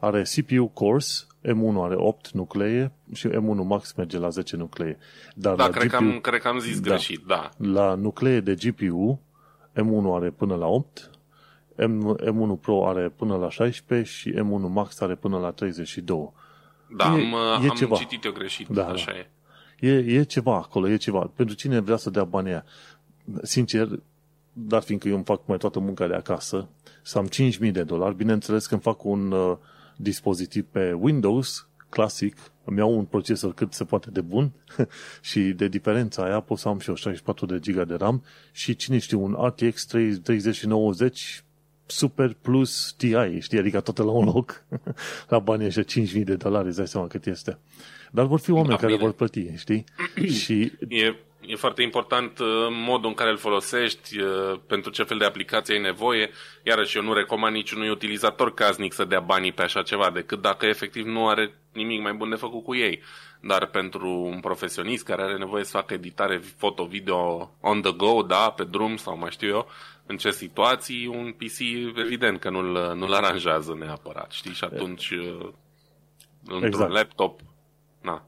are 0.01 0.23
CPU 0.23 0.67
cores, 0.67 1.27
M1 1.43 1.75
are 1.79 1.95
8 1.97 2.31
nuclee 2.31 2.93
și 3.15 3.29
M1 3.29 3.65
Max 3.67 3.93
merge 3.93 4.19
la 4.19 4.29
10 4.29 4.57
nuclee. 4.57 4.99
Dar 5.35 5.55
Da, 5.55 5.65
la 5.65 5.71
cred, 5.71 5.83
GPU, 5.89 5.97
că 5.97 6.05
am, 6.05 6.19
cred 6.21 6.41
că 6.41 6.49
am 6.49 6.59
zis 6.59 6.81
Da. 6.81 6.89
greșit, 6.89 7.21
da. 7.27 7.49
la 7.57 7.95
nuclee 7.95 8.41
de 8.41 8.55
GPU, 8.55 9.21
M1 9.75 10.05
are 10.15 10.31
până 10.31 10.55
la 10.55 10.67
8, 10.67 11.11
M, 11.77 12.17
M1 12.17 12.61
Pro 12.61 12.89
are 12.89 13.09
până 13.17 13.37
la 13.37 13.51
16 13.51 14.11
și 14.11 14.31
M1 14.33 14.69
Max 14.69 15.01
are 15.01 15.15
până 15.15 15.39
la 15.39 15.51
32. 15.51 16.33
Da, 16.97 17.05
E- 17.05 17.09
am, 17.09 17.19
e 17.65 17.69
am 17.69 17.77
ceva. 17.77 17.97
citit 17.97 18.25
eu 18.25 18.33
greșit, 18.33 18.69
Da, 18.69 18.87
așa 18.89 19.11
da. 19.13 19.19
e. 19.19 19.29
E, 19.81 20.19
e 20.19 20.23
ceva 20.23 20.55
acolo, 20.57 20.89
e 20.89 20.97
ceva. 20.97 21.31
Pentru 21.37 21.55
cine 21.55 21.81
vrea 21.81 21.97
să 21.97 22.11
dea 22.11 22.25
banii 22.25 22.51
aia. 22.51 22.65
Sincer, 23.43 23.89
dar 24.53 24.83
fiindcă 24.83 25.09
eu 25.09 25.15
îmi 25.15 25.25
fac 25.25 25.41
mai 25.47 25.57
toată 25.59 25.79
munca 25.81 26.07
de 26.07 26.15
acasă, 26.15 26.69
să 27.03 27.19
am 27.19 27.29
5.000 27.29 27.73
de 27.73 27.83
dolari, 27.83 28.15
bineînțeles 28.15 28.67
când 28.67 28.83
fac 28.83 29.05
un 29.05 29.31
uh, 29.31 29.57
dispozitiv 29.97 30.65
pe 30.71 30.93
Windows, 30.93 31.69
clasic, 31.95 32.37
îmi 32.65 32.79
iau 32.79 32.97
un 32.99 33.05
procesor 33.05 33.55
cât 33.55 33.73
se 33.73 33.85
poate 33.85 34.11
de 34.11 34.21
bun 34.21 34.53
și 35.31 35.41
de 35.41 35.69
diferența 35.69 36.25
aia 36.25 36.41
pot 36.41 36.59
să 36.59 36.69
am 36.69 36.79
și 36.79 36.89
eu 36.89 36.95
64 36.95 37.47
de 37.47 37.59
giga 37.59 37.85
de 37.85 37.95
RAM 37.95 38.25
și 38.53 38.77
cine 38.77 38.99
știe, 38.99 39.17
un 39.17 39.37
RTX 39.47 39.85
3090 39.87 41.45
Super 41.87 42.37
Plus 42.41 42.95
TI, 42.97 43.39
știi, 43.41 43.59
adică 43.59 43.81
toate 43.81 44.03
la 44.03 44.11
un 44.11 44.25
loc, 44.25 44.65
la 45.29 45.39
banii 45.39 45.67
ăștia 45.67 46.05
5.000 46.05 46.25
de 46.25 46.35
dolari, 46.35 46.67
îți 46.67 46.77
dai 46.77 46.89
seama 46.89 47.07
cât 47.07 47.27
este. 47.27 47.59
Dar 48.11 48.27
vor 48.27 48.39
fi 48.41 48.51
oameni 48.51 48.69
Da, 48.71 48.77
care 48.77 48.93
bine. 48.93 49.05
vor 49.05 49.13
plăti, 49.13 49.57
știi? 49.57 49.85
și 50.41 50.73
E, 50.89 51.15
e 51.47 51.57
foarte 51.57 51.83
important 51.83 52.39
uh, 52.39 52.47
modul 52.71 53.09
în 53.09 53.15
care 53.15 53.31
îl 53.31 53.37
folosești, 53.37 54.21
uh, 54.21 54.61
pentru 54.67 54.91
ce 54.91 55.03
fel 55.03 55.19
de 55.19 55.25
aplicație 55.25 55.75
ai 55.75 55.81
nevoie. 55.81 56.31
Iarăși, 56.63 56.97
eu 56.97 57.03
nu 57.03 57.13
recomand 57.13 57.55
niciunui 57.55 57.89
utilizator 57.89 58.55
casnic 58.55 58.93
să 58.93 59.05
dea 59.05 59.21
banii 59.21 59.53
pe 59.53 59.63
așa 59.63 59.83
ceva, 59.83 60.11
decât 60.11 60.41
dacă 60.41 60.67
efectiv 60.67 61.07
nu 61.07 61.29
are 61.29 61.55
nimic 61.73 62.01
mai 62.01 62.13
bun 62.13 62.31
de 62.31 62.35
făcut 62.35 62.65
cu 62.65 62.75
ei. 62.75 63.03
Dar 63.41 63.67
pentru 63.67 64.09
un 64.11 64.41
profesionist 64.41 65.05
care 65.05 65.23
are 65.23 65.37
nevoie 65.37 65.65
să 65.65 65.77
facă 65.77 65.95
editare 65.95 66.41
foto-video 66.57 67.51
on 67.61 67.81
the 67.81 67.93
go, 67.93 68.23
da, 68.23 68.51
pe 68.51 68.65
drum 68.65 68.97
sau 68.97 69.19
mai 69.19 69.31
știu 69.31 69.49
eu, 69.49 69.69
în 70.07 70.17
ce 70.17 70.31
situații, 70.31 71.07
un 71.07 71.33
PC 71.33 71.59
evident 71.97 72.41
că 72.41 72.51
nu-l, 72.51 72.95
nu-l 72.97 73.13
aranjează 73.13 73.77
neapărat, 73.79 74.31
știi? 74.31 74.53
Și 74.53 74.65
atunci, 74.65 75.11
uh, 75.11 75.49
într-un 76.47 76.65
Exact. 76.65 76.93
laptop, 76.93 77.41
na, 78.01 78.25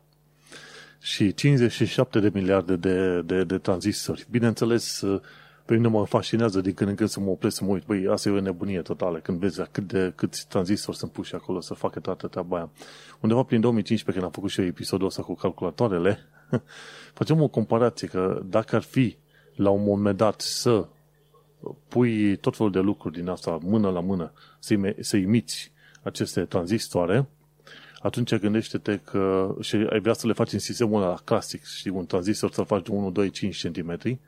și 1.07 1.35
57 1.35 2.21
de 2.21 2.31
miliarde 2.35 2.77
de, 2.77 3.21
de, 3.21 3.45
de 3.45 3.59
tranzistori. 3.59 4.27
Bineînțeles, 4.31 5.05
pe 5.65 5.75
mine 5.75 5.89
mă 5.89 6.07
fascinează 6.07 6.61
din 6.61 6.75
când 6.75 6.91
în 6.91 6.97
când 6.97 7.09
să 7.09 7.21
mă 7.21 7.31
opresc 7.31 7.57
să 7.57 7.65
mă 7.65 7.71
uit. 7.71 7.85
Băi, 7.85 8.07
asta 8.09 8.29
e 8.29 8.33
o 8.33 8.41
nebunie 8.41 8.81
totală 8.83 9.19
când 9.19 9.39
vezi 9.39 9.59
la 9.59 9.65
cât 9.65 9.87
de, 9.87 10.13
câți 10.15 10.47
tranzistori 10.49 10.97
sunt 10.97 11.13
puși 11.13 11.35
acolo 11.35 11.61
să 11.61 11.75
facă 11.75 12.01
toată 12.01 12.27
treaba 12.27 12.57
aia. 12.57 12.71
Undeva 13.21 13.43
prin 13.43 13.61
2015, 13.61 14.13
când 14.13 14.25
am 14.25 14.31
făcut 14.31 14.51
și 14.51 14.61
eu 14.61 14.67
episodul 14.67 15.07
ăsta 15.07 15.23
cu 15.23 15.35
calculatoarele, 15.35 16.19
facem 17.19 17.43
o 17.43 17.49
comparație 17.49 18.09
că 18.09 18.43
dacă 18.45 18.77
ar 18.77 18.83
fi 18.83 19.17
la 19.55 19.71
un 19.71 19.83
moment 19.83 20.17
dat 20.17 20.41
să 20.41 20.87
pui 21.89 22.37
tot 22.37 22.57
felul 22.57 22.73
de 22.73 22.81
lucruri 22.81 23.15
din 23.15 23.29
asta 23.29 23.59
mână 23.63 23.91
la 23.91 24.01
mână, 24.01 24.33
să, 24.59 24.95
să 25.01 25.17
imiți 25.17 25.73
aceste 26.03 26.45
tranzistoare, 26.45 27.29
atunci 28.03 28.35
gândește-te 28.35 28.97
că 28.99 29.55
și 29.61 29.77
ai 29.77 30.01
vrea 30.01 30.13
să 30.13 30.27
le 30.27 30.33
faci 30.33 30.53
în 30.53 30.59
sistemul 30.59 31.03
ăla 31.03 31.15
clasic, 31.25 31.65
știi, 31.65 31.91
un 31.91 32.07
tranzistor 32.07 32.53
să-l 32.53 32.65
faci 32.67 32.83
de 32.83 32.91
1, 32.91 33.11
2, 33.11 33.31
5 33.31 33.67
cm, 33.67 34.19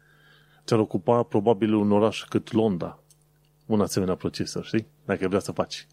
ți-ar 0.65 0.81
ocupa 0.81 1.23
probabil 1.23 1.75
un 1.75 1.93
oraș 1.93 2.25
cât 2.25 2.53
Londra, 2.53 2.99
un 3.67 3.81
asemenea 3.81 4.15
procesor, 4.15 4.65
știi? 4.65 4.87
Dacă 5.05 5.23
ai 5.23 5.29
vrea 5.29 5.41
să 5.41 5.53
faci. 5.53 5.87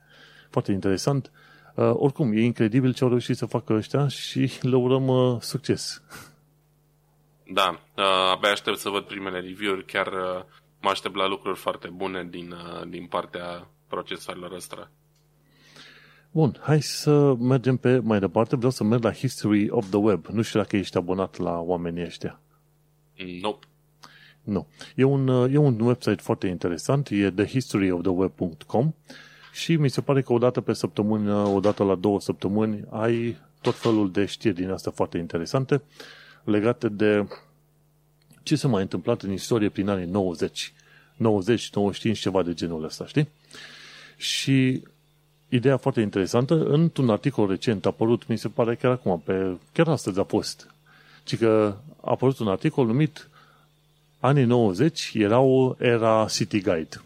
Foarte 0.50 0.72
interesant. 0.72 1.32
Uh, 1.76 1.92
oricum, 1.94 2.32
e 2.32 2.42
incredibil 2.42 2.94
ce 2.94 3.04
au 3.04 3.10
reușit 3.10 3.38
să 3.38 3.46
facă 3.46 3.74
ăștia 3.74 4.08
și 4.08 4.52
le 4.62 4.76
urăm 4.76 5.08
uh, 5.08 5.42
succes. 5.42 6.02
Da, 7.48 7.80
uh, 7.98 8.04
abia 8.32 8.52
aștept 8.52 8.78
să 8.78 8.90
văd 8.90 9.04
primele 9.04 9.40
review-uri, 9.40 9.86
chiar 9.86 10.08
uh, 10.08 10.44
mă 10.82 10.90
aștept 10.90 11.16
la 11.16 11.28
lucruri 11.28 11.58
foarte 11.58 11.88
bune 11.88 12.24
din, 12.24 12.52
uh, 12.52 12.88
din 12.88 13.06
partea 13.06 13.68
procesoarelor 13.88 14.52
ăstora. 14.52 14.90
Bun, 16.36 16.58
hai 16.62 16.82
să 16.82 17.34
mergem 17.34 17.78
pe 17.78 18.00
mai 18.00 18.20
departe. 18.20 18.56
Vreau 18.56 18.72
să 18.72 18.84
merg 18.84 19.04
la 19.04 19.14
History 19.14 19.70
of 19.70 19.90
the 19.90 19.98
Web. 19.98 20.26
Nu 20.26 20.42
știu 20.42 20.60
dacă 20.60 20.78
ești 20.78 20.98
abonat 20.98 21.38
la 21.38 21.60
oamenii 21.60 22.04
ăștia. 22.04 22.40
Nope. 23.42 23.66
Nu. 24.44 24.68
E 24.96 25.04
un, 25.04 25.28
uh, 25.28 25.54
e 25.54 25.58
un 25.58 25.80
website 25.80 26.22
foarte 26.22 26.48
interesant, 26.48 27.10
e 27.10 27.32
thehistoryoftheweb.com 27.32 28.94
și 29.54 29.76
mi 29.76 29.90
se 29.90 30.02
pare 30.02 30.22
că 30.22 30.34
o 30.34 30.38
dată 30.38 30.62
pe 30.62 30.74
săptămână, 30.74 31.36
o 31.36 31.60
dată 31.60 31.84
la 31.84 31.96
două 31.96 32.20
săptămâni, 32.20 32.84
ai 32.90 33.38
tot 33.62 33.76
felul 33.76 34.12
de 34.12 34.26
știri 34.26 34.56
din 34.56 34.70
astea 34.70 34.92
foarte 34.92 35.18
interesante 35.18 35.82
legate 36.44 36.90
de 36.90 37.28
ce 38.44 38.56
s-a 38.56 38.68
mai 38.68 38.82
întâmplat 38.82 39.22
în 39.22 39.32
istorie 39.32 39.70
prin 39.70 39.90
anii 39.90 40.06
90. 40.06 40.74
90, 41.16 41.70
95, 41.74 42.20
ceva 42.20 42.44
de 42.44 42.54
genul 42.54 42.84
ăsta, 42.84 43.06
știi? 43.06 43.30
Și 44.18 44.84
ideea 45.50 45.78
foarte 45.78 46.02
interesantă, 46.02 46.66
într-un 46.66 47.10
articol 47.10 47.48
recent 47.48 47.86
apărut, 47.86 48.28
mi 48.28 48.38
se 48.38 48.48
pare 48.48 48.76
chiar 48.76 48.92
acum, 48.92 49.22
pe, 49.26 49.58
chiar 49.74 49.88
astăzi 49.88 50.20
a 50.20 50.24
fost, 50.24 50.74
ci 51.24 51.38
că 51.38 51.76
a 52.02 52.12
apărut 52.12 52.40
un 52.40 52.48
articol 52.48 52.86
numit 52.86 53.30
Anii 54.20 54.44
90 54.44 55.12
erau 55.14 55.78
era 55.80 56.26
City 56.30 56.62
Guide. 56.62 57.02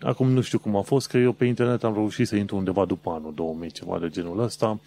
Acum 0.00 0.30
nu 0.30 0.40
știu 0.40 0.58
cum 0.58 0.76
a 0.76 0.80
fost, 0.80 1.08
că 1.08 1.18
eu 1.18 1.32
pe 1.32 1.44
internet 1.44 1.84
am 1.84 1.94
reușit 1.94 2.26
să 2.26 2.36
intru 2.36 2.56
undeva 2.56 2.84
după 2.84 3.10
anul 3.10 3.32
2000, 3.34 3.70
ceva 3.70 3.98
de 3.98 4.08
genul 4.08 4.40
ăsta. 4.40 4.80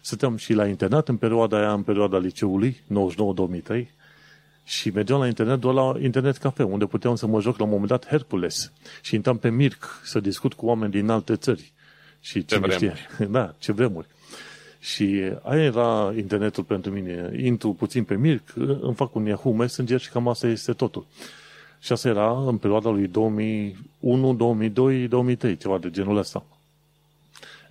Stăteam 0.00 0.36
și 0.36 0.52
la 0.52 0.66
internet 0.66 1.08
în 1.08 1.16
perioada 1.16 1.58
aia, 1.58 1.72
în 1.72 1.82
perioada 1.82 2.18
liceului, 2.18 2.82
99-2003, 3.74 3.86
și 4.64 4.90
mergeam 4.90 5.20
la 5.20 5.26
internet 5.26 5.60
doar 5.60 5.74
la 5.74 5.94
internet 6.00 6.36
cafe, 6.36 6.62
unde 6.62 6.84
puteam 6.84 7.14
să 7.14 7.26
mă 7.26 7.40
joc 7.40 7.58
la 7.58 7.64
un 7.64 7.70
moment 7.70 7.88
dat 7.88 8.06
Hercules. 8.06 8.72
Și 9.02 9.14
intram 9.14 9.38
pe 9.38 9.50
Mirc 9.50 10.00
să 10.04 10.20
discut 10.20 10.54
cu 10.54 10.66
oameni 10.66 10.92
din 10.92 11.08
alte 11.08 11.36
țări. 11.36 11.72
Și 12.26 12.44
ce 12.44 12.60
știe. 12.70 12.94
Da, 13.30 13.54
ce 13.58 13.72
vremuri. 13.72 14.06
Și 14.80 15.22
aia 15.42 15.62
era 15.62 16.12
internetul 16.16 16.64
pentru 16.64 16.90
mine. 16.90 17.30
Intru 17.42 17.72
puțin 17.72 18.04
pe 18.04 18.14
Mirc, 18.14 18.42
îmi 18.80 18.94
fac 18.94 19.14
un 19.14 19.24
Yahoo 19.24 19.52
Messenger 19.52 20.00
și 20.00 20.10
cam 20.10 20.28
asta 20.28 20.46
este 20.46 20.72
totul. 20.72 21.06
Și 21.80 21.92
asta 21.92 22.08
era 22.08 22.44
în 22.46 22.56
perioada 22.56 22.90
lui 22.90 23.06
2001, 23.06 24.34
2002, 24.34 25.08
2003, 25.08 25.56
ceva 25.56 25.78
de 25.78 25.90
genul 25.90 26.16
ăsta. 26.16 26.46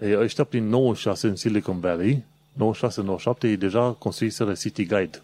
Ei, 0.01 0.17
ăștia 0.17 0.43
prin 0.43 0.67
96 0.67 1.27
în 1.27 1.35
Silicon 1.35 1.79
Valley, 1.79 2.23
96-97, 2.53 3.41
ei 3.41 3.57
deja 3.57 3.91
construiseră 3.91 4.53
City 4.53 4.85
Guide. 4.85 5.21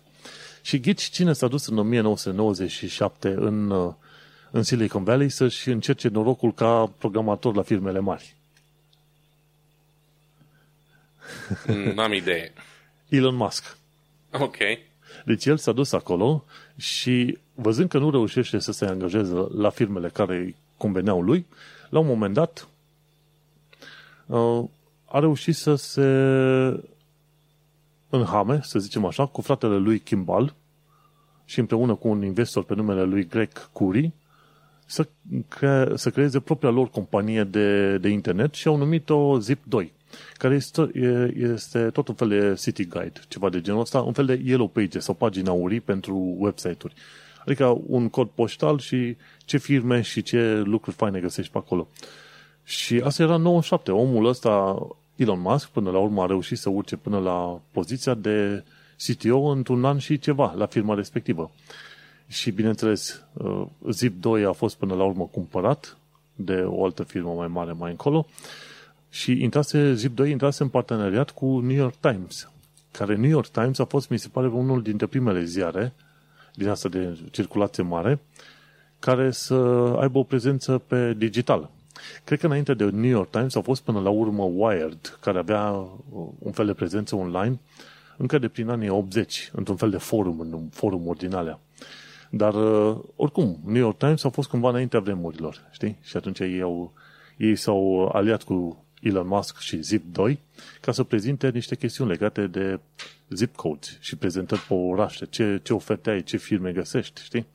Și 0.62 0.80
ghici 0.80 1.02
cine 1.02 1.34
s-a 1.34 1.48
dus 1.48 1.68
în 1.68 1.78
1997 1.78 3.28
în, 3.38 3.74
în 4.52 4.64
Silicon 4.64 5.04
Valley 5.04 5.30
să-și 5.30 5.70
încerce 5.70 6.08
norocul 6.08 6.54
ca 6.54 6.92
programator 6.98 7.56
la 7.56 7.62
firmele 7.62 8.00
mari. 8.00 8.36
Mm, 11.68 11.92
n-am 11.96 12.14
idee. 12.14 12.54
Elon 13.10 13.36
Musk. 13.36 13.78
Ok. 14.32 14.58
Deci 15.26 15.46
el 15.46 15.58
s-a 15.58 15.72
dus 15.72 15.92
acolo 15.92 16.46
și 16.78 17.38
văzând 17.56 17.90
că 17.90 17.98
nu 17.98 18.12
reușește 18.12 18.60
să 18.60 18.72
se 18.72 18.86
angajeze 18.86 19.34
la 19.58 19.70
firmele 19.70 20.10
care 20.10 20.56
conveneau 20.78 21.22
lui, 21.22 21.46
la 21.90 22.00
un 22.00 22.06
moment 22.06 22.34
dat 22.34 22.68
uh, 24.26 24.64
a 25.06 25.20
reușit 25.20 25.56
să 25.56 25.76
se 25.76 26.04
înhame, 28.10 28.60
să 28.64 28.80
zicem 28.80 29.06
așa, 29.06 29.26
cu 29.26 29.42
fratele 29.42 29.78
lui 29.78 30.00
Kimball 30.00 30.54
și 31.46 31.60
împreună 31.60 31.96
cu 31.96 32.08
un 32.08 32.24
investor 32.24 32.64
pe 32.64 32.76
numele 32.76 33.04
lui 33.04 33.28
Greg 33.28 33.70
Curry 33.72 34.12
să, 34.86 35.08
cre- 35.48 35.92
să 35.96 36.10
creeze 36.10 36.40
propria 36.40 36.70
lor 36.70 36.90
companie 36.90 37.44
de, 37.44 37.98
de 37.98 38.10
internet 38.10 38.54
și 38.54 38.68
au 38.68 38.76
numit-o 38.76 39.38
Zip2 39.40 40.01
care 40.34 40.56
este, 40.56 40.92
este 41.36 41.90
tot 41.90 42.08
un 42.08 42.16
fel 42.16 42.28
de 42.28 42.54
city 42.60 42.86
guide, 42.86 43.22
ceva 43.28 43.50
de 43.50 43.62
genul 43.62 43.80
ăsta, 43.80 44.02
un 44.02 44.14
fel 44.14 44.26
de 44.26 44.42
yellow 44.44 44.68
page 44.68 45.00
sau 45.00 45.14
pagina 45.14 45.52
urii 45.52 45.80
pentru 45.80 46.36
website-uri. 46.38 46.94
Adică 47.46 47.82
un 47.88 48.10
cod 48.10 48.30
poștal 48.30 48.80
și 48.80 49.16
ce 49.46 49.58
firme 49.58 50.02
și 50.02 50.22
ce 50.22 50.62
lucruri 50.66 50.96
faine 50.96 51.20
găsești 51.20 51.52
pe 51.52 51.58
acolo. 51.58 51.88
Și 52.64 53.02
asta 53.04 53.24
era 53.24 53.38
97. 53.38 53.92
Omul 53.92 54.26
ăsta, 54.26 54.78
Elon 55.16 55.40
Musk, 55.40 55.70
până 55.70 55.92
la 55.92 55.98
urmă 55.98 56.22
a 56.22 56.26
reușit 56.26 56.58
să 56.58 56.70
urce 56.70 56.96
până 56.96 57.20
la 57.20 57.62
poziția 57.72 58.14
de 58.14 58.64
CTO 59.06 59.40
într-un 59.40 59.86
an 59.86 59.98
și 59.98 60.20
ceva 60.20 60.54
la 60.58 60.66
firma 60.66 60.96
respectivă. 60.96 61.52
Și 62.28 62.52
bineînțeles, 62.52 63.24
uh, 63.34 63.66
Zip2 63.94 64.48
a 64.48 64.52
fost 64.52 64.76
până 64.76 64.94
la 64.94 65.04
urmă 65.04 65.30
cumpărat 65.32 65.98
de 66.36 66.64
o 66.66 66.86
altă 66.86 67.04
firmă 67.04 67.34
mai 67.34 67.48
mare 67.48 67.72
mai 67.72 67.92
încolo 67.92 68.28
și 69.14 69.42
intrase, 69.44 69.96
Zip2 69.96 70.28
intrase 70.28 70.64
în 70.64 70.70
parteneriat 70.70 71.30
cu 71.30 71.60
New 71.60 71.76
York 71.76 71.96
Times, 71.96 72.52
care 72.92 73.16
New 73.16 73.30
York 73.30 73.48
Times 73.48 73.80
a 73.80 73.86
fost, 73.86 74.10
mi 74.10 74.20
se 74.20 74.28
pare, 74.32 74.48
unul 74.48 74.82
dintre 74.82 75.06
primele 75.06 75.44
ziare 75.44 75.94
din 76.56 76.70
asta 76.70 76.90
de 76.90 77.20
circulație 77.32 77.84
mare, 77.84 78.20
care 79.00 79.32
să 79.32 79.54
aibă 80.00 80.18
o 80.18 80.24
prezență 80.24 80.78
pe 80.78 81.14
digital. 81.14 81.70
Cred 82.24 82.40
că 82.40 82.46
înainte 82.46 82.74
de 82.74 82.84
New 82.84 83.10
York 83.10 83.30
Times 83.30 83.56
a 83.56 83.62
fost 83.62 83.82
până 83.82 84.00
la 84.00 84.10
urmă 84.10 84.44
Wired, 84.44 85.18
care 85.22 85.38
avea 85.38 85.90
un 86.40 86.52
fel 86.52 86.66
de 86.66 86.74
prezență 86.74 87.16
online 87.16 87.60
încă 88.18 88.38
de 88.38 88.48
prin 88.48 88.70
anii 88.70 88.90
80, 88.90 89.50
într-un 89.54 89.76
fel 89.76 89.90
de 89.90 89.98
forum, 89.98 90.40
în 90.40 90.68
forumuri 90.72 91.20
din 91.20 91.34
alea. 91.34 91.60
Dar, 92.30 92.54
oricum, 93.16 93.60
New 93.66 93.82
York 93.82 93.98
Times 93.98 94.24
a 94.24 94.30
fost 94.30 94.50
cumva 94.50 94.70
înaintea 94.70 95.00
vremurilor, 95.00 95.58
știi? 95.72 95.98
Și 96.02 96.18
atunci 96.18 96.40
ei, 96.40 96.62
au, 96.62 96.94
ei 97.38 97.56
s-au 97.56 98.06
aliat 98.14 98.44
cu 98.44 98.86
Elon 99.02 99.28
Musk 99.28 99.58
și 99.60 99.80
Zip2 99.80 100.38
ca 100.82 100.92
să 100.92 101.04
prezinte 101.04 101.50
niște 101.50 101.76
chestiuni 101.76 102.10
legate 102.10 102.48
de 102.48 102.80
zip 103.30 103.56
codes 103.56 103.98
și 104.00 104.16
prezentări 104.16 104.62
pe 104.62 104.74
orașe, 104.74 105.26
ce, 105.26 105.60
ce 105.64 105.74
oferte 105.74 106.10
ai, 106.10 106.24
ce 106.24 106.38
firme 106.38 106.72
găsești, 106.72 107.24
știi? 107.24 107.48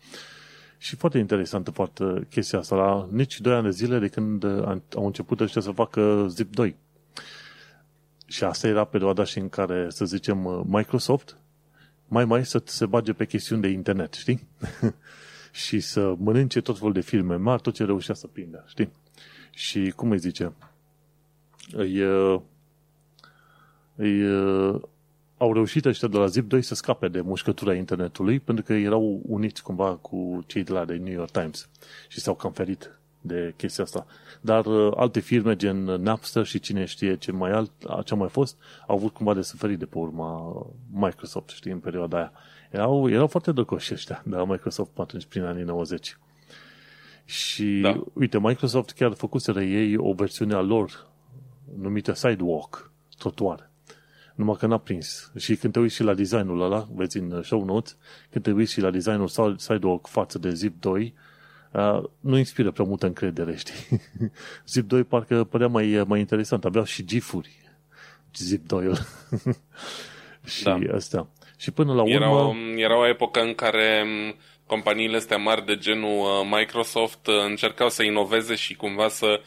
Și 0.78 0.96
foarte 0.96 1.18
interesantă 1.18 1.70
foarte 1.70 2.26
chestia 2.30 2.58
asta, 2.58 2.76
la 2.76 3.08
nici 3.10 3.40
2 3.40 3.54
ani 3.54 3.64
de 3.64 3.70
zile 3.70 3.98
de 3.98 4.08
când 4.08 4.44
au 4.94 5.06
început 5.06 5.40
ăștia 5.40 5.60
să 5.60 5.70
facă 5.70 6.32
Zip2. 6.34 6.74
Și 8.26 8.44
asta 8.44 8.66
era 8.66 8.84
perioada 8.84 9.24
și 9.24 9.38
în 9.38 9.48
care, 9.48 9.86
să 9.88 10.04
zicem, 10.04 10.64
Microsoft 10.66 11.36
mai 12.08 12.24
mai 12.24 12.46
să 12.46 12.62
se 12.64 12.86
bage 12.86 13.12
pe 13.12 13.26
chestiuni 13.26 13.62
de 13.62 13.68
internet, 13.68 14.12
știi? 14.14 14.46
și 15.64 15.80
să 15.80 16.14
mănânce 16.18 16.60
tot 16.60 16.78
felul 16.78 16.92
de 16.92 17.00
filme 17.00 17.36
mari, 17.36 17.62
tot 17.62 17.74
ce 17.74 17.84
reușea 17.84 18.14
să 18.14 18.26
prindă, 18.26 18.64
știi? 18.68 18.90
Și 19.50 19.92
cum 19.96 20.10
îi 20.10 20.18
zice? 20.18 20.52
Îi, 21.72 22.00
îi, 23.96 24.22
au 25.36 25.52
reușit 25.52 25.84
ăștia 25.84 26.08
de 26.08 26.16
la 26.16 26.26
Zip2 26.26 26.60
să 26.60 26.74
scape 26.74 27.08
de 27.08 27.20
mușcătura 27.20 27.74
internetului 27.74 28.40
pentru 28.40 28.64
că 28.64 28.72
erau 28.72 29.20
uniți 29.26 29.62
cumva 29.62 29.96
cu 29.96 30.44
cei 30.46 30.64
de 30.64 30.72
la 30.72 30.84
de 30.84 30.94
New 30.94 31.12
York 31.12 31.30
Times 31.30 31.68
și 32.08 32.20
s-au 32.20 32.34
cam 32.34 32.52
ferit 32.52 32.98
de 33.26 33.54
chestia 33.56 33.84
asta. 33.84 34.06
Dar 34.40 34.66
uh, 34.66 34.92
alte 34.96 35.20
firme 35.20 35.56
gen 35.56 35.84
Napster 35.84 36.44
și 36.44 36.58
cine 36.58 36.84
știe 36.84 37.16
ce 37.16 37.32
mai 37.32 37.50
alt, 37.50 37.70
ce 38.04 38.14
mai 38.14 38.28
fost, 38.28 38.56
au 38.86 38.96
avut 38.96 39.12
cumva 39.12 39.34
de 39.34 39.42
suferit 39.42 39.78
de 39.78 39.84
pe 39.84 39.98
urma 39.98 40.66
Microsoft, 40.92 41.48
știi, 41.48 41.70
în 41.70 41.78
perioada 41.78 42.16
aia. 42.16 42.32
Erau, 42.70 43.10
erau 43.10 43.26
foarte 43.26 43.52
drăcoși 43.52 43.92
ăștia 43.92 44.22
de 44.24 44.36
la 44.36 44.44
Microsoft 44.44 44.98
atunci, 44.98 45.24
prin 45.24 45.42
anii 45.42 45.62
90. 45.62 46.18
Și, 47.24 47.78
da. 47.82 48.02
uite, 48.12 48.38
Microsoft 48.38 48.90
chiar 48.90 49.12
făcuseră 49.12 49.62
ei 49.62 49.96
o 49.96 50.12
versiune 50.12 50.54
a 50.54 50.60
lor 50.60 51.06
numită 51.78 52.12
Sidewalk, 52.12 52.90
trotuar. 53.18 53.70
Numai 54.34 54.56
că 54.58 54.66
n-a 54.66 54.78
prins. 54.78 55.32
Și 55.38 55.56
când 55.56 55.72
te 55.72 55.78
uiți 55.78 55.94
și 55.94 56.02
la 56.02 56.14
designul 56.14 56.60
ăla, 56.60 56.86
vezi 56.94 57.18
în 57.18 57.42
show 57.42 57.64
notes, 57.64 57.96
când 58.30 58.44
te 58.44 58.50
uiți 58.50 58.72
și 58.72 58.80
la 58.80 58.90
designul 58.90 59.56
Sidewalk 59.56 60.06
față 60.06 60.38
de 60.38 60.50
Zip 60.50 60.80
2, 60.80 61.14
uh, 61.72 62.02
nu 62.20 62.38
inspiră 62.38 62.70
prea 62.70 62.84
multă 62.84 63.06
încredere, 63.06 63.56
știi? 63.62 64.00
Zip 64.66 64.88
2 64.88 65.04
parcă 65.04 65.44
părea 65.44 65.66
mai, 65.66 66.04
mai 66.06 66.18
interesant. 66.18 66.64
Aveau 66.64 66.84
și 66.84 67.04
gifuri. 67.04 67.70
Zip 68.34 68.66
2 68.66 68.92
și 70.44 70.62
da. 70.62 70.78
astea. 70.94 71.26
Și 71.56 71.70
până 71.70 71.94
la 71.94 72.02
urmă... 72.02 72.14
Era 72.14 72.30
o, 72.30 72.52
era 72.76 72.98
o 72.98 73.08
epocă 73.08 73.40
în 73.40 73.54
care 73.54 74.04
companiile 74.66 75.16
astea 75.16 75.36
mari 75.36 75.66
de 75.66 75.76
genul 75.76 76.18
uh, 76.18 76.48
Microsoft 76.58 77.26
uh, 77.26 77.34
încercau 77.48 77.88
să 77.88 78.02
inoveze 78.02 78.54
și 78.54 78.74
cumva 78.74 79.08
să 79.08 79.26
uh, 79.26 79.44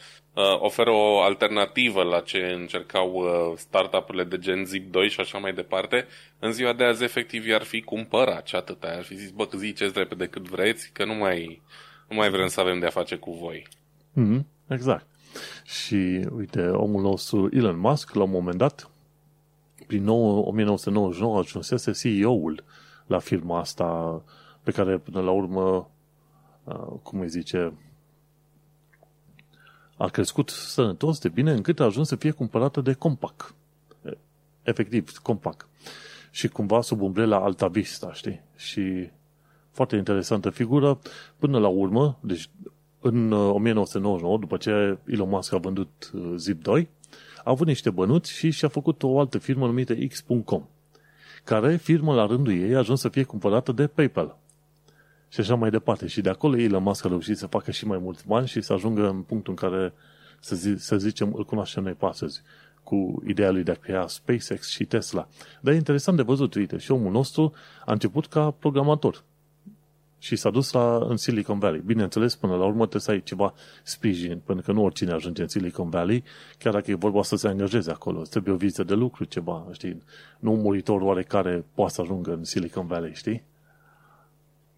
oferă 0.58 0.90
o 0.90 1.20
alternativă 1.20 2.02
la 2.02 2.20
ce 2.20 2.38
încercau 2.38 3.12
uh, 3.12 3.56
startup-urile 3.56 4.24
de 4.24 4.38
gen 4.38 4.64
Zip2 4.64 5.08
și 5.08 5.20
așa 5.20 5.38
mai 5.38 5.52
departe, 5.52 6.06
în 6.38 6.52
ziua 6.52 6.72
de 6.72 6.84
azi 6.84 7.04
efectiv 7.04 7.46
i-ar 7.46 7.62
fi 7.62 7.80
cumpărat 7.80 8.46
și 8.46 8.56
atâta. 8.56 8.88
Ar 8.88 9.02
fi 9.02 9.16
zis, 9.16 9.30
bă, 9.30 9.48
ziceți 9.56 9.98
repede 9.98 10.26
cât 10.26 10.48
vreți, 10.48 10.90
că 10.92 11.04
nu 11.04 11.14
mai, 11.14 11.62
nu 12.08 12.16
mai 12.16 12.30
vrem 12.30 12.46
să 12.46 12.60
avem 12.60 12.78
de-a 12.78 12.90
face 12.90 13.16
cu 13.16 13.32
voi. 13.32 13.66
Mm-hmm, 14.16 14.44
exact. 14.68 15.06
Și 15.64 16.26
uite, 16.36 16.66
omul 16.68 17.02
nostru 17.02 17.48
Elon 17.52 17.78
Musk, 17.78 18.14
la 18.14 18.22
un 18.22 18.30
moment 18.30 18.56
dat, 18.56 18.90
prin 19.86 20.08
1999 20.08 21.38
ajunsese 21.38 21.92
CEO-ul 21.92 22.64
la 23.06 23.18
firma 23.18 23.58
asta 23.58 24.22
pe 24.62 24.70
care 24.70 24.98
până 24.98 25.20
la 25.20 25.30
urmă, 25.30 25.90
uh, 26.64 26.98
cum 27.02 27.20
îi 27.20 27.28
zice, 27.28 27.72
a 30.00 30.08
crescut 30.08 30.48
sănătos 30.48 31.18
de 31.18 31.28
bine 31.28 31.52
încât 31.52 31.80
a 31.80 31.84
ajuns 31.84 32.08
să 32.08 32.16
fie 32.16 32.30
cumpărată 32.30 32.80
de 32.80 32.92
Compaq. 32.92 33.54
Efectiv, 34.62 35.18
Compaq. 35.18 35.68
Și 36.30 36.48
cumva 36.48 36.80
sub 36.80 37.00
umbrela 37.00 37.36
Alta 37.36 37.68
Vista, 37.68 38.12
știi? 38.12 38.40
Și 38.56 39.10
foarte 39.70 39.96
interesantă 39.96 40.50
figură. 40.50 40.98
Până 41.38 41.58
la 41.58 41.68
urmă, 41.68 42.18
deci 42.20 42.50
în 43.00 43.32
1999, 43.32 44.32
uh, 44.34 44.40
după 44.40 44.56
ce 44.56 44.98
Elon 45.06 45.28
Musk 45.28 45.52
a 45.52 45.58
vândut 45.58 46.10
uh, 46.14 46.34
Zip2, 46.48 46.86
a 47.36 47.50
avut 47.50 47.66
niște 47.66 47.90
bănuți 47.90 48.32
și 48.32 48.50
și-a 48.50 48.68
făcut 48.68 49.02
o 49.02 49.18
altă 49.18 49.38
firmă 49.38 49.66
numită 49.66 49.94
X.com, 49.94 50.64
care 51.44 51.76
firmă 51.76 52.14
la 52.14 52.26
rândul 52.26 52.52
ei 52.52 52.74
a 52.74 52.78
ajuns 52.78 53.00
să 53.00 53.08
fie 53.08 53.22
cumpărată 53.22 53.72
de 53.72 53.86
PayPal 53.86 54.38
și 55.32 55.40
așa 55.40 55.54
mai 55.54 55.70
departe. 55.70 56.06
Și 56.06 56.20
de 56.20 56.28
acolo 56.28 56.56
Elon 56.56 56.82
Musk 56.82 57.04
a 57.04 57.08
reușit 57.08 57.36
să 57.36 57.46
facă 57.46 57.70
și 57.70 57.86
mai 57.86 57.98
mulți 57.98 58.26
bani 58.26 58.46
și 58.46 58.60
să 58.60 58.72
ajungă 58.72 59.08
în 59.08 59.22
punctul 59.22 59.52
în 59.58 59.68
care 59.68 59.92
să, 60.40 60.56
zi, 60.56 60.74
să 60.76 60.96
zicem, 60.96 61.34
îl 61.34 61.44
cunoaștem 61.44 61.82
noi 61.82 61.92
pe 61.92 62.06
astăzi 62.06 62.42
cu 62.82 63.22
ideea 63.26 63.50
lui 63.50 63.62
de 63.62 63.70
a 63.70 63.74
crea 63.74 64.06
SpaceX 64.06 64.68
și 64.68 64.84
Tesla. 64.84 65.28
Dar 65.60 65.72
e 65.72 65.76
interesant 65.76 66.16
de 66.16 66.22
văzut, 66.22 66.54
uite, 66.54 66.78
și 66.78 66.90
omul 66.90 67.12
nostru 67.12 67.52
a 67.84 67.92
început 67.92 68.26
ca 68.26 68.50
programator 68.50 69.24
și 70.18 70.36
s-a 70.36 70.50
dus 70.50 70.72
la, 70.72 70.96
în 71.08 71.16
Silicon 71.16 71.58
Valley. 71.58 71.82
Bineînțeles, 71.84 72.36
până 72.36 72.56
la 72.56 72.64
urmă 72.64 72.80
trebuie 72.80 73.00
să 73.00 73.10
ai 73.10 73.22
ceva 73.22 73.54
sprijin, 73.82 74.40
pentru 74.44 74.64
că 74.64 74.72
nu 74.72 74.84
oricine 74.84 75.12
ajunge 75.12 75.42
în 75.42 75.48
Silicon 75.48 75.90
Valley, 75.90 76.24
chiar 76.58 76.72
dacă 76.72 76.90
e 76.90 76.94
vorba 76.94 77.22
să 77.22 77.36
se 77.36 77.48
angajeze 77.48 77.90
acolo. 77.90 78.22
Trebuie 78.22 78.54
o 78.54 78.56
vizită 78.56 78.84
de 78.84 78.94
lucru, 78.94 79.24
ceva, 79.24 79.66
știi? 79.72 80.02
Nu 80.38 80.52
un 80.52 80.60
muritor 80.60 81.00
oarecare 81.00 81.64
poate 81.74 81.92
să 81.92 82.00
ajungă 82.00 82.32
în 82.32 82.44
Silicon 82.44 82.86
Valley, 82.86 83.14
știi? 83.14 83.42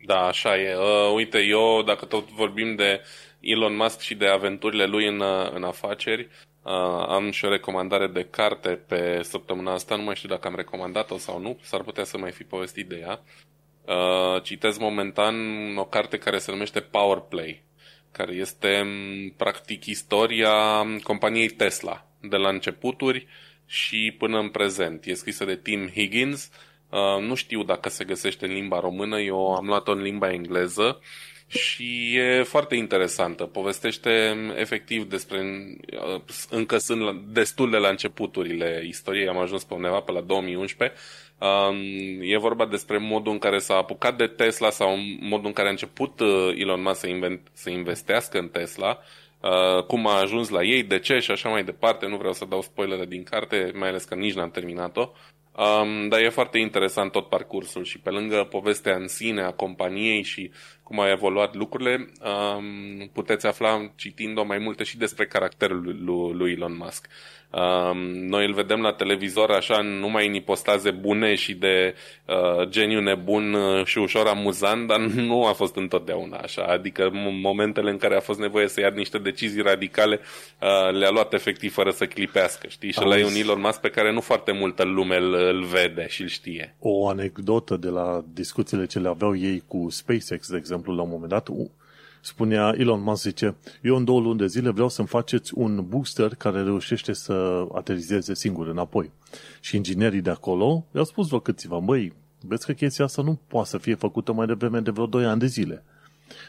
Da, 0.05 0.27
așa 0.27 0.59
e. 0.59 0.75
Uh, 0.75 1.13
uite, 1.15 1.39
eu, 1.39 1.83
dacă 1.83 2.05
tot 2.05 2.29
vorbim 2.29 2.75
de 2.75 3.01
Elon 3.41 3.77
Musk 3.77 4.01
și 4.01 4.15
de 4.15 4.27
aventurile 4.27 4.87
lui 4.87 5.07
în, 5.07 5.21
uh, 5.21 5.51
în 5.53 5.63
afaceri, 5.63 6.23
uh, 6.63 7.05
am 7.09 7.31
și 7.31 7.45
o 7.45 7.49
recomandare 7.49 8.07
de 8.07 8.27
carte 8.31 8.69
pe 8.69 9.23
săptămâna 9.23 9.73
asta, 9.73 9.97
nu 9.97 10.03
mai 10.03 10.15
știu 10.15 10.29
dacă 10.29 10.49
am 10.49 10.55
recomandat-o 10.55 11.19
sau 11.19 11.41
nu, 11.41 11.59
s-ar 11.63 11.83
putea 11.83 12.05
să 12.05 12.19
mai 12.19 12.31
fi 12.31 12.43
povestit 12.43 12.89
de 12.89 12.99
ea. 13.01 13.21
Uh, 13.87 14.43
citez 14.43 14.79
momentan 14.79 15.37
o 15.77 15.85
carte 15.85 16.19
care 16.19 16.39
se 16.39 16.51
numește 16.51 16.81
Power 16.81 17.19
Play, 17.19 17.63
care 18.13 18.33
este 18.33 18.87
practic 19.37 19.85
istoria 19.85 20.87
companiei 21.03 21.49
Tesla, 21.49 22.07
de 22.21 22.37
la 22.37 22.49
începuturi 22.49 23.27
și 23.67 24.15
până 24.19 24.39
în 24.39 24.49
prezent. 24.49 25.05
E 25.05 25.15
scrisă 25.15 25.45
de 25.45 25.57
Tim 25.57 25.89
Higgins, 25.89 26.45
uh, 26.45 26.72
nu 27.21 27.35
știu 27.35 27.63
dacă 27.63 27.89
se 27.89 28.05
găsește 28.05 28.47
în 28.47 28.53
limba 28.53 28.81
română, 28.81 29.21
eu 29.21 29.55
am 29.55 29.67
luat-o 29.67 29.93
în 29.93 30.03
limba 30.03 30.33
engleză 30.33 31.01
și 31.47 32.17
e 32.17 32.43
foarte 32.43 32.75
interesantă. 32.75 33.45
Povestește 33.45 34.37
efectiv 34.57 35.05
despre, 35.05 35.41
uh, 36.15 36.21
încă 36.51 36.79
sunt 36.79 37.21
destul 37.21 37.71
de 37.71 37.77
la 37.77 37.89
începuturile 37.89 38.85
istoriei, 38.87 39.29
am 39.29 39.39
ajuns 39.39 39.65
pe 39.65 39.75
undeva 39.75 40.01
pe 40.01 40.13
la 40.13 40.21
2011, 40.21 40.99
Um, 41.43 41.77
e 42.21 42.37
vorba 42.39 42.67
despre 42.67 42.99
modul 42.99 43.33
în 43.33 43.39
care 43.39 43.59
s-a 43.59 43.75
apucat 43.75 44.17
de 44.17 44.27
Tesla 44.27 44.71
sau 44.71 44.97
modul 45.21 45.47
în 45.47 45.53
care 45.53 45.69
a 45.69 45.71
început 45.71 46.21
uh, 46.21 46.55
Elon 46.57 46.83
Musk 46.83 47.01
să, 47.01 47.07
invent, 47.07 47.49
să 47.53 47.71
investească 47.71 48.39
în 48.39 48.49
Tesla, 48.49 48.99
uh, 49.41 49.85
cum 49.85 50.07
a 50.07 50.21
ajuns 50.21 50.49
la 50.49 50.63
ei, 50.63 50.83
de 50.83 50.99
ce 50.99 51.19
și 51.19 51.31
așa 51.31 51.49
mai 51.49 51.65
departe. 51.65 52.07
Nu 52.07 52.17
vreau 52.17 52.33
să 52.33 52.45
dau 52.45 52.63
spoilere 52.63 53.05
din 53.05 53.23
carte, 53.23 53.73
mai 53.75 53.89
ales 53.89 54.05
că 54.05 54.15
nici 54.15 54.35
n-am 54.35 54.51
terminat-o. 54.51 55.11
Um, 55.57 56.09
dar 56.09 56.21
e 56.21 56.29
foarte 56.29 56.59
interesant 56.59 57.13
tot 57.13 57.29
parcursul 57.29 57.85
și 57.85 57.99
pe 57.99 58.11
lângă 58.11 58.47
povestea 58.51 58.97
în 58.97 59.09
sine 59.09 59.43
a 59.43 59.51
companiei 59.51 60.23
și 60.23 60.51
cum 60.83 61.01
au 61.01 61.09
evoluat 61.09 61.55
lucrurile, 61.55 62.09
um, 62.23 63.11
puteți 63.13 63.47
afla 63.47 63.93
citind-o 63.95 64.45
mai 64.45 64.59
multe 64.59 64.85
și 64.85 64.97
despre 64.97 65.27
caracterul 65.27 65.83
lui, 65.83 66.33
lui 66.33 66.53
Elon 66.53 66.77
Musk. 66.77 67.07
Um, 67.53 67.99
noi 68.29 68.47
îl 68.47 68.53
vedem 68.53 68.81
la 68.81 68.93
televizor 68.93 69.51
așa 69.51 69.81
numai 69.81 70.27
în 70.27 70.35
ipostaze 70.35 70.91
bune 70.91 71.35
și 71.35 71.55
de 71.55 71.95
uh, 72.27 72.69
geniu 72.69 73.01
nebun 73.01 73.53
uh, 73.53 73.85
și 73.85 73.99
ușor 73.99 74.27
amuzant, 74.27 74.87
dar 74.87 74.99
nu 75.31 75.47
a 75.47 75.53
fost 75.53 75.77
întotdeauna 75.77 76.37
așa. 76.37 76.63
Adică 76.63 77.11
momentele 77.43 77.91
în 77.91 77.97
care 77.97 78.17
a 78.17 78.21
fost 78.21 78.39
nevoie 78.39 78.69
să 78.69 78.81
ia 78.81 78.91
niște 78.95 79.19
decizii 79.19 79.63
radicale 79.63 80.21
uh, 80.61 80.99
le-a 80.99 81.11
luat 81.11 81.33
efectiv 81.33 81.73
fără 81.73 81.91
să 81.91 82.07
clipească, 82.07 82.67
știi? 82.69 82.93
Și 82.93 83.01
ăla 83.03 83.19
e 83.19 83.25
un 83.25 83.35
Elon 83.35 83.61
Musk 83.61 83.81
pe 83.81 83.91
care 83.91 84.13
nu 84.13 84.21
foarte 84.21 84.53
multă 84.53 84.85
lume 84.85 85.17
îl, 85.17 85.35
îl 85.35 85.65
vede 85.65 86.07
și 86.09 86.23
îl 86.23 86.29
știe. 86.29 86.77
O 86.79 87.09
anecdotă 87.09 87.77
de 87.77 87.89
la 87.89 88.25
discuțiile 88.33 88.87
ce 88.87 88.99
le 88.99 89.09
aveau 89.09 89.37
ei 89.37 89.63
cu 89.67 89.87
SpaceX, 89.91 90.49
de 90.49 90.57
exemplu, 90.57 90.95
la 90.95 91.03
un 91.03 91.09
moment 91.11 91.31
dat, 91.31 91.49
spunea 92.25 92.75
Elon 92.77 93.03
Musk, 93.03 93.23
zice, 93.23 93.55
eu 93.83 93.97
în 93.97 94.05
două 94.05 94.21
luni 94.21 94.39
de 94.39 94.47
zile 94.47 94.71
vreau 94.71 94.89
să-mi 94.89 95.09
faceți 95.09 95.53
un 95.55 95.85
booster 95.89 96.35
care 96.35 96.63
reușește 96.63 97.13
să 97.13 97.67
aterizeze 97.75 98.35
singur 98.35 98.69
înapoi. 98.69 99.11
Și 99.61 99.77
inginerii 99.77 100.21
de 100.21 100.31
acolo 100.31 100.87
i-au 100.95 101.05
spus 101.05 101.27
vreo 101.27 101.41
câțiva, 101.41 101.79
băi, 101.79 102.13
vezi 102.41 102.67
că 102.67 102.73
chestia 102.73 103.05
asta 103.05 103.23
nu 103.23 103.41
poate 103.47 103.69
să 103.69 103.79
fie 103.79 103.95
făcută 103.95 104.33
mai 104.33 104.47
devreme 104.47 104.81
de 104.81 104.91
vreo 104.91 105.07
2 105.07 105.25
ani 105.25 105.41
de 105.41 105.47
zile. 105.47 105.85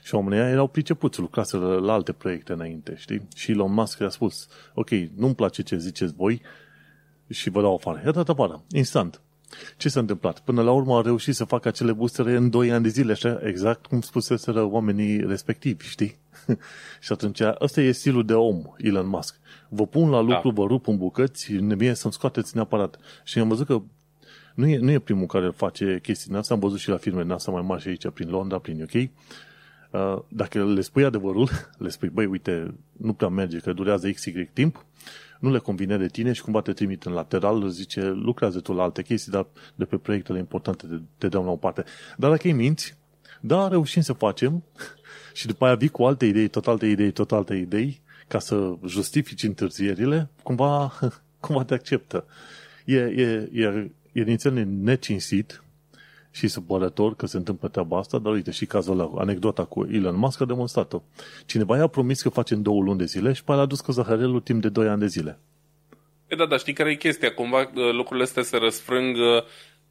Și 0.03 0.15
oamenii 0.15 0.45
erau 0.45 0.67
pricepuți, 0.67 1.19
lucraseră 1.19 1.79
la 1.79 1.93
alte 1.93 2.11
proiecte 2.11 2.53
înainte, 2.53 2.95
știi? 2.97 3.27
Și 3.35 3.51
Elon 3.51 3.73
Musk 3.73 4.01
a 4.01 4.09
spus, 4.09 4.47
ok, 4.73 4.89
nu-mi 4.89 5.35
place 5.35 5.61
ce 5.61 5.77
ziceți 5.77 6.13
voi 6.13 6.41
și 7.29 7.49
vă 7.49 7.61
dau 7.61 7.73
afară. 7.75 8.01
I-a 8.05 8.11
dat 8.11 8.29
afară, 8.29 8.63
instant. 8.71 9.21
Ce 9.77 9.89
s-a 9.89 9.99
întâmplat? 9.99 10.39
Până 10.39 10.61
la 10.61 10.71
urmă 10.71 10.97
a 10.97 11.01
reușit 11.01 11.35
să 11.35 11.43
facă 11.43 11.67
acele 11.67 11.91
boostere 11.91 12.35
în 12.35 12.49
2 12.49 12.71
ani 12.71 12.83
de 12.83 12.89
zile, 12.89 13.11
așa, 13.11 13.39
exact 13.43 13.85
cum 13.85 14.01
spuseseră 14.01 14.63
oamenii 14.63 15.27
respectivi, 15.27 15.87
știi? 15.87 16.17
și 17.01 17.11
atunci, 17.11 17.41
ăsta 17.59 17.81
e 17.81 17.91
stilul 17.91 18.25
de 18.25 18.33
om, 18.33 18.61
Elon 18.77 19.07
Musk. 19.07 19.35
Vă 19.69 19.87
pun 19.87 20.09
la 20.09 20.19
lucru, 20.19 20.51
da. 20.51 20.61
vă 20.61 20.67
rup 20.67 20.87
în 20.87 20.97
bucăți, 20.97 21.53
mie 21.53 21.93
să-mi 21.93 22.13
scoateți 22.13 22.55
neapărat. 22.55 22.99
Și 23.23 23.39
am 23.39 23.47
văzut 23.47 23.65
că 23.65 23.81
nu 24.53 24.67
e, 24.67 24.77
nu 24.77 24.91
e 24.91 24.99
primul 24.99 25.25
care 25.25 25.49
face 25.49 25.99
chestia 26.01 26.37
asta, 26.37 26.53
am 26.53 26.59
văzut 26.59 26.79
și 26.79 26.89
la 26.89 26.97
firme 26.97 27.33
asta 27.33 27.51
mai 27.51 27.61
mari 27.61 27.81
și 27.81 27.87
aici, 27.87 28.09
prin 28.09 28.29
Londra, 28.29 28.59
prin 28.59 28.81
UK. 28.81 28.93
Uh, 28.93 30.21
dacă 30.27 30.65
le 30.65 30.81
spui 30.81 31.03
adevărul, 31.03 31.49
le 31.77 31.89
spui, 31.89 32.09
băi, 32.09 32.25
uite, 32.25 32.73
nu 32.91 33.13
prea 33.13 33.29
merge, 33.29 33.57
că 33.57 33.73
durează 33.73 34.09
XY 34.09 34.49
timp, 34.53 34.85
nu 35.43 35.51
le 35.51 35.57
convine 35.57 35.97
de 35.97 36.07
tine 36.07 36.31
și 36.31 36.41
cumva 36.41 36.61
te 36.61 36.73
trimit 36.73 37.03
în 37.03 37.13
lateral, 37.13 37.69
zice, 37.69 38.01
lucrează 38.01 38.59
tu 38.59 38.73
la 38.73 38.83
alte 38.83 39.03
chestii, 39.03 39.31
dar 39.31 39.47
de 39.75 39.85
pe 39.85 39.97
proiectele 39.97 40.39
importante 40.39 40.87
te, 40.87 40.95
te 41.17 41.27
dăm 41.27 41.45
la 41.45 41.51
o 41.51 41.55
parte. 41.55 41.83
Dar 42.17 42.29
dacă 42.29 42.47
îi 42.47 42.53
minți, 42.53 42.97
da, 43.41 43.67
reușim 43.67 44.01
să 44.01 44.13
facem 44.13 44.63
și 45.33 45.47
după 45.47 45.65
aia 45.65 45.75
vii 45.75 45.89
cu 45.89 46.03
alte 46.03 46.25
idei, 46.25 46.47
tot 46.47 46.67
alte 46.67 46.85
idei, 46.85 47.11
tot 47.11 47.31
alte 47.31 47.55
idei, 47.55 48.01
ca 48.27 48.39
să 48.39 48.75
justifici 48.87 49.43
întârzierile, 49.43 50.29
cumva, 50.43 50.93
cumva 51.39 51.63
te 51.63 51.73
acceptă. 51.73 52.25
E, 52.85 52.97
e, 52.97 53.49
e, 53.53 53.91
e 54.11 54.21
inițial 54.21 54.53
necinsit 54.53 55.62
și 56.35 56.47
supărător 56.47 57.15
că 57.15 57.25
se 57.25 57.37
întâmplă 57.37 57.67
treaba 57.67 57.97
asta, 57.97 58.17
dar 58.17 58.33
uite 58.33 58.51
și 58.51 58.65
cazul 58.65 58.99
ăla, 58.99 59.21
anecdota 59.21 59.65
cu 59.65 59.87
Elon 59.91 60.17
Musk 60.17 60.41
a 60.41 60.45
demonstrat-o. 60.45 61.01
Cineva 61.45 61.77
i-a 61.77 61.87
promis 61.87 62.21
că 62.21 62.29
face 62.29 62.53
în 62.53 62.61
două 62.61 62.81
luni 62.81 62.97
de 62.97 63.05
zile 63.05 63.33
și 63.33 63.43
pe 63.43 63.51
a 63.51 63.65
dus 63.65 63.81
cu 63.81 63.91
zahărelul 63.91 64.39
timp 64.39 64.61
de 64.61 64.69
doi 64.69 64.87
ani 64.87 64.99
de 64.99 65.07
zile. 65.07 65.39
E 66.27 66.35
da, 66.35 66.45
dar 66.45 66.59
știi 66.59 66.73
care 66.73 66.91
e 66.91 66.95
chestia? 66.95 67.33
Cumva 67.33 67.59
uh, 67.59 67.91
lucrurile 67.91 68.23
astea 68.23 68.43
se 68.43 68.57
răsfrâng 68.57 69.15
uh, 69.15 69.43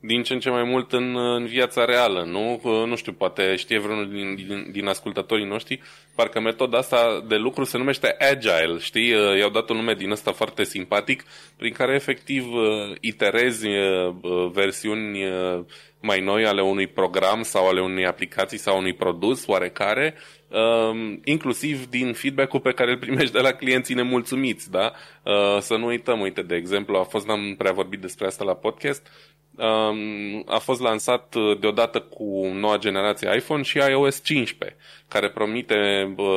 din 0.04 0.22
ce 0.22 0.32
în 0.32 0.40
ce 0.40 0.50
mai 0.50 0.62
mult 0.62 0.92
în, 0.92 1.16
în 1.16 1.46
viața 1.46 1.84
reală, 1.84 2.22
nu? 2.22 2.60
Nu 2.86 2.96
știu, 2.96 3.12
poate 3.12 3.56
știe 3.56 3.78
vreunul 3.78 4.10
din, 4.10 4.34
din, 4.34 4.66
din 4.70 4.86
ascultătorii 4.86 5.46
noștri, 5.46 5.80
parcă 6.14 6.40
metoda 6.40 6.78
asta 6.78 7.24
de 7.28 7.36
lucru 7.36 7.64
se 7.64 7.78
numește 7.78 8.16
Agile, 8.18 8.78
știi? 8.78 9.08
I-au 9.38 9.50
dat 9.50 9.68
un 9.68 9.76
nume 9.76 9.94
din 9.94 10.10
ăsta 10.10 10.32
foarte 10.32 10.64
simpatic, 10.64 11.24
prin 11.56 11.72
care 11.72 11.94
efectiv 11.94 12.44
iterezi 13.00 13.68
versiuni 14.52 15.18
mai 16.02 16.20
noi 16.20 16.46
ale 16.46 16.62
unui 16.62 16.86
program 16.86 17.42
sau 17.42 17.68
ale 17.68 17.80
unei 17.80 18.06
aplicații 18.06 18.58
sau 18.58 18.78
unui 18.78 18.92
produs 18.92 19.46
oarecare, 19.46 20.14
inclusiv 21.24 21.86
din 21.86 22.12
feedback-ul 22.12 22.60
pe 22.60 22.72
care 22.72 22.90
îl 22.90 22.98
primești 22.98 23.32
de 23.32 23.40
la 23.40 23.52
clienții 23.52 23.94
nemulțumiți, 23.94 24.70
da? 24.70 24.92
Să 25.60 25.76
nu 25.76 25.86
uităm, 25.86 26.20
uite, 26.20 26.42
de 26.42 26.54
exemplu, 26.54 26.96
a 26.96 27.02
fost, 27.02 27.26
n-am 27.26 27.54
prea 27.58 27.72
vorbit 27.72 28.00
despre 28.00 28.26
asta 28.26 28.44
la 28.44 28.54
podcast, 28.54 29.06
a 30.46 30.58
fost 30.58 30.80
lansat 30.80 31.34
uh, 31.34 31.58
deodată 31.58 32.00
cu 32.00 32.46
noua 32.54 32.78
generație 32.78 33.34
iPhone 33.36 33.62
și 33.62 33.76
iOS 33.76 34.22
15, 34.22 34.76
care 35.08 35.30
promite 35.30 35.74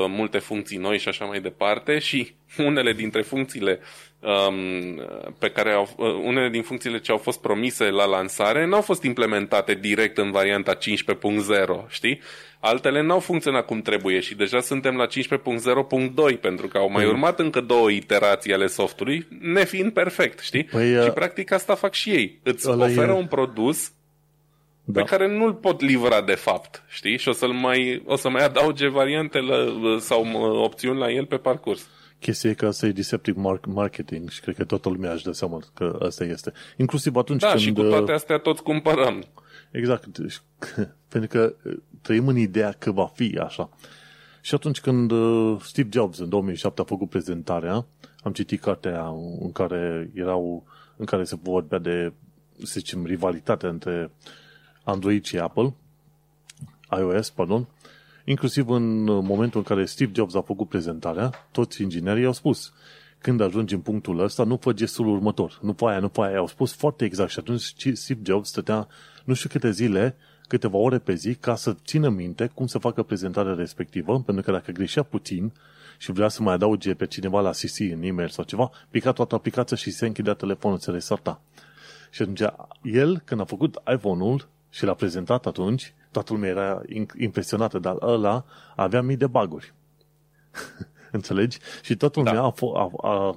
multe 0.07 0.37
funcții 0.37 0.77
noi 0.77 0.97
și 0.97 1.07
așa 1.07 1.25
mai 1.25 1.39
departe 1.39 1.99
și 1.99 2.35
unele 2.57 2.93
dintre 2.93 3.21
funcțiile 3.21 3.79
um, 4.19 5.01
pe 5.39 5.49
care 5.49 5.71
au, 5.71 5.89
uh, 5.97 6.13
unele 6.23 6.49
din 6.49 6.61
funcțiile 6.61 6.99
ce 6.99 7.11
au 7.11 7.17
fost 7.17 7.41
promise 7.41 7.89
la 7.89 8.05
lansare 8.05 8.65
nu 8.65 8.75
au 8.75 8.81
fost 8.81 9.03
implementate 9.03 9.73
direct 9.73 10.17
în 10.17 10.31
varianta 10.31 10.77
15.0, 10.77 10.81
știi? 11.87 12.21
Altele 12.67 13.01
n-au 13.01 13.19
funcționat 13.19 13.65
cum 13.65 13.81
trebuie 13.81 14.19
și 14.19 14.35
deja 14.35 14.59
suntem 14.59 14.95
la 14.95 15.07
15.0.2 15.07 16.39
pentru 16.41 16.67
că 16.67 16.77
au 16.77 16.91
mai 16.91 17.03
păi- 17.03 17.07
urmat 17.07 17.39
încă 17.39 17.61
două 17.61 17.89
iterații 17.89 18.53
ale 18.53 18.67
softului, 18.67 19.27
nefiind 19.41 19.91
perfect, 19.91 20.39
știi? 20.39 20.63
Păi, 20.63 20.91
și 20.91 21.07
uh, 21.07 21.13
practic 21.13 21.51
asta 21.51 21.75
fac 21.75 21.93
și 21.93 22.09
ei. 22.09 22.39
Îți 22.43 22.67
oferă 22.67 23.11
e... 23.11 23.15
un 23.15 23.25
produs 23.25 23.91
da. 24.83 25.01
pe 25.01 25.07
care 25.07 25.37
nu-l 25.37 25.53
pot 25.53 25.81
livra 25.81 26.21
de 26.21 26.35
fapt, 26.35 26.83
știi? 26.87 27.17
Și 27.17 27.27
o, 27.27 27.31
să-l 27.31 27.51
mai, 27.51 28.03
o 28.05 28.15
să 28.15 28.29
mai 28.29 28.43
adauge 28.43 28.87
variante 28.87 29.39
la, 29.39 29.55
sau 29.99 30.25
uh, 30.25 30.63
opțiuni 30.63 30.99
la 30.99 31.11
el 31.11 31.25
pe 31.25 31.37
parcurs. 31.37 31.89
Chestia 32.19 32.49
e 32.49 32.53
că 32.53 32.65
asta 32.65 32.85
e 32.85 32.91
deceptive 32.91 33.59
marketing 33.67 34.29
și 34.29 34.39
cred 34.39 34.55
că 34.55 34.63
toată 34.63 34.89
lumea 34.89 35.11
își 35.11 35.23
dă 35.23 35.31
seama 35.31 35.59
că 35.73 35.97
asta 36.01 36.23
este. 36.23 36.51
Inclusiv 36.77 37.15
atunci 37.15 37.41
da, 37.41 37.47
când... 37.47 37.59
și 37.59 37.71
cu 37.71 37.81
toate 37.81 38.11
astea 38.11 38.37
toți 38.37 38.63
cumpărăm. 38.63 39.23
Exact. 39.75 40.07
Pentru 41.13 41.29
că 41.29 41.55
trăim 42.01 42.27
în 42.27 42.37
ideea 42.37 42.71
că 42.71 42.91
va 42.91 43.05
fi 43.05 43.37
așa. 43.39 43.69
Și 44.41 44.55
atunci 44.55 44.79
când 44.79 45.11
uh, 45.11 45.61
Steve 45.61 45.89
Jobs 45.91 46.19
în 46.19 46.29
2007 46.29 46.81
a 46.81 46.83
făcut 46.83 47.09
prezentarea, 47.09 47.85
am 48.23 48.31
citit 48.31 48.61
cartea 48.61 49.07
în 49.39 49.51
care 49.51 50.11
erau 50.13 50.63
în 50.97 51.05
care 51.05 51.23
se 51.23 51.35
vorbea 51.41 51.77
de, 51.77 52.13
să 52.57 52.73
zicem, 52.77 53.05
rivalitatea 53.05 53.69
între 53.69 54.11
Android 54.83 55.23
și 55.23 55.37
Apple, 55.37 55.73
iOS, 56.97 57.29
pardon, 57.29 57.67
Inclusiv 58.27 58.69
în 58.69 59.03
momentul 59.03 59.59
în 59.59 59.63
care 59.63 59.85
Steve 59.85 60.11
Jobs 60.15 60.35
a 60.35 60.41
făcut 60.41 60.67
prezentarea, 60.67 61.31
toți 61.51 61.81
inginerii 61.81 62.25
au 62.25 62.31
spus 62.31 62.73
când 63.17 63.41
ajungi 63.41 63.73
în 63.73 63.79
punctul 63.79 64.19
ăsta, 64.19 64.43
nu 64.43 64.57
fă 64.57 64.73
gestul 64.73 65.07
următor. 65.07 65.59
Nu 65.61 65.73
fă 65.73 65.85
aia, 65.85 65.99
nu 65.99 66.07
fă 66.07 66.21
aia. 66.21 66.37
Au 66.37 66.47
spus 66.47 66.73
foarte 66.73 67.05
exact 67.05 67.29
și 67.29 67.39
atunci 67.39 67.61
Steve 67.93 68.19
Jobs 68.23 68.49
stătea 68.49 68.87
nu 69.25 69.33
știu 69.33 69.49
câte 69.49 69.71
zile, 69.71 70.15
câteva 70.47 70.77
ore 70.77 70.97
pe 70.97 71.13
zi, 71.13 71.35
ca 71.35 71.55
să 71.55 71.75
țină 71.85 72.09
minte 72.09 72.51
cum 72.53 72.67
să 72.67 72.77
facă 72.77 73.03
prezentarea 73.03 73.53
respectivă, 73.53 74.21
pentru 74.21 74.43
că 74.43 74.51
dacă 74.51 74.71
greșea 74.71 75.03
puțin 75.03 75.53
și 75.97 76.11
vrea 76.11 76.27
să 76.27 76.41
mai 76.41 76.53
adauge 76.53 76.93
pe 76.93 77.05
cineva 77.05 77.41
la 77.41 77.49
CC 77.49 77.79
în 77.79 78.01
e-mail 78.01 78.29
sau 78.29 78.43
ceva, 78.43 78.71
pica 78.89 79.11
toată 79.11 79.35
aplicația 79.35 79.77
și 79.77 79.91
se 79.91 80.05
închidea 80.05 80.33
telefonul, 80.33 80.77
se 80.77 80.91
restarta. 80.91 81.41
Și 82.11 82.21
atunci, 82.21 82.41
el, 82.81 83.21
când 83.25 83.41
a 83.41 83.43
făcut 83.43 83.81
iPhone-ul 83.93 84.47
și 84.69 84.85
l-a 84.85 84.93
prezentat 84.93 85.45
atunci, 85.45 85.93
toată 86.11 86.33
lumea 86.33 86.49
era 86.49 86.81
impresionată, 87.17 87.79
dar 87.79 87.95
ăla 88.01 88.45
avea 88.75 89.01
mii 89.01 89.17
de 89.17 89.27
baguri. 89.27 89.73
Înțelegi? 91.11 91.57
Și 91.81 91.95
toată 91.95 92.19
lumea 92.19 92.33
da. 92.33 92.41
a, 92.41 92.53
a, 92.73 92.91
a, 93.01 93.35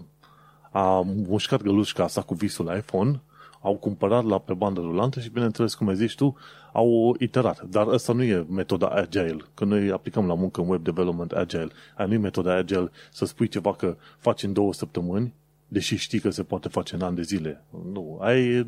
a 0.70 1.00
mușcat 1.00 1.62
gălușca 1.62 2.04
asta 2.04 2.22
cu 2.22 2.34
visul 2.34 2.76
iPhone, 2.76 3.20
au 3.60 3.76
cumpărat 3.76 4.24
la 4.24 4.38
pe 4.38 4.54
bandă 4.54 4.80
rulantă 4.80 5.20
și, 5.20 5.30
bineînțeles, 5.30 5.74
cum 5.74 5.88
ai 5.88 5.96
zis 5.96 6.12
tu, 6.12 6.36
au 6.72 7.16
iterat. 7.18 7.62
Dar 7.62 7.88
asta 7.88 8.12
nu 8.12 8.22
e 8.22 8.46
metoda 8.50 8.88
Agile. 8.88 9.36
Când 9.54 9.70
noi 9.70 9.90
aplicăm 9.90 10.26
la 10.26 10.34
muncă 10.34 10.60
în 10.60 10.68
web 10.68 10.82
development 10.82 11.32
Agile, 11.32 11.68
aia 11.96 12.08
nu 12.08 12.14
e 12.14 12.18
metoda 12.18 12.54
Agile 12.54 12.90
să 13.12 13.24
spui 13.24 13.48
ceva 13.48 13.74
că 13.74 13.96
faci 14.18 14.42
în 14.42 14.52
două 14.52 14.72
săptămâni, 14.72 15.34
deși 15.68 15.96
știi 15.96 16.20
că 16.20 16.30
se 16.30 16.42
poate 16.42 16.68
face 16.68 16.94
în 16.94 17.02
ani 17.02 17.16
de 17.16 17.22
zile. 17.22 17.64
Nu, 17.92 18.18
aia 18.20 18.38
e 18.38 18.66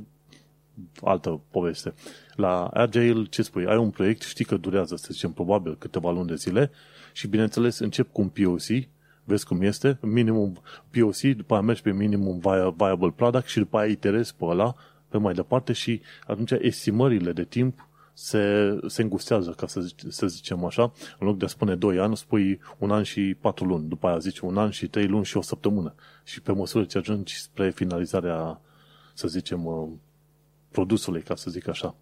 altă 1.03 1.41
poveste. 1.51 1.95
La 2.35 2.67
Agile, 2.67 3.25
ce 3.25 3.43
spui? 3.43 3.67
Ai 3.67 3.77
un 3.77 3.91
proiect, 3.91 4.23
știi 4.23 4.45
că 4.45 4.57
durează, 4.57 4.97
să 4.97 5.09
zicem, 5.11 5.33
probabil 5.33 5.77
câteva 5.79 6.11
luni 6.11 6.27
de 6.27 6.35
zile 6.35 6.71
și, 7.13 7.27
bineînțeles, 7.27 7.79
încep 7.79 8.13
cu 8.13 8.21
un 8.21 8.29
POC, 8.29 8.89
vezi 9.31 9.47
cum 9.47 9.63
este, 9.63 9.99
minimum 10.01 10.61
POC, 10.91 11.21
după 11.37 11.55
aia 11.55 11.63
mergi 11.63 11.83
pe 11.83 11.93
minimum 11.93 12.39
viable 12.77 13.13
product 13.17 13.47
și 13.47 13.59
după 13.59 13.79
aia 13.79 13.91
iterezi 13.91 14.35
pe 14.35 14.45
ăla, 14.45 14.75
pe 15.09 15.19
mai 15.19 15.35
departe 15.35 15.73
și 15.73 16.01
atunci 16.27 16.51
estimările 16.51 17.33
de 17.33 17.45
timp 17.45 17.89
se, 18.13 18.79
se 18.87 19.03
îngustează, 19.03 19.51
ca 19.51 19.67
să, 19.67 19.81
zic, 19.81 19.97
să 20.09 20.27
zicem 20.27 20.65
așa. 20.65 20.93
În 21.19 21.27
loc 21.27 21.39
de 21.39 21.45
a 21.45 21.49
spune 21.49 21.75
2 21.75 21.99
ani, 21.99 22.17
spui 22.17 22.61
un 22.79 22.91
an 22.91 23.03
și 23.03 23.37
4 23.41 23.65
luni. 23.65 23.89
După 23.89 24.07
aia 24.07 24.19
zici 24.19 24.39
un 24.39 24.59
an 24.59 24.71
și 24.71 24.87
3 24.87 25.07
luni 25.07 25.25
și 25.25 25.37
o 25.37 25.43
săptămână. 25.43 25.95
Și 26.25 26.41
pe 26.41 26.53
măsură 26.53 26.85
ce 26.85 26.99
ajungi 26.99 27.41
spre 27.41 27.71
finalizarea, 27.71 28.61
să 29.15 29.29
zicem, 29.29 29.65
uh, 29.65 29.89
produsului, 30.71 31.23
ca 31.23 31.35
să 31.35 31.51
zic 31.51 31.69
așa. 31.69 31.95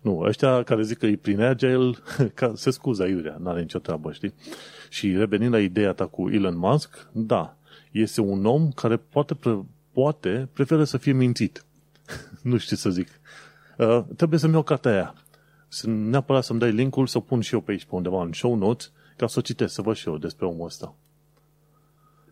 Nu, 0.00 0.18
ăștia 0.18 0.62
care 0.62 0.82
zic 0.82 0.98
că 0.98 1.06
e 1.06 1.16
prin 1.16 1.40
Agile, 1.40 1.90
ca, 2.34 2.52
se 2.54 2.70
scuză 2.70 3.02
aiurea, 3.02 3.36
n-are 3.38 3.60
nicio 3.60 3.78
treabă, 3.78 4.12
știi? 4.12 4.34
Și 4.88 5.16
revenind 5.16 5.52
la 5.52 5.60
ideea 5.60 5.92
ta 5.92 6.06
cu 6.06 6.28
Elon 6.30 6.56
Musk, 6.56 7.08
da, 7.12 7.56
este 7.90 8.20
un 8.20 8.46
om 8.46 8.70
care 8.70 8.96
poate, 8.96 9.34
pre, 9.34 9.64
poate 9.92 10.48
preferă 10.52 10.84
să 10.84 10.96
fie 10.96 11.12
mințit. 11.12 11.64
nu 12.42 12.56
știu 12.56 12.76
să 12.76 12.90
zic. 12.90 13.08
Uh, 13.78 14.04
trebuie 14.16 14.38
să-mi 14.38 14.52
iau 14.52 14.62
cartea 14.62 14.92
aia. 14.92 15.14
Să 15.68 15.86
neapărat 15.88 16.44
să-mi 16.44 16.58
dai 16.58 16.72
linkul 16.72 17.06
să 17.06 17.18
o 17.18 17.20
pun 17.20 17.40
și 17.40 17.54
eu 17.54 17.60
pe 17.60 17.70
aici, 17.70 17.84
pe 17.84 17.94
undeva 17.94 18.22
în 18.22 18.32
show 18.32 18.54
notes, 18.54 18.92
ca 19.16 19.26
să 19.26 19.38
o 19.38 19.42
citesc, 19.42 19.74
să 19.74 19.82
văd 19.82 19.96
și 19.96 20.08
eu 20.08 20.18
despre 20.18 20.46
omul 20.46 20.66
ăsta. 20.66 20.94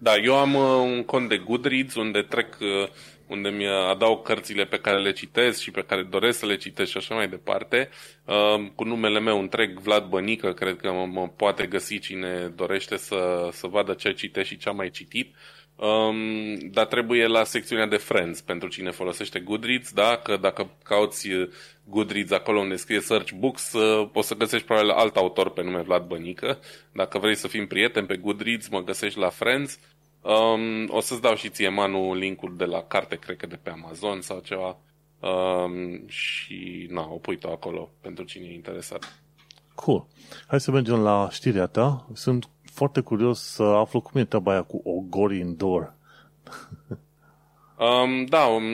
Da, 0.04 0.16
eu 0.16 0.36
am 0.36 0.54
uh, 0.54 0.62
un 0.62 1.04
cont 1.04 1.28
de 1.28 1.36
Goodreads 1.36 1.94
unde 1.94 2.22
trec 2.22 2.56
uh, 2.60 2.88
unde 3.26 3.48
mi 3.48 3.66
adaug 3.66 4.22
cărțile 4.22 4.64
pe 4.64 4.78
care 4.78 4.98
le 5.00 5.12
citesc 5.12 5.60
și 5.60 5.70
pe 5.70 5.82
care 5.82 6.02
doresc 6.02 6.38
să 6.38 6.46
le 6.46 6.56
citesc 6.56 6.90
și 6.90 6.96
așa 6.96 7.14
mai 7.14 7.28
departe. 7.28 7.88
Uh, 8.24 8.66
cu 8.74 8.84
numele 8.84 9.20
meu 9.20 9.38
întreg, 9.38 9.78
Vlad 9.78 10.08
Bănică, 10.08 10.52
cred 10.52 10.76
că 10.76 10.92
mă, 10.92 11.06
mă 11.06 11.28
poate 11.28 11.66
găsi 11.66 11.98
cine 11.98 12.52
dorește 12.56 12.96
să, 12.96 13.48
să 13.52 13.66
vadă 13.66 13.92
ce 13.92 14.12
citește 14.12 14.54
și 14.54 14.60
ce 14.60 14.68
am 14.68 14.76
mai 14.76 14.90
citit. 14.90 15.34
Um, 15.76 16.58
dar 16.58 16.86
trebuie 16.86 17.26
la 17.26 17.44
secțiunea 17.44 17.86
de 17.86 17.96
Friends 17.96 18.40
pentru 18.40 18.68
cine 18.68 18.90
folosește 18.90 19.40
Goodreads, 19.40 19.92
da? 19.92 20.16
Că 20.16 20.36
dacă 20.36 20.70
cauți 20.82 21.28
Goodreads 21.84 22.30
acolo 22.30 22.60
unde 22.60 22.76
scrie 22.76 23.00
Search 23.00 23.32
Books, 23.32 23.72
uh, 23.72 24.08
poți 24.12 24.28
să 24.28 24.34
găsești 24.34 24.66
probabil 24.66 24.90
alt 24.90 25.16
autor 25.16 25.50
pe 25.50 25.62
nume 25.62 25.82
Vlad 25.82 26.06
Bănică. 26.06 26.58
Dacă 26.92 27.18
vrei 27.18 27.34
să 27.34 27.48
fim 27.48 27.66
prieteni 27.66 28.06
pe 28.06 28.16
Goodreads, 28.16 28.68
mă 28.68 28.82
găsești 28.82 29.18
la 29.18 29.28
Friends 29.28 29.78
Um, 30.24 30.88
o 30.88 31.00
să-ți 31.00 31.20
dau 31.20 31.34
și 31.34 31.48
ție, 31.48 31.68
Manu, 31.68 32.14
linkul 32.14 32.56
de 32.56 32.64
la 32.64 32.82
carte, 32.82 33.16
cred 33.16 33.36
că 33.36 33.46
de 33.46 33.58
pe 33.62 33.70
Amazon 33.70 34.20
sau 34.20 34.38
ceva. 34.38 34.78
Um, 35.20 36.08
și, 36.08 36.86
na, 36.90 37.08
o 37.12 37.16
pui 37.16 37.38
tu 37.38 37.48
acolo 37.48 37.90
pentru 38.00 38.24
cine 38.24 38.46
e 38.46 38.54
interesat. 38.54 39.22
Cool. 39.74 40.06
Hai 40.46 40.60
să 40.60 40.70
mergem 40.70 41.02
la 41.02 41.28
știrea 41.30 41.66
ta. 41.66 42.06
Sunt 42.12 42.48
foarte 42.72 43.00
curios 43.00 43.40
să 43.40 43.62
aflu 43.62 44.00
cum 44.00 44.20
e 44.20 44.24
treaba 44.24 44.52
aia 44.52 44.62
cu 44.62 44.80
Ogori 44.84 45.38
Indoor. 45.38 45.94
Um, 47.76 48.24
da, 48.24 48.44
um, 48.44 48.64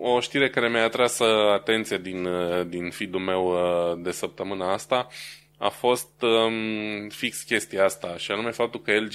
o 0.00 0.20
știre 0.20 0.50
care 0.50 0.68
mi-a 0.68 0.84
atras 0.84 1.18
uh, 1.18 1.52
atenția 1.52 1.96
din, 1.96 2.24
uh, 2.24 2.66
din 2.66 2.90
feed-ul 2.90 3.20
meu 3.20 3.46
uh, 3.46 4.02
de 4.02 4.10
săptămâna 4.10 4.72
asta 4.72 5.06
a 5.58 5.68
fost 5.68 6.22
um, 6.22 7.08
fix 7.08 7.42
chestia 7.42 7.84
asta, 7.84 8.16
și 8.16 8.30
anume 8.30 8.50
faptul 8.50 8.80
că 8.80 8.92
LG 8.92 9.14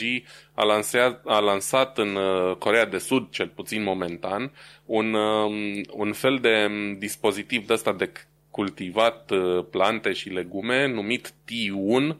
a 0.53 0.63
lansat, 0.63 1.21
a 1.25 1.39
lansat 1.39 1.97
în 1.97 2.15
uh, 2.15 2.55
Corea 2.55 2.85
de 2.85 2.97
Sud, 2.97 3.29
cel 3.29 3.47
puțin 3.47 3.83
momentan, 3.83 4.51
un, 4.85 5.13
um, 5.13 5.53
un 5.91 6.13
fel 6.13 6.37
de 6.41 6.67
um, 6.69 6.97
dispozitiv 6.97 7.67
de 7.67 7.73
ăsta 7.73 7.93
de 7.93 8.11
cultivat 8.49 9.31
uh, 9.31 9.65
plante 9.69 10.11
și 10.11 10.29
legume 10.29 10.87
numit 10.87 11.33
T1, 11.33 12.15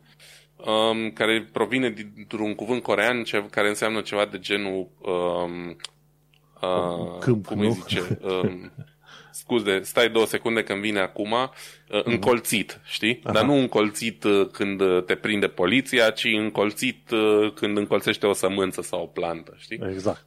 um, 0.55 1.11
care 1.13 1.49
provine 1.51 1.89
dintr-un 1.89 2.55
cuvânt 2.55 2.84
corean 2.84 3.24
ce, 3.24 3.45
care 3.49 3.67
înseamnă 3.67 4.01
ceva 4.01 4.26
de 4.26 4.39
genul 4.39 4.88
um, 5.01 5.78
uh, 6.61 7.19
Câmp, 7.19 7.45
cum 7.45 7.59
îi 7.59 7.71
zice? 7.71 8.19
Um, 8.21 8.71
scuze, 9.43 9.79
stai 9.81 10.09
două 10.09 10.25
secunde 10.25 10.63
când 10.63 10.81
vine 10.81 10.99
acum, 10.99 11.31
uh, 11.31 11.47
mhm. 11.89 12.09
încolțit, 12.11 12.79
știi? 12.85 13.19
Aha. 13.23 13.33
Dar 13.33 13.45
nu 13.45 13.53
încolțit 13.53 14.23
uh, 14.23 14.47
când 14.51 14.81
uh, 14.81 15.03
te 15.03 15.15
prinde 15.15 15.47
poliția, 15.47 16.09
ci 16.09 16.23
încolțit 16.23 17.09
când 17.53 17.77
încolțește 17.77 18.25
o 18.25 18.33
sămânță 18.33 18.81
sau 18.81 19.01
o 19.01 19.05
plantă, 19.05 19.55
știi? 19.57 19.79
Exact. 19.91 20.25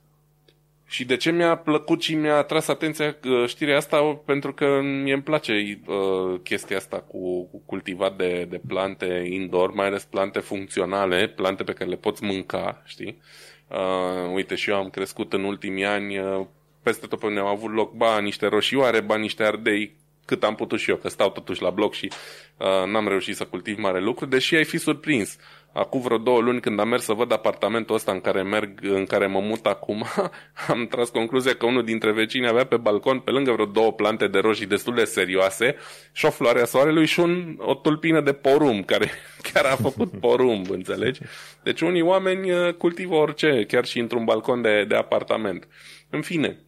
Și 0.88 1.04
de 1.04 1.16
ce 1.16 1.30
mi-a 1.30 1.56
plăcut 1.56 2.02
și 2.02 2.14
mi-a 2.14 2.36
atras 2.36 2.68
atenția 2.68 3.16
știrea 3.46 3.76
asta? 3.76 4.20
Pentru 4.24 4.52
că 4.52 4.80
mie 4.82 5.12
îmi 5.12 5.22
place 5.22 5.80
uh, 5.86 6.40
chestia 6.42 6.76
asta 6.76 6.96
cu, 7.00 7.44
cu 7.44 7.62
cultivat 7.66 8.16
de, 8.16 8.46
de 8.50 8.60
plante 8.66 9.26
indoor, 9.30 9.72
mai 9.72 9.86
ales 9.86 10.04
plante 10.04 10.38
funcționale, 10.38 11.28
plante 11.28 11.64
pe 11.64 11.72
care 11.72 11.90
le 11.90 11.96
poți 11.96 12.24
mânca, 12.24 12.82
știi? 12.84 13.20
Uh, 13.68 14.32
uite, 14.34 14.54
și 14.54 14.70
eu 14.70 14.76
am 14.76 14.90
crescut 14.90 15.32
în 15.32 15.44
ultimii 15.44 15.84
ani 15.84 16.18
uh, 16.18 16.46
peste 16.87 17.07
tot 17.07 17.18
pe 17.18 17.26
unde 17.26 17.41
au 17.41 17.47
avut 17.47 17.72
loc, 17.72 17.93
ba 17.93 18.18
niște 18.20 18.47
roșioare, 18.47 19.01
ba 19.01 19.16
niște 19.16 19.43
ardei, 19.43 19.97
cât 20.24 20.45
am 20.45 20.55
putut 20.55 20.78
și 20.78 20.91
eu, 20.91 20.97
că 20.97 21.09
stau 21.09 21.30
totuși 21.30 21.62
la 21.62 21.70
bloc 21.70 21.95
și 21.95 22.12
uh, 22.57 22.91
n-am 22.91 23.09
reușit 23.09 23.37
să 23.37 23.45
cultiv 23.45 23.78
mare 23.78 24.01
lucru, 24.01 24.26
deși 24.26 24.55
ai 24.55 24.64
fi 24.64 24.78
surprins. 24.78 25.37
Acum 25.72 26.01
vreo 26.01 26.18
două 26.18 26.41
luni 26.41 26.61
când 26.61 26.80
am 26.80 26.89
mers 26.89 27.05
să 27.05 27.12
văd 27.12 27.32
apartamentul 27.32 27.95
ăsta 27.95 28.12
în 28.12 28.20
care 28.20 28.43
merg, 28.43 28.78
în 28.82 29.05
care 29.05 29.26
mă 29.26 29.41
mut 29.41 29.66
acum, 29.66 30.05
am 30.68 30.87
tras 30.87 31.09
concluzia 31.09 31.55
că 31.55 31.66
unul 31.66 31.84
dintre 31.84 32.12
vecini 32.12 32.49
avea 32.49 32.66
pe 32.66 32.76
balcon, 32.76 33.18
pe 33.18 33.30
lângă 33.30 33.53
vreo 33.53 33.64
două 33.66 33.93
plante 33.93 34.26
de 34.26 34.39
roșii 34.39 34.66
destul 34.66 34.95
de 34.95 35.05
serioase, 35.05 35.76
și 36.12 36.24
o 36.24 36.30
floare 36.30 36.61
a 36.61 36.64
soarelui 36.64 37.07
și 37.07 37.20
un, 37.20 37.57
o 37.59 37.74
tulpină 37.74 38.20
de 38.20 38.32
porumb, 38.32 38.84
care 38.84 39.11
chiar 39.53 39.64
a 39.64 39.76
făcut 39.76 40.11
porumb, 40.20 40.70
înțelegi? 40.70 41.20
Deci 41.62 41.80
unii 41.80 42.03
oameni 42.03 42.51
uh, 42.53 42.74
cultivă 42.74 43.14
orice, 43.14 43.64
chiar 43.68 43.84
și 43.84 43.99
într-un 43.99 44.24
balcon 44.24 44.62
de, 44.62 44.84
de 44.89 44.95
apartament. 44.95 45.68
În 46.11 46.22
fine, 46.22 46.65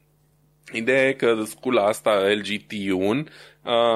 Ideea 0.72 1.08
e 1.08 1.12
că 1.12 1.42
scula 1.44 1.86
asta 1.86 2.22
LGT1 2.34 3.24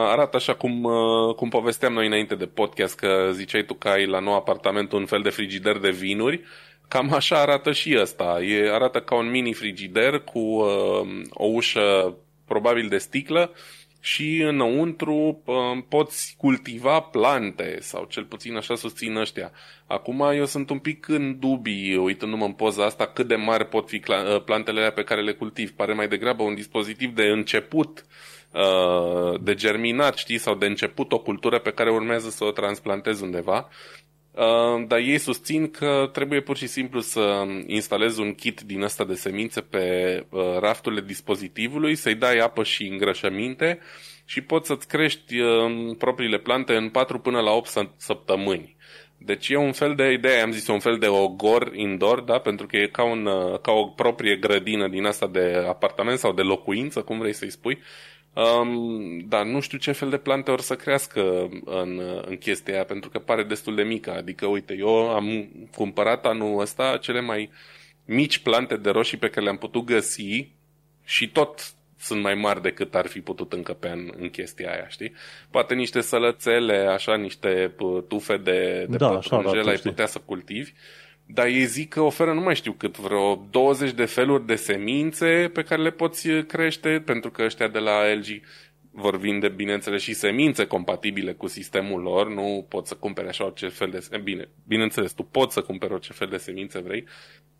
arată 0.08 0.36
așa 0.36 0.54
cum, 0.54 0.88
cum 1.36 1.48
povesteam 1.48 1.92
noi 1.92 2.06
înainte 2.06 2.34
de 2.34 2.46
podcast, 2.46 2.96
că 2.96 3.30
ziceai 3.32 3.64
tu 3.64 3.74
că 3.74 3.88
ai 3.88 4.06
la 4.06 4.18
nou 4.18 4.34
apartament 4.34 4.92
un 4.92 5.06
fel 5.06 5.22
de 5.22 5.30
frigider 5.30 5.78
de 5.78 5.90
vinuri. 5.90 6.40
Cam 6.88 7.12
așa 7.12 7.40
arată 7.40 7.72
și 7.72 7.96
ăsta. 8.00 8.42
E, 8.42 8.72
arată 8.72 9.00
ca 9.00 9.14
un 9.14 9.30
mini 9.30 9.52
frigider 9.52 10.18
cu 10.20 10.38
uh, 10.38 11.22
o 11.30 11.46
ușă 11.46 12.16
probabil 12.46 12.88
de 12.88 12.98
sticlă 12.98 13.52
și 14.04 14.40
înăuntru 14.40 15.42
poți 15.88 16.34
cultiva 16.38 17.00
plante, 17.00 17.76
sau 17.80 18.04
cel 18.04 18.24
puțin 18.24 18.56
așa 18.56 18.74
susțin 18.74 19.16
ăștia. 19.16 19.52
Acum 19.86 20.20
eu 20.20 20.46
sunt 20.46 20.70
un 20.70 20.78
pic 20.78 21.08
în 21.08 21.38
dubii, 21.38 21.96
uitându-mă 21.96 22.44
în 22.44 22.52
poza 22.52 22.84
asta, 22.84 23.06
cât 23.06 23.28
de 23.28 23.34
mari 23.34 23.66
pot 23.66 23.88
fi 23.88 24.02
ă, 24.08 24.40
plantele 24.40 24.78
alea 24.78 24.92
pe 24.92 25.02
care 25.02 25.22
le 25.22 25.32
cultiv. 25.32 25.70
Pare 25.70 25.92
mai 25.92 26.08
degrabă 26.08 26.42
un 26.42 26.54
dispozitiv 26.54 27.14
de 27.14 27.22
început, 27.22 28.04
ă, 28.54 29.38
de 29.40 29.54
germinat, 29.54 30.16
știi, 30.16 30.38
sau 30.38 30.54
de 30.54 30.66
început 30.66 31.12
o 31.12 31.18
cultură 31.18 31.58
pe 31.58 31.72
care 31.72 31.90
urmează 31.90 32.30
să 32.30 32.44
o 32.44 32.50
transplantez 32.50 33.20
undeva. 33.20 33.68
Uh, 34.32 34.84
dar 34.86 34.98
ei 34.98 35.18
susțin 35.18 35.70
că 35.70 36.10
trebuie 36.12 36.40
pur 36.40 36.56
și 36.56 36.66
simplu 36.66 37.00
să 37.00 37.46
instalezi 37.66 38.20
un 38.20 38.34
kit 38.34 38.60
din 38.60 38.82
ăsta 38.82 39.04
de 39.04 39.14
semințe 39.14 39.60
pe 39.60 40.26
uh, 40.28 40.58
rafturile 40.58 41.00
dispozitivului, 41.00 41.94
să-i 41.94 42.14
dai 42.14 42.38
apă 42.38 42.62
și 42.62 42.86
îngrășăminte 42.86 43.78
și 44.24 44.40
poți 44.40 44.66
să-ți 44.66 44.88
crești 44.88 45.38
uh, 45.38 45.96
propriile 45.98 46.38
plante 46.38 46.76
în 46.76 46.88
4 46.88 47.18
până 47.18 47.40
la 47.40 47.50
8 47.50 47.94
săptămâni. 47.96 48.76
Deci 49.18 49.48
e 49.48 49.56
un 49.56 49.72
fel 49.72 49.94
de 49.94 50.12
idee, 50.12 50.40
am 50.40 50.52
zis, 50.52 50.66
un 50.66 50.78
fel 50.80 50.98
de 50.98 51.06
ogor 51.06 51.70
indoor, 51.74 52.20
da? 52.20 52.38
Pentru 52.38 52.66
că 52.66 52.76
e 52.76 52.86
ca, 52.86 53.04
un, 53.04 53.24
ca 53.62 53.72
o 53.72 53.86
proprie 53.86 54.36
grădină 54.36 54.88
din 54.88 55.04
asta 55.04 55.26
de 55.26 55.64
apartament 55.68 56.18
sau 56.18 56.32
de 56.32 56.42
locuință, 56.42 57.02
cum 57.02 57.18
vrei 57.18 57.32
să-i 57.32 57.50
spui. 57.50 57.78
Um, 58.34 59.18
dar 59.28 59.44
nu 59.44 59.60
știu 59.60 59.78
ce 59.78 59.92
fel 59.92 60.10
de 60.10 60.16
plante 60.16 60.50
or 60.50 60.60
să 60.60 60.76
crească 60.76 61.48
în, 61.64 62.00
în 62.26 62.36
chestia 62.36 62.74
aia, 62.74 62.84
pentru 62.84 63.10
că 63.10 63.18
pare 63.18 63.42
destul 63.42 63.74
de 63.74 63.82
mică. 63.82 64.12
Adică, 64.12 64.46
uite, 64.46 64.76
eu 64.78 65.10
am 65.10 65.48
cumpărat 65.74 66.26
anul 66.26 66.60
ăsta 66.60 66.96
cele 67.00 67.20
mai 67.20 67.50
mici 68.04 68.38
plante 68.38 68.76
de 68.76 68.90
roșii 68.90 69.18
pe 69.18 69.28
care 69.28 69.44
le-am 69.44 69.58
putut 69.58 69.84
găsi 69.84 70.48
și 71.04 71.28
tot 71.30 71.74
sunt 71.98 72.22
mai 72.22 72.34
mari 72.34 72.62
decât 72.62 72.94
ar 72.94 73.06
fi 73.06 73.20
putut 73.20 73.52
încăpea 73.52 73.92
în, 73.92 74.12
în 74.16 74.30
chestia 74.30 74.70
aia, 74.72 74.88
știi? 74.88 75.12
Poate 75.50 75.74
niște 75.74 76.00
sălățele, 76.00 76.76
așa, 76.76 77.16
niște 77.16 77.74
tufe 78.08 78.36
de, 78.36 78.86
de 78.88 78.96
da, 78.96 79.08
pătrunjel 79.08 79.68
ai 79.68 79.76
putea 79.76 80.06
să 80.06 80.20
cultivi, 80.24 80.72
dar 81.26 81.46
ei 81.46 81.64
zic 81.64 81.88
că 81.88 82.00
oferă 82.00 82.32
nu 82.32 82.40
mai 82.40 82.54
știu 82.54 82.72
cât, 82.72 82.98
vreo 82.98 83.46
20 83.50 83.92
de 83.92 84.04
feluri 84.04 84.46
de 84.46 84.54
semințe 84.54 85.50
pe 85.52 85.62
care 85.62 85.82
le 85.82 85.90
poți 85.90 86.28
crește, 86.28 87.02
pentru 87.04 87.30
că 87.30 87.42
ăștia 87.42 87.68
de 87.68 87.78
la 87.78 88.12
LG 88.14 88.40
vor 88.90 89.18
vinde, 89.18 89.48
bineînțeles, 89.48 90.02
și 90.02 90.12
semințe 90.12 90.66
compatibile 90.66 91.32
cu 91.32 91.46
sistemul 91.46 92.00
lor, 92.00 92.28
nu 92.28 92.66
poți 92.68 92.88
să 92.88 92.94
cumpere 92.94 93.28
așa 93.28 93.44
orice 93.44 93.68
fel 93.68 93.90
de... 93.90 94.18
Bine, 94.22 94.48
bineînțeles, 94.66 95.12
tu 95.12 95.22
poți 95.22 95.54
să 95.54 95.60
cumperi 95.60 95.92
orice 95.92 96.12
fel 96.12 96.28
de 96.28 96.36
semințe 96.36 96.78
vrei, 96.78 97.04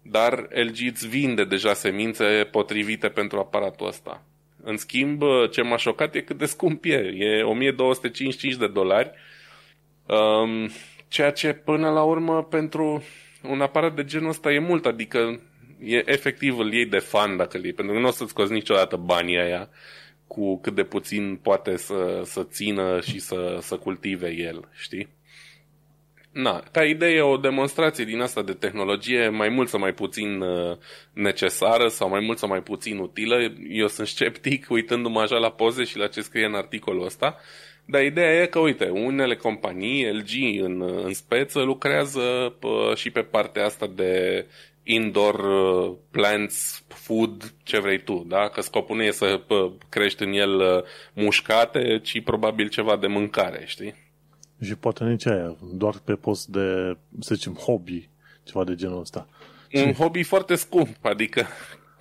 dar 0.02 0.48
LG 0.50 0.76
îți 0.86 1.08
vinde 1.08 1.44
deja 1.44 1.74
semințe 1.74 2.48
potrivite 2.50 3.08
pentru 3.08 3.38
aparatul 3.38 3.86
ăsta. 3.86 4.24
În 4.62 4.76
schimb, 4.76 5.22
ce 5.50 5.62
m-a 5.62 5.76
șocat 5.76 6.14
e 6.14 6.20
cât 6.20 6.38
de 6.38 6.46
scump 6.46 6.84
e. 6.84 7.14
E 7.16 7.42
1255 7.42 8.54
de 8.54 8.66
dolari, 8.66 9.10
um, 10.06 10.70
ceea 11.08 11.30
ce 11.30 11.52
până 11.52 11.90
la 11.90 12.02
urmă 12.02 12.42
pentru 12.42 13.02
un 13.42 13.60
aparat 13.60 13.94
de 13.94 14.04
genul 14.04 14.28
ăsta 14.28 14.52
e 14.52 14.58
mult, 14.58 14.86
adică 14.86 15.40
e 15.84 16.02
efectiv 16.10 16.58
îl 16.58 16.72
iei 16.72 16.86
de 16.86 16.98
fan 16.98 17.36
dacă 17.36 17.56
îl 17.56 17.64
iei, 17.64 17.72
pentru 17.72 17.94
că 17.94 18.00
nu 18.00 18.06
o 18.06 18.10
să-ți 18.10 18.30
scoți 18.30 18.52
niciodată 18.52 18.96
banii 18.96 19.38
aia 19.38 19.68
cu 20.26 20.60
cât 20.60 20.74
de 20.74 20.82
puțin 20.82 21.38
poate 21.42 21.76
să, 21.76 22.20
să 22.24 22.44
țină 22.44 23.00
și 23.00 23.18
să, 23.18 23.58
să 23.60 23.76
cultive 23.76 24.30
el, 24.30 24.68
știi? 24.72 25.08
Na, 26.32 26.62
ca 26.70 26.84
idee 26.84 27.20
o 27.20 27.36
demonstrație 27.36 28.04
din 28.04 28.20
asta 28.20 28.42
de 28.42 28.52
tehnologie 28.52 29.28
mai 29.28 29.48
mult 29.48 29.68
sau 29.68 29.80
mai 29.80 29.92
puțin 29.92 30.40
uh, 30.40 30.76
necesară 31.12 31.88
sau 31.88 32.08
mai 32.08 32.20
mult 32.20 32.38
sau 32.38 32.48
mai 32.48 32.62
puțin 32.62 32.98
utilă. 32.98 33.52
Eu 33.68 33.86
sunt 33.86 34.06
sceptic 34.06 34.66
uitându-mă 34.68 35.20
așa 35.20 35.36
la 35.36 35.50
poze 35.50 35.84
și 35.84 35.98
la 35.98 36.06
ce 36.06 36.20
scrie 36.20 36.44
în 36.44 36.54
articolul 36.54 37.04
ăsta. 37.04 37.36
Dar 37.84 38.02
ideea 38.02 38.42
e 38.42 38.46
că, 38.46 38.58
uite, 38.58 38.88
unele 38.88 39.36
companii, 39.36 40.12
LG 40.12 40.62
în, 40.64 40.82
în 41.04 41.12
speță, 41.12 41.60
lucrează 41.60 42.54
pă, 42.58 42.92
și 42.96 43.10
pe 43.10 43.20
partea 43.20 43.64
asta 43.64 43.86
de 43.86 44.46
indoor 44.82 45.34
uh, 45.34 45.96
plants, 46.10 46.84
food, 46.88 47.54
ce 47.62 47.78
vrei 47.78 48.02
tu, 48.02 48.24
da? 48.28 48.48
Că 48.48 48.60
scopul 48.60 48.96
nu 48.96 49.02
e 49.02 49.10
să 49.10 49.40
pă, 49.46 49.72
crești 49.88 50.22
în 50.22 50.32
el 50.32 50.54
uh, 50.54 50.82
mușcate, 51.12 52.00
ci 52.02 52.22
probabil 52.22 52.68
ceva 52.68 52.96
de 52.96 53.06
mâncare, 53.06 53.62
știi? 53.66 53.94
Și 54.60 54.74
poate 54.74 55.04
nici 55.04 55.26
aia, 55.26 55.56
doar 55.72 55.94
pe 56.04 56.14
post 56.14 56.46
de, 56.46 56.96
să 57.20 57.34
zicem, 57.34 57.52
hobby, 57.52 58.08
ceva 58.42 58.64
de 58.64 58.74
genul 58.74 59.00
ăsta. 59.00 59.28
Un 59.72 59.86
și... 59.86 59.92
hobby 59.92 60.22
foarte 60.22 60.54
scump, 60.54 60.96
adică, 61.00 61.46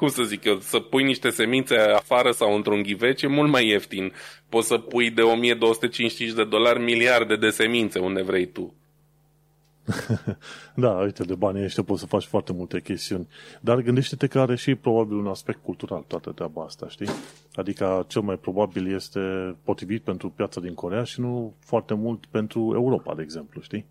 cum 0.01 0.09
să 0.09 0.23
zic 0.23 0.43
eu, 0.43 0.59
să 0.59 0.79
pui 0.79 1.03
niște 1.03 1.29
semințe 1.29 1.75
afară 1.75 2.31
sau 2.31 2.55
într-un 2.55 2.81
ghivece 2.81 3.25
e 3.25 3.29
mult 3.29 3.49
mai 3.49 3.67
ieftin. 3.67 4.13
Poți 4.49 4.67
să 4.67 4.77
pui 4.77 5.09
de 5.09 5.21
1255 5.21 6.31
de 6.31 6.43
dolari 6.43 6.79
miliarde 6.79 7.35
de 7.35 7.49
semințe 7.49 7.99
unde 7.99 8.21
vrei 8.21 8.45
tu. 8.45 8.73
da, 10.83 10.89
uite, 10.89 11.23
de 11.23 11.35
banii 11.35 11.63
ăștia 11.63 11.83
poți 11.83 11.99
să 11.99 12.05
faci 12.05 12.23
foarte 12.23 12.53
multe 12.53 12.81
chestiuni. 12.81 13.27
Dar 13.59 13.81
gândește-te 13.81 14.27
că 14.27 14.39
are 14.39 14.55
și 14.55 14.75
probabil 14.75 15.15
un 15.15 15.27
aspect 15.27 15.59
cultural 15.63 16.03
toată 16.07 16.31
treaba 16.31 16.63
asta, 16.63 16.87
știi? 16.89 17.09
Adică 17.55 18.05
cel 18.07 18.21
mai 18.21 18.35
probabil 18.35 18.93
este 18.93 19.55
potrivit 19.63 20.03
pentru 20.03 20.29
piața 20.29 20.61
din 20.61 20.73
Corea 20.73 21.03
și 21.03 21.19
nu 21.19 21.55
foarte 21.59 21.93
mult 21.93 22.25
pentru 22.25 22.71
Europa, 22.73 23.15
de 23.15 23.21
exemplu, 23.21 23.61
știi? 23.61 23.85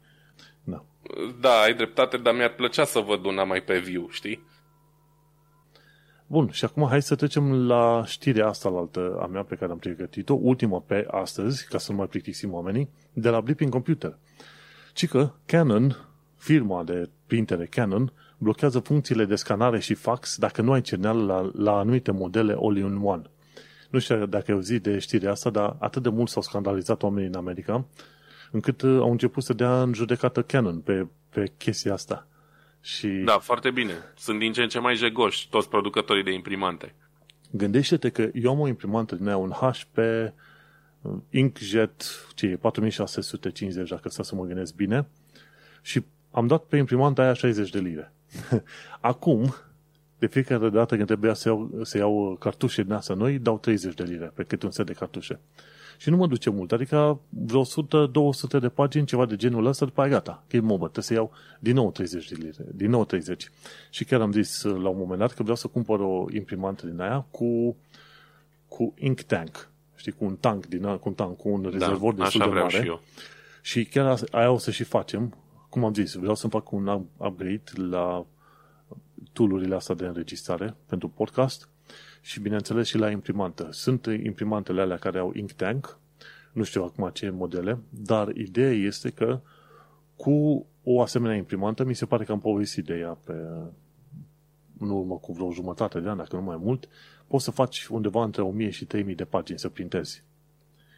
Da. 0.65 0.85
Da, 1.41 1.61
ai 1.61 1.75
dreptate, 1.75 2.17
dar 2.17 2.35
mi-ar 2.35 2.55
plăcea 2.55 2.85
să 2.85 2.99
văd 2.99 3.25
una 3.25 3.45
mai 3.45 3.61
pe 3.61 3.79
viu, 3.79 4.09
știi? 4.11 4.49
Bun, 6.31 6.51
și 6.51 6.65
acum 6.65 6.87
hai 6.89 7.03
să 7.03 7.15
trecem 7.15 7.67
la 7.67 8.03
știrea 8.07 8.49
asta 8.49 8.69
la 8.69 8.79
altă 8.79 9.19
a 9.23 9.27
mea 9.27 9.43
pe 9.43 9.55
care 9.55 9.73
am 9.73 9.79
pregătit-o, 9.79 10.39
ultima 10.41 10.81
pe 10.87 11.07
astăzi, 11.11 11.67
ca 11.69 11.79
să 11.79 11.91
nu 11.91 11.99
mai 11.99 12.07
plictisim 12.07 12.53
oamenii, 12.53 12.89
de 13.13 13.29
la 13.29 13.41
Blipping 13.41 13.71
Computer 13.71 14.19
ci 14.93 15.09
că 15.09 15.31
Canon, 15.47 15.97
firma 16.37 16.85
de 16.85 17.11
printere 17.27 17.67
Canon, 17.67 18.13
blochează 18.39 18.79
funcțiile 18.79 19.25
de 19.25 19.35
scanare 19.35 19.79
și 19.79 19.95
fax 19.95 20.39
dacă 20.39 20.63
nu 20.63 20.73
ai 20.73 20.81
semnal 20.85 21.27
la, 21.27 21.51
la 21.55 21.79
anumite 21.79 22.11
modele 22.11 22.57
all-in-one. 22.61 23.23
Nu 23.91 23.99
știu 23.99 24.27
dacă 24.27 24.53
au 24.53 24.61
zi 24.61 24.79
de 24.79 24.99
știrea 24.99 25.31
asta, 25.31 25.51
dar 25.51 25.77
atât 25.79 26.03
de 26.03 26.09
mult 26.09 26.29
s-au 26.29 26.43
scandalizat 26.43 27.03
oamenii 27.03 27.29
în 27.29 27.35
America, 27.35 27.85
încât 28.51 28.83
uh, 28.83 28.99
au 29.01 29.11
început 29.11 29.43
să 29.43 29.53
dea 29.53 29.83
în 29.83 29.93
judecată 29.93 30.43
Canon 30.43 30.79
pe, 30.79 31.07
pe 31.29 31.53
chestia 31.57 31.93
asta. 31.93 32.27
Și... 32.81 33.09
Da, 33.09 33.39
foarte 33.39 33.71
bine. 33.71 33.93
Sunt 34.17 34.39
din 34.39 34.53
ce 34.53 34.63
în 34.63 34.69
ce 34.69 34.79
mai 34.79 34.97
jegoși 34.97 35.49
toți 35.49 35.69
producătorii 35.69 36.23
de 36.23 36.33
imprimante. 36.33 36.95
Gândește-te 37.51 38.09
că 38.09 38.31
eu 38.35 38.51
am 38.51 38.61
o 38.61 38.69
imprimantă 38.69 39.15
din 39.15 39.27
aia, 39.27 39.37
un 39.37 39.51
HP 39.51 39.99
Inkjet, 41.31 42.03
ce 42.35 42.47
e, 42.47 42.57
4650, 42.57 43.89
dacă 43.89 44.09
să 44.09 44.23
să 44.23 44.35
mă 44.35 44.45
gândesc 44.45 44.75
bine, 44.75 45.07
și 45.83 46.05
am 46.31 46.47
dat 46.47 46.65
pe 46.65 46.77
imprimanta 46.77 47.23
aia 47.23 47.33
60 47.33 47.71
de 47.71 47.79
lire. 47.79 48.13
Acum, 49.01 49.55
de 50.19 50.27
fiecare 50.27 50.69
dată 50.69 50.95
când 50.95 51.07
trebuia 51.07 51.35
să 51.35 51.49
iau, 51.49 51.81
să 51.83 51.99
iau 51.99 52.37
cartușe 52.41 52.83
din 52.83 52.93
astea 52.93 53.15
noi, 53.15 53.39
dau 53.39 53.59
30 53.59 53.95
de 53.95 54.03
lire 54.03 54.33
pe 54.35 54.43
câte 54.43 54.67
un 54.67 54.73
set 54.73 54.87
de 54.87 54.93
cartușe. 54.93 55.41
Și 56.01 56.11
nu 56.11 56.17
mă 56.17 56.27
duce 56.27 56.51
mult, 56.51 56.73
adică 56.73 57.21
vreo 57.29 57.65
100-200 57.65 57.67
de 58.61 58.69
pagini, 58.69 59.07
ceva 59.07 59.27
de 59.27 59.37
genul 59.37 59.67
ăsta, 59.67 59.85
după 59.85 60.01
aia 60.01 60.11
gata, 60.11 60.45
game 60.49 60.73
over, 60.73 60.89
trebuie 60.89 61.05
să 61.05 61.13
iau 61.13 61.33
din 61.59 61.75
nou 61.75 61.91
30 61.91 62.29
de 62.29 62.37
lire, 62.39 62.65
din 62.75 62.91
nou 62.91 63.05
30. 63.05 63.51
Și 63.91 64.05
chiar 64.05 64.21
am 64.21 64.33
zis 64.33 64.63
la 64.63 64.89
un 64.89 64.99
moment 64.99 65.19
dat 65.19 65.33
că 65.33 65.43
vreau 65.43 65.57
să 65.57 65.67
cumpăr 65.67 66.01
o 66.01 66.27
imprimantă 66.33 66.87
din 66.87 67.01
aia 67.01 67.27
cu, 67.31 67.77
cu 68.69 68.95
ink 68.99 69.21
tank 69.21 69.71
știi, 70.01 70.13
cu 70.13 70.25
un 70.25 70.37
tank, 70.37 70.67
din, 70.67 70.97
cu 70.97 71.09
un 71.09 71.15
tank, 71.15 71.37
cu 71.37 71.49
un 71.49 71.63
da, 71.63 71.69
rezervor 71.71 72.15
da, 72.15 72.23
destul 72.23 72.53
de 72.53 72.59
mare. 72.61 72.81
Și, 72.81 72.87
eu. 72.87 73.01
și 73.63 73.85
chiar 73.85 74.19
aia 74.31 74.51
o 74.51 74.59
să 74.59 74.71
și 74.71 74.85
facem. 74.85 75.35
Cum 75.69 75.85
am 75.85 75.95
zis, 75.95 76.15
vreau 76.15 76.35
să 76.35 76.49
fac 76.49 76.73
un 76.73 76.87
upgrade 77.17 77.63
la 77.75 78.27
tool 79.33 79.73
astea 79.73 79.95
de 79.95 80.07
înregistrare 80.07 80.77
pentru 80.87 81.09
podcast 81.09 81.69
și, 82.21 82.41
bineînțeles, 82.41 82.87
și 82.87 82.99
la 82.99 83.11
imprimantă. 83.11 83.69
Sunt 83.71 84.07
imprimantele 84.07 84.81
alea 84.81 84.97
care 84.97 85.19
au 85.19 85.33
ink 85.35 85.53
tank, 85.53 85.99
nu 86.53 86.63
știu 86.63 86.83
acum 86.83 87.11
ce 87.13 87.31
modele, 87.31 87.79
dar 87.89 88.29
ideea 88.29 88.73
este 88.73 89.11
că 89.11 89.41
cu 90.17 90.67
o 90.85 91.01
asemenea 91.01 91.37
imprimantă, 91.37 91.85
mi 91.85 91.95
se 91.95 92.07
pare 92.07 92.25
că 92.25 92.33
am 92.33 92.41
povestit 92.41 92.85
de 92.85 92.95
ea 92.95 93.19
pe, 93.25 93.33
în 94.79 94.91
urmă 94.91 95.15
cu 95.15 95.33
vreo 95.33 95.53
jumătate 95.53 96.01
de 96.01 96.09
an, 96.09 96.17
dacă 96.17 96.37
nu 96.37 96.43
mai 96.43 96.57
mult, 96.57 96.89
poți 97.27 97.45
să 97.45 97.51
faci 97.51 97.87
undeva 97.87 98.25
între 98.25 98.43
1000 98.43 98.71
și 98.71 98.85
3000 98.85 99.15
de 99.15 99.25
pagini 99.25 99.59
să 99.59 99.69
printezi. 99.69 100.25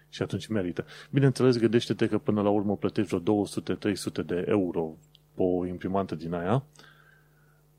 Și 0.08 0.22
atunci 0.22 0.46
merită. 0.46 0.84
Bineînțeles, 1.10 1.58
gândește-te 1.58 2.08
că 2.08 2.18
până 2.18 2.42
la 2.42 2.48
urmă 2.48 2.76
plătești 2.76 3.14
vreo 3.14 3.44
200-300 3.44 4.26
de 4.26 4.44
euro 4.48 4.96
pe 5.34 5.42
o 5.42 5.66
imprimantă 5.66 6.14
din 6.14 6.34
aia, 6.34 6.64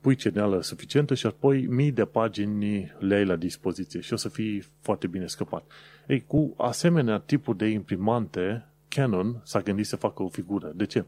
pui 0.04 0.14
ceneală 0.14 0.62
suficientă 0.62 1.14
și 1.14 1.26
apoi 1.26 1.66
mii 1.66 1.92
de 1.92 2.04
pagini 2.04 2.92
le 2.98 3.14
ai 3.14 3.24
la 3.24 3.36
dispoziție 3.36 4.00
și 4.00 4.12
o 4.12 4.16
să 4.16 4.28
fii 4.28 4.64
foarte 4.80 5.06
bine 5.06 5.26
scăpat. 5.26 5.70
Ei, 6.06 6.24
cu 6.26 6.54
asemenea 6.56 7.18
tipuri 7.18 7.56
de 7.56 7.66
imprimante, 7.66 8.66
Canon 8.88 9.40
s-a 9.44 9.60
gândit 9.60 9.86
să 9.86 9.96
facă 9.96 10.22
o 10.22 10.28
figură. 10.28 10.72
De 10.74 10.84
ce? 10.84 11.04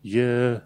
E 0.00 0.60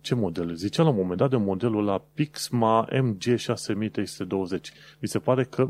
ce 0.00 0.14
model? 0.14 0.54
Zicea 0.54 0.82
la 0.82 0.88
un 0.88 0.96
moment 0.96 1.18
dat 1.18 1.30
de 1.30 1.36
modelul 1.36 1.84
la 1.84 2.02
Pixma 2.14 2.88
MG6320. 2.90 4.60
Mi 4.98 5.08
se 5.08 5.18
pare 5.18 5.44
că 5.44 5.68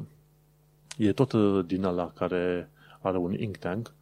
e 0.96 1.12
tot 1.12 1.32
uh, 1.32 1.64
din 1.66 1.84
ala 1.84 2.12
care 2.14 2.70
are 3.00 3.16
un 3.16 3.32
ink 3.32 3.56
tank, 3.56 3.94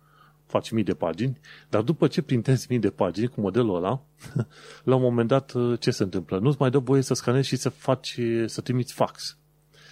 faci 0.49 0.71
mii 0.71 0.85
de 0.85 0.95
pagini, 0.95 1.41
dar 1.69 1.83
după 1.83 2.07
ce 2.07 2.23
printezi 2.23 2.67
mii 2.71 2.79
de 2.79 2.91
pagini 2.91 3.29
cu 3.29 3.41
modelul 3.41 3.77
ăla, 3.77 4.01
la 4.85 4.95
un 4.95 5.03
moment 5.03 5.29
dat 5.29 5.53
uh, 5.53 5.81
ce 5.81 5.91
se 5.91 6.03
întâmplă? 6.03 6.39
Nu-ți 6.39 6.57
mai 6.61 6.71
dă 6.71 6.79
voie 6.79 7.03
să 7.03 7.15
scanezi 7.15 7.49
și 7.49 7.57
să 7.57 7.69
faci, 7.69 8.19
să 8.47 8.61
trimiți 8.61 8.93
fax. 8.93 9.37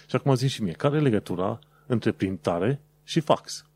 Și 0.08 0.16
acum 0.16 0.34
zic 0.34 0.50
și 0.50 0.62
mie, 0.62 0.72
care 0.72 0.96
e 0.96 1.00
legătura 1.00 1.58
între 1.86 2.12
printare 2.12 2.80
și 3.04 3.20
fax? 3.20 3.66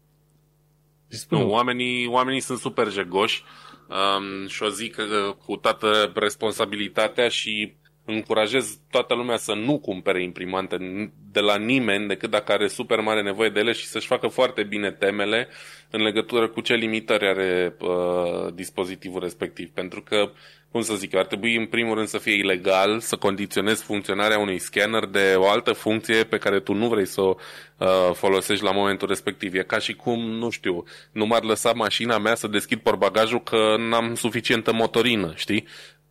nu, 1.29 1.51
oamenii, 1.51 2.07
oamenii 2.07 2.41
sunt 2.41 2.59
super 2.59 2.91
jegoși 2.91 3.45
um, 3.89 4.49
și 4.49 4.63
o 4.63 4.69
zic 4.69 4.97
uh, 4.99 5.35
cu 5.45 5.57
toată 5.57 6.13
responsabilitatea 6.15 7.29
și 7.29 7.75
încurajez 8.11 8.79
toată 8.91 9.15
lumea 9.15 9.37
să 9.37 9.55
nu 9.55 9.79
cumpere 9.79 10.23
imprimante 10.23 10.77
de 11.33 11.41
la 11.41 11.57
nimeni 11.57 12.09
decât 12.09 12.31
dacă 12.31 12.53
are 12.53 12.67
super 12.67 13.01
mare 13.01 13.23
nevoie 13.23 13.49
de 13.49 13.61
ele 13.61 13.73
și 13.73 13.87
să-și 13.87 14.07
facă 14.07 14.27
foarte 14.29 14.63
bine 14.63 14.91
temele 14.91 15.49
în 15.91 16.03
legătură 16.03 16.49
cu 16.49 16.61
ce 16.61 16.75
limitări 16.75 17.27
are 17.27 17.77
uh, 17.81 18.55
dispozitivul 18.55 19.21
respectiv. 19.21 19.69
Pentru 19.69 20.03
că 20.03 20.31
cum 20.71 20.81
să 20.81 20.95
zic, 20.95 21.15
ar 21.15 21.27
trebui 21.27 21.57
în 21.57 21.67
primul 21.67 21.95
rând 21.95 22.09
să 22.09 22.19
fie 22.19 22.35
ilegal 22.35 23.01
să 23.01 23.17
condiționezi 23.17 23.83
funcționarea 23.83 24.39
unui 24.39 24.59
scanner 24.59 25.07
de 25.07 25.35
o 25.37 25.49
altă 25.49 25.73
funcție 25.73 26.25
pe 26.25 26.39
care 26.39 26.61
tu 26.61 26.73
nu 26.73 26.89
vrei 26.89 27.07
să 27.07 27.21
o 27.21 27.35
uh, 27.77 27.89
folosești 28.13 28.65
la 28.65 28.71
momentul 28.71 29.09
respectiv. 29.09 29.55
E 29.55 29.63
ca 29.63 29.79
și 29.79 29.95
cum, 29.95 30.21
nu 30.31 30.51
știu, 30.51 30.85
nu 31.13 31.27
m-ar 31.27 31.43
lăsa 31.43 31.73
mașina 31.73 32.19
mea 32.19 32.35
să 32.35 32.47
deschid 32.47 32.79
porbagajul 32.79 33.43
că 33.43 33.77
n-am 33.79 34.15
suficientă 34.15 34.73
motorină, 34.73 35.33
știi? 35.37 35.67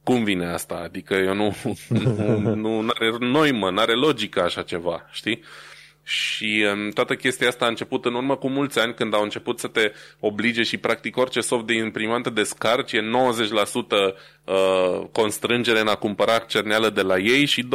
Cum 0.09 0.23
vine 0.23 0.45
asta? 0.45 0.75
Adică 0.75 1.13
eu 1.13 1.33
nu, 1.33 1.55
nu, 2.55 2.81
nu 2.81 2.87
are 2.93 3.15
noi, 3.19 3.51
mă, 3.51 3.69
n-are 3.69 3.93
logică 3.93 4.41
așa 4.43 4.61
ceva, 4.61 5.05
știi? 5.11 5.43
Și 6.09 6.65
um, 6.73 6.89
toată 6.89 7.15
chestia 7.15 7.47
asta 7.47 7.65
a 7.65 7.67
început 7.67 8.05
în 8.05 8.13
urmă 8.13 8.35
cu 8.35 8.49
mulți 8.49 8.79
ani 8.79 8.93
când 8.93 9.13
au 9.13 9.23
început 9.23 9.59
să 9.59 9.67
te 9.67 9.91
oblige 10.19 10.63
și 10.63 10.77
practic 10.77 11.17
orice 11.17 11.39
soft 11.39 11.65
de 11.65 11.73
imprimantă 11.73 12.29
descarci 12.29 12.91
e 12.91 12.99
90% 12.99 13.01
uh, 14.49 15.07
constrângere 15.11 15.79
în 15.79 15.87
a 15.87 15.95
cumpăra 15.95 16.37
cerneală 16.37 16.89
de 16.89 17.01
la 17.01 17.17
ei 17.17 17.45
și 17.45 17.63
20% 17.63 17.67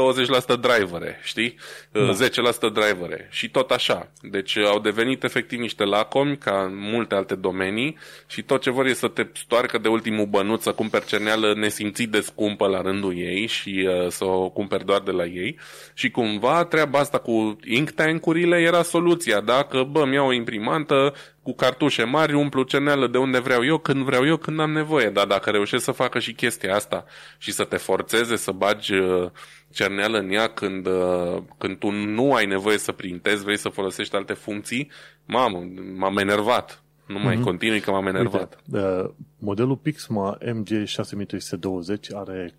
drivere, 0.61 1.20
știi? 1.22 1.57
Uh, 1.93 2.16
da. 2.18 2.26
10% 2.68 2.72
drivere 2.72 3.28
și 3.30 3.51
tot 3.51 3.70
așa. 3.70 4.11
Deci 4.20 4.55
uh, 4.55 4.66
au 4.66 4.80
devenit 4.80 5.24
efectiv 5.24 5.59
niște 5.59 5.85
lacomi 5.85 6.37
ca 6.37 6.62
în 6.62 6.76
multe 6.76 7.14
alte 7.14 7.35
domenii 7.35 7.97
și 8.26 8.43
tot 8.43 8.62
ce 8.62 8.70
vor 8.70 8.87
e 8.87 8.93
să 8.93 9.09
te 9.09 9.26
stoarcă 9.32 9.78
de 9.78 9.89
ultimul 9.89 10.26
bănuț 10.26 10.62
să 10.62 10.72
cumperi 10.72 11.07
cerneală 11.07 11.55
nesimțit 11.57 12.11
de 12.11 12.20
scumpă 12.20 12.66
la 12.66 12.80
rândul 12.80 13.18
ei 13.18 13.47
și 13.47 13.89
uh, 13.89 14.11
să 14.11 14.24
o 14.24 14.49
cumperi 14.49 14.85
doar 14.85 15.01
de 15.01 15.11
la 15.11 15.24
ei 15.24 15.59
și 15.95 16.11
cumva 16.11 16.64
treaba 16.64 16.99
asta 16.99 17.18
cu 17.18 17.59
ink 17.64 17.91
tank-urile 18.25 18.57
era 18.57 18.83
soluția, 18.83 19.41
da? 19.41 19.62
Că 19.62 19.83
bă, 19.91 20.05
mi 20.05 20.14
iau 20.14 20.27
o 20.27 20.33
imprimantă, 20.33 21.14
cu 21.43 21.55
cartușe 21.55 22.05
mari, 22.05 22.35
umplu 22.35 22.62
cerneală 22.62 23.07
de 23.07 23.18
unde 23.18 23.39
vreau 23.39 23.64
eu, 23.64 23.79
când 23.79 24.05
vreau 24.05 24.27
eu, 24.27 24.37
când 24.37 24.61
am 24.61 24.70
nevoie. 24.70 25.11
Dar 25.11 25.27
dacă 25.27 25.51
reușești 25.51 25.85
să 25.85 25.93
facă 25.93 26.18
și 26.18 26.33
chestia 26.33 26.75
asta 26.75 27.05
și 27.39 27.53
să 27.53 27.64
te 27.64 27.77
forțeze 27.77 28.37
să 28.37 28.53
bagi 28.53 28.95
uh, 28.95 29.31
cerneală 29.72 30.18
în 30.18 30.31
ea 30.31 30.47
când, 30.47 30.87
uh, 30.87 31.43
când 31.59 31.79
tu 31.79 31.91
nu 31.91 32.33
ai 32.33 32.47
nevoie 32.47 32.79
să 32.79 32.93
printezi, 32.93 33.45
vrei 33.45 33.59
să 33.59 33.68
folosești 33.68 34.16
alte 34.16 34.33
funcții, 34.33 34.91
mamă, 35.25 35.59
m-am 35.97 36.16
enervat. 36.16 36.83
Nu 37.07 37.18
mai 37.18 37.37
mm-hmm. 37.37 37.43
continui 37.43 37.81
că 37.81 37.91
m-am 37.91 38.07
enervat. 38.07 38.59
Uite, 38.72 38.87
uh, 38.87 39.11
modelul 39.39 39.77
Pixma 39.77 40.39
MG6320 40.39 42.14
are 42.14 42.55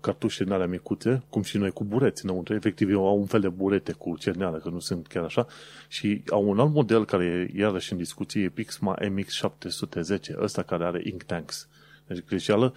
cartușe 0.00 0.44
din 0.44 0.52
alea 0.52 0.66
micuțe, 0.66 1.22
cum 1.28 1.42
și 1.42 1.58
noi 1.58 1.70
cu 1.70 1.84
bureți 1.84 2.24
înăuntru. 2.24 2.54
Efectiv, 2.54 2.90
eu 2.90 3.06
au 3.06 3.18
un 3.18 3.26
fel 3.26 3.40
de 3.40 3.48
burete 3.48 3.92
cu 3.92 4.16
cerneală, 4.16 4.58
că 4.58 4.68
nu 4.68 4.78
sunt 4.78 5.06
chiar 5.06 5.24
așa. 5.24 5.46
Și 5.88 6.22
au 6.30 6.48
un 6.48 6.58
alt 6.58 6.72
model 6.72 7.04
care 7.04 7.24
e 7.24 7.58
iarăși 7.58 7.92
în 7.92 7.98
discuție, 7.98 8.48
Pixma 8.48 8.96
MX710, 9.00 10.40
ăsta 10.40 10.62
care 10.62 10.84
are 10.84 11.00
ink 11.04 11.22
tanks. 11.22 11.68
Deci 12.06 12.24
greșeală, 12.24 12.72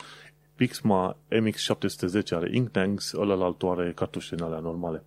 Pixma 0.56 1.18
MX710 1.30 2.30
are 2.30 2.50
ink 2.52 2.70
tanks, 2.70 3.14
ăla 3.14 3.46
altul 3.46 3.70
are 3.70 3.92
cartușe 3.96 4.36
din 4.36 4.44
alea 4.44 4.60
normale. 4.60 5.04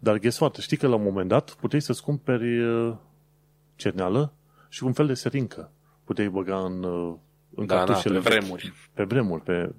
Dar 0.00 0.18
guess 0.18 0.38
what? 0.38 0.54
Știi 0.54 0.76
că 0.76 0.86
la 0.86 0.94
un 0.94 1.02
moment 1.02 1.28
dat 1.28 1.50
puteai 1.50 1.82
să-ți 1.82 2.02
cumperi 2.02 2.60
uh, 2.60 2.94
cerneală 3.76 4.32
și 4.68 4.84
un 4.84 4.92
fel 4.92 5.06
de 5.06 5.14
serincă. 5.14 5.70
Puteai 6.04 6.28
băga 6.28 6.58
în, 6.58 6.82
uh, 6.82 7.14
în 7.54 7.66
da, 7.66 7.74
cartușele 7.74 8.18
da, 8.18 8.28
pe 8.28 8.28
vremuri. 8.28 8.72
Pe 8.94 9.04
vremuri, 9.04 9.42
pe 9.42 9.72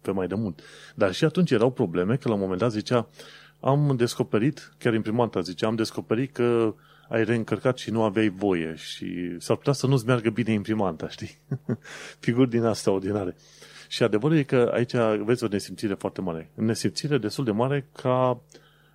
pe 0.00 0.10
mai 0.10 0.26
de 0.26 0.34
mult. 0.34 0.60
Dar 0.94 1.12
și 1.12 1.24
atunci 1.24 1.50
erau 1.50 1.70
probleme 1.70 2.16
că 2.16 2.28
la 2.28 2.34
un 2.34 2.40
moment 2.40 2.58
dat 2.58 2.70
zicea 2.70 3.08
am 3.60 3.94
descoperit, 3.96 4.74
chiar 4.78 4.94
imprimanta 4.94 5.40
zicea, 5.40 5.66
am 5.66 5.74
descoperit 5.74 6.32
că 6.32 6.74
ai 7.08 7.24
reîncărcat 7.24 7.78
și 7.78 7.90
nu 7.90 8.02
aveai 8.02 8.28
voie 8.28 8.74
și 8.76 9.36
s-ar 9.38 9.56
putea 9.56 9.72
să 9.72 9.86
nu-ți 9.86 10.06
meargă 10.06 10.30
bine 10.30 10.52
imprimanta, 10.52 11.08
știi? 11.08 11.38
Figuri 12.24 12.50
din 12.50 12.64
astea 12.64 12.92
ordinare. 12.92 13.36
Și 13.88 14.02
adevărul 14.02 14.36
e 14.36 14.42
că 14.42 14.70
aici 14.74 14.94
vezi 15.24 15.44
o 15.44 15.46
nesimțire 15.46 15.94
foarte 15.94 16.20
mare. 16.20 16.50
Nesimțire 16.54 17.18
destul 17.18 17.44
de 17.44 17.50
mare 17.50 17.88
ca 17.96 18.42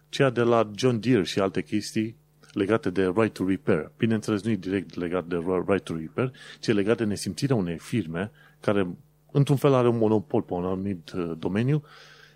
cea 0.10 0.30
de 0.30 0.42
la 0.42 0.72
John 0.76 1.00
Deere 1.00 1.24
și 1.24 1.40
alte 1.40 1.64
chestii 1.64 2.18
legate 2.54 2.90
de 2.90 3.14
right 3.16 3.34
to 3.34 3.48
repair. 3.48 3.92
Bineînțeles, 3.98 4.44
nu 4.44 4.52
e 4.52 4.56
direct 4.56 4.96
legat 4.96 5.26
de 5.26 5.36
right 5.68 5.84
to 5.84 5.96
repair, 5.96 6.32
ci 6.60 6.68
e 6.68 6.74
legat 6.74 6.98
de 6.98 7.04
nesimțirea 7.04 7.56
unei 7.56 7.78
firme 7.78 8.32
care 8.60 8.88
într-un 9.32 9.56
fel 9.56 9.74
are 9.74 9.88
un 9.88 9.98
monopol 9.98 10.42
pe 10.42 10.54
un 10.54 10.66
anumit 10.66 11.12
uh, 11.12 11.32
domeniu 11.40 11.84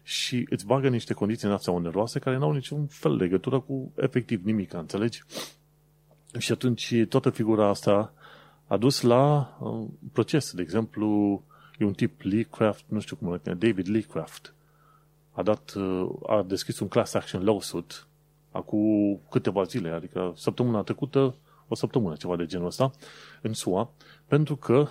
și 0.04 0.48
îți 0.50 0.66
bagă 0.66 0.90
niște 0.90 1.14
condiții 1.14 1.48
în 1.48 1.54
astea 1.54 1.74
oneroase 1.74 2.20
care 2.20 2.38
n-au 2.38 2.52
niciun 2.52 2.88
fel 2.88 3.18
de 3.18 3.24
legătură 3.24 3.60
cu 3.60 3.92
efectiv 3.96 4.46
nimic, 4.46 4.74
înțelegi? 4.74 5.24
Și 6.38 6.52
atunci 6.52 6.96
toată 7.10 7.30
figura 7.30 7.68
asta 7.68 8.14
a 8.68 8.78
dus 8.78 9.02
la 9.02 9.58
uh, 9.60 9.88
proces. 10.12 10.52
De 10.52 10.62
exemplu, 10.62 11.42
e 11.78 11.86
un 11.86 11.94
tip 11.94 12.22
Lee 12.22 12.48
Craft, 12.52 12.84
nu 12.88 13.00
știu 13.00 13.16
cum 13.16 13.28
îl 13.28 13.42
David 13.44 13.90
Lee 13.90 14.02
Craft, 14.02 14.54
a, 15.32 15.44
dat, 15.44 15.74
uh, 15.74 16.10
a 16.28 16.44
deschis 16.48 16.80
un 16.80 16.88
class 16.88 17.14
action 17.14 17.44
lawsuit 17.44 18.06
acum 18.52 19.20
câteva 19.30 19.64
zile, 19.64 19.90
adică 19.90 20.34
săptămâna 20.36 20.82
trecută, 20.82 21.36
o 21.68 21.76
săptămână, 21.76 22.16
ceva 22.16 22.36
de 22.36 22.46
genul 22.46 22.66
ăsta, 22.66 22.92
în 23.42 23.54
SUA, 23.54 23.90
pentru 24.28 24.56
că 24.56 24.88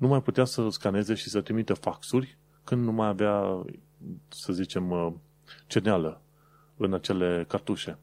nu 0.00 0.08
mai 0.08 0.22
putea 0.22 0.44
să 0.44 0.68
scaneze 0.68 1.14
și 1.14 1.28
să 1.28 1.40
trimite 1.40 1.72
faxuri 1.72 2.36
când 2.64 2.84
nu 2.84 2.92
mai 2.92 3.08
avea, 3.08 3.62
să 4.28 4.52
zicem, 4.52 4.90
uh, 4.90 5.12
ceneală 5.66 6.20
în 6.76 6.94
acele 6.94 7.44
cartușe. 7.48 7.98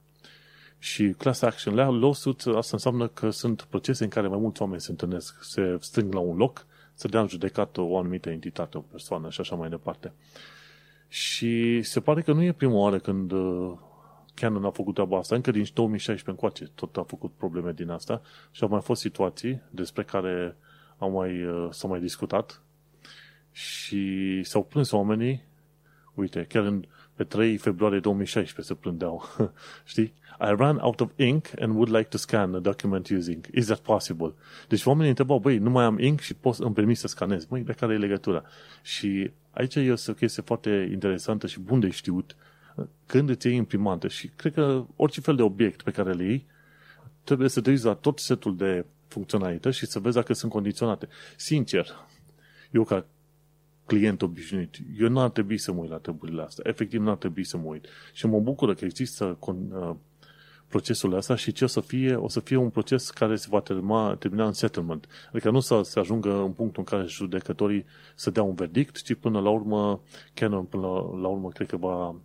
Și 0.79 1.13
class 1.17 1.41
action 1.41 1.75
lawsuit, 1.75 2.45
asta 2.45 2.69
înseamnă 2.71 3.07
că 3.07 3.29
sunt 3.29 3.61
procese 3.61 4.03
în 4.03 4.09
care 4.09 4.27
mai 4.27 4.39
mulți 4.39 4.61
oameni 4.61 4.81
se 4.81 4.91
întâlnesc, 4.91 5.43
se 5.43 5.77
strâng 5.79 6.13
la 6.13 6.19
un 6.19 6.37
loc, 6.37 6.65
să 6.93 7.07
dea 7.07 7.21
în 7.21 7.27
judecată 7.27 7.81
o 7.81 7.97
anumită 7.97 8.29
entitate, 8.29 8.77
o 8.77 8.81
persoană 8.81 9.29
și 9.29 9.41
așa 9.41 9.55
mai 9.55 9.69
departe. 9.69 10.13
Și 11.07 11.81
se 11.81 11.99
pare 11.99 12.21
că 12.21 12.33
nu 12.33 12.43
e 12.43 12.51
prima 12.51 12.75
oară 12.75 12.99
când 12.99 13.31
uh, 13.31 13.73
Canon 14.33 14.65
a 14.65 14.69
făcut 14.69 14.93
treaba 14.93 15.17
asta, 15.17 15.35
încă 15.35 15.51
din 15.51 15.65
2016 15.73 16.29
încoace 16.29 16.71
tot 16.75 16.97
a 16.97 17.03
făcut 17.03 17.31
probleme 17.37 17.71
din 17.71 17.89
asta 17.89 18.21
și 18.51 18.63
au 18.63 18.69
mai 18.69 18.81
fost 18.81 19.01
situații 19.01 19.61
despre 19.69 20.03
care 20.03 20.57
au 20.97 21.11
mai, 21.11 21.43
uh, 21.43 21.67
s-au 21.71 21.89
mai 21.89 21.99
discutat 21.99 22.61
și 23.51 24.43
s-au 24.43 24.63
plâns 24.63 24.91
oamenii, 24.91 25.43
uite, 26.13 26.45
chiar 26.49 26.63
în, 26.63 26.83
pe 27.13 27.23
3 27.23 27.57
februarie 27.57 27.99
2016 27.99 28.73
se 28.73 28.79
plândeau, 28.79 29.23
știi? 29.85 30.13
I 30.39 30.53
ran 30.57 30.77
out 30.77 30.99
of 30.99 31.11
ink 31.15 31.45
and 31.59 31.73
would 31.73 31.89
like 31.89 32.07
to 32.09 32.17
scan 32.17 32.55
a 32.55 32.59
document 32.59 33.09
using. 33.09 33.45
Is 33.53 33.65
that 33.65 33.79
possible? 33.79 34.33
Deci 34.67 34.85
oamenii 34.85 35.09
întrebau, 35.09 35.39
băi, 35.39 35.57
nu 35.57 35.69
mai 35.69 35.83
am 35.83 35.99
ink 35.99 36.19
și 36.19 36.33
pot, 36.33 36.57
îmi 36.57 36.73
permis 36.73 36.99
să 36.99 37.07
scanez. 37.07 37.45
Băi, 37.45 37.61
de 37.61 37.73
care 37.73 37.93
e 37.93 37.97
legătura? 37.97 38.43
Și 38.81 39.31
aici 39.51 39.75
este 39.75 40.11
o 40.11 40.13
chestie 40.13 40.43
foarte 40.45 40.89
interesantă 40.91 41.47
și 41.47 41.59
bun 41.59 41.79
de 41.79 41.89
știut 41.89 42.35
când 43.05 43.29
îți 43.29 43.47
iei 43.47 43.55
imprimantă 43.55 44.07
și 44.07 44.27
cred 44.27 44.53
că 44.53 44.85
orice 44.95 45.21
fel 45.21 45.35
de 45.35 45.41
obiect 45.41 45.81
pe 45.81 45.91
care 45.91 46.13
le 46.13 46.23
iei, 46.23 46.45
trebuie 47.23 47.49
să 47.49 47.61
te 47.61 47.69
uiți 47.69 47.85
la 47.85 47.93
tot 47.93 48.19
setul 48.19 48.57
de 48.57 48.85
funcționalități 49.07 49.77
și 49.77 49.85
să 49.85 49.99
vezi 49.99 50.15
dacă 50.15 50.33
sunt 50.33 50.51
condiționate. 50.51 51.07
Sincer, 51.35 51.87
eu 52.71 52.83
ca 52.83 53.05
client 53.85 54.21
obișnuit, 54.21 54.77
eu 54.99 55.09
nu 55.09 55.19
ar 55.19 55.29
trebui 55.29 55.57
să 55.57 55.71
mă 55.71 55.81
uit 55.81 55.89
la 55.89 55.97
treburile 55.97 56.41
astea. 56.41 56.63
Efectiv, 56.67 57.01
nu 57.01 57.09
ar 57.09 57.15
trebui 57.15 57.43
să 57.43 57.57
mă 57.57 57.67
uit. 57.67 57.85
Și 58.13 58.27
mă 58.27 58.39
bucură 58.39 58.73
că 58.73 58.85
există 58.85 59.37
uh, 59.39 59.95
procesul 60.67 61.13
ăsta 61.13 61.35
și 61.35 61.51
ce 61.51 61.63
o 61.63 61.67
să 61.67 61.79
fie, 61.79 62.15
o 62.15 62.27
să 62.27 62.39
fie 62.39 62.55
un 62.55 62.69
proces 62.69 63.09
care 63.09 63.35
se 63.35 63.47
va 63.49 63.59
termina, 63.59 64.15
termina 64.15 64.45
în 64.45 64.53
settlement. 64.53 65.07
Adică 65.29 65.49
nu 65.49 65.59
să 65.59 65.81
se 65.83 65.99
ajungă 65.99 66.33
în 66.33 66.51
punctul 66.51 66.83
în 66.87 66.97
care 66.97 67.07
judecătorii 67.07 67.85
să 68.15 68.29
dea 68.29 68.43
un 68.43 68.55
verdict, 68.55 69.01
ci 69.01 69.13
până 69.13 69.39
la 69.39 69.49
urmă, 69.49 70.01
Canon 70.33 70.63
până 70.63 70.87
la, 70.87 71.19
la 71.21 71.27
urmă 71.27 71.49
cred 71.49 71.67
că 71.67 71.77
va, 71.77 72.15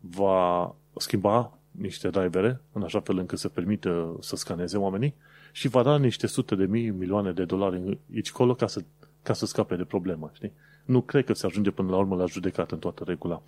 va 0.00 0.74
schimba 0.96 1.58
niște 1.70 2.08
drivere 2.08 2.60
în 2.72 2.82
așa 2.82 3.00
fel 3.00 3.18
încât 3.18 3.38
să 3.38 3.48
permită 3.48 4.16
să 4.20 4.36
scaneze 4.36 4.76
oamenii 4.76 5.14
și 5.56 5.68
va 5.68 5.82
da 5.82 5.98
niște 5.98 6.26
sute 6.26 6.54
de 6.54 6.66
mii, 6.66 6.90
milioane 6.90 7.32
de 7.32 7.44
dolari 7.44 7.98
aici 8.14 8.30
colo 8.30 8.54
ca 8.54 8.66
să, 8.66 8.84
ca 9.22 9.32
să 9.32 9.46
scape 9.46 9.76
de 9.76 9.84
problemă, 9.84 10.30
știi? 10.34 10.52
Nu 10.84 11.00
cred 11.00 11.24
că 11.24 11.32
se 11.32 11.46
ajunge 11.46 11.70
până 11.70 11.90
la 11.90 11.96
urmă 11.96 12.16
la 12.16 12.26
judecată 12.26 12.74
în 12.74 12.80
toată 12.80 13.04
regula. 13.06 13.42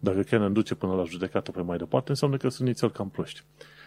Dacă 0.00 0.22
chiar 0.22 0.40
ne 0.40 0.50
duce 0.50 0.74
până 0.74 0.94
la 0.94 1.04
judecată 1.04 1.50
pe 1.50 1.60
mai 1.60 1.78
departe, 1.78 2.10
înseamnă 2.10 2.36
că 2.36 2.48
sunt 2.48 2.68
nițel 2.68 2.90
cam 2.90 3.10
proști. 3.10 3.42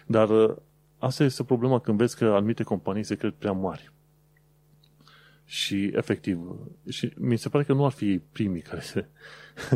Dar 0.06 0.28
uh, 0.28 0.56
asta 0.98 1.24
este 1.24 1.44
problema 1.44 1.78
când 1.78 1.98
vezi 1.98 2.16
că 2.16 2.24
anumite 2.24 2.62
companii 2.62 3.04
se 3.04 3.14
cred 3.14 3.32
prea 3.38 3.52
mari. 3.52 3.92
Și, 5.44 5.90
efectiv, 5.94 6.40
și 6.88 7.12
mi 7.16 7.36
se 7.36 7.48
pare 7.48 7.64
că 7.64 7.72
nu 7.72 7.84
ar 7.84 7.92
fi 7.92 8.18
primii 8.32 8.60
care, 8.60 8.80
se, 8.80 9.08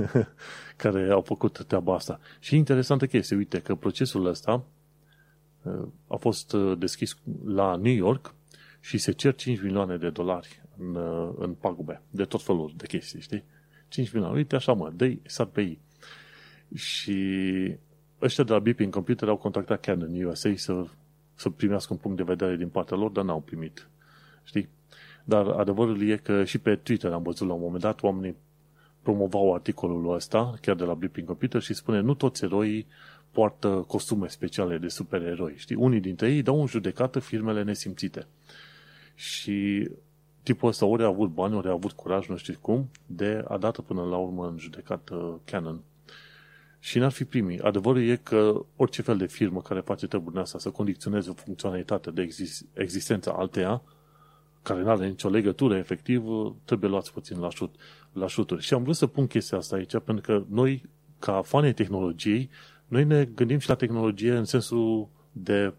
care 0.82 1.10
au 1.10 1.20
făcut 1.20 1.64
treaba 1.66 1.94
asta. 1.94 2.20
Și 2.38 2.56
interesantă 2.56 3.06
chestie, 3.06 3.36
uite, 3.36 3.60
că 3.60 3.74
procesul 3.74 4.26
ăsta 4.26 4.64
a 6.06 6.16
fost 6.16 6.52
uh, 6.52 6.78
deschis 6.78 7.16
la 7.44 7.76
New 7.76 7.94
York 7.94 8.34
și 8.80 8.98
se 8.98 9.12
cer 9.12 9.34
5 9.34 9.62
milioane 9.62 9.96
de 9.96 10.10
dolari 10.10 10.62
în, 10.78 10.94
uh, 10.94 11.34
în 11.38 11.54
pagube, 11.54 12.02
de 12.10 12.24
tot 12.24 12.42
felul 12.42 12.72
de 12.76 12.86
chestii, 12.86 13.20
știi? 13.20 13.44
5 13.88 14.12
milioane, 14.12 14.36
uite 14.36 14.56
așa 14.56 14.72
mă, 14.72 14.92
dă-i 14.96 15.20
SAPI. 15.26 15.78
Și 16.74 17.16
ăștia 18.22 18.44
de 18.44 18.52
la 18.52 18.58
Beeping 18.58 18.92
Computer 18.92 19.28
au 19.28 19.36
contactat 19.36 19.80
Canon 19.80 20.24
USA 20.24 20.52
să, 20.54 20.84
să 21.34 21.50
primească 21.50 21.92
un 21.92 21.98
punct 21.98 22.16
de 22.16 22.22
vedere 22.22 22.56
din 22.56 22.68
partea 22.68 22.96
lor, 22.96 23.10
dar 23.10 23.24
n-au 23.24 23.40
primit. 23.40 23.88
Știi? 24.42 24.68
Dar 25.24 25.46
adevărul 25.46 26.08
e 26.08 26.16
că 26.16 26.44
și 26.44 26.58
pe 26.58 26.76
Twitter 26.76 27.12
am 27.12 27.22
văzut 27.22 27.48
la 27.48 27.54
un 27.54 27.60
moment 27.60 27.82
dat 27.82 28.02
oamenii 28.02 28.36
promovau 29.02 29.54
articolul 29.54 30.14
ăsta, 30.14 30.54
chiar 30.60 30.76
de 30.76 30.84
la 30.84 30.94
Beeping 30.94 31.26
Computer, 31.26 31.62
și 31.62 31.74
spune 31.74 32.00
nu 32.00 32.14
toți 32.14 32.44
eroii 32.44 32.86
poartă 33.30 33.84
costume 33.86 34.28
speciale 34.28 34.78
de 34.78 34.88
supereroi. 34.88 35.54
Știi? 35.56 35.76
Unii 35.76 36.00
dintre 36.00 36.32
ei 36.32 36.42
dau 36.42 36.60
în 36.60 36.66
judecată 36.66 37.18
firmele 37.18 37.62
nesimțite. 37.62 38.26
Și 39.14 39.88
tipul 40.42 40.68
ăsta 40.68 40.86
ori 40.86 41.02
a 41.02 41.06
avut 41.06 41.30
bani, 41.30 41.54
ori 41.54 41.68
a 41.68 41.72
avut 41.72 41.92
curaj, 41.92 42.26
nu 42.26 42.36
știu 42.36 42.54
cum, 42.60 42.90
de 43.06 43.44
a 43.48 43.56
dat 43.56 43.80
până 43.80 44.02
la 44.02 44.16
urmă 44.16 44.48
în 44.48 44.58
judecată 44.58 45.40
Canon. 45.44 45.80
Și 46.80 46.98
n-ar 46.98 47.10
fi 47.10 47.24
primii. 47.24 47.60
Adevărul 47.60 48.02
e 48.02 48.16
că 48.16 48.64
orice 48.76 49.02
fel 49.02 49.16
de 49.16 49.26
firmă 49.26 49.60
care 49.60 49.80
face 49.80 50.06
treburile 50.06 50.40
astea 50.40 50.58
să 50.58 50.70
condiționeze 50.70 51.30
o 51.30 51.32
funcționalitate 51.32 52.10
de 52.10 52.22
exist- 52.22 52.66
existența 52.72 53.32
alteia, 53.32 53.82
care 54.62 54.82
nu 54.82 54.90
are 54.90 55.06
nicio 55.06 55.28
legătură 55.28 55.76
efectiv, 55.76 56.24
trebuie 56.64 56.90
luați 56.90 57.12
puțin 57.12 57.38
la, 57.38 57.50
șut, 57.50 57.74
la 58.12 58.26
șuturi. 58.26 58.62
Și 58.62 58.74
am 58.74 58.82
vrut 58.82 58.96
să 58.96 59.06
pun 59.06 59.26
chestia 59.26 59.58
asta 59.58 59.76
aici, 59.76 59.98
pentru 60.04 60.20
că 60.20 60.44
noi, 60.48 60.84
ca 61.18 61.42
fani 61.42 61.74
tehnologiei, 61.74 62.50
noi 62.88 63.04
ne 63.04 63.24
gândim 63.24 63.58
și 63.58 63.68
la 63.68 63.74
tehnologie 63.74 64.36
în 64.36 64.44
sensul 64.44 65.08
de 65.32 65.72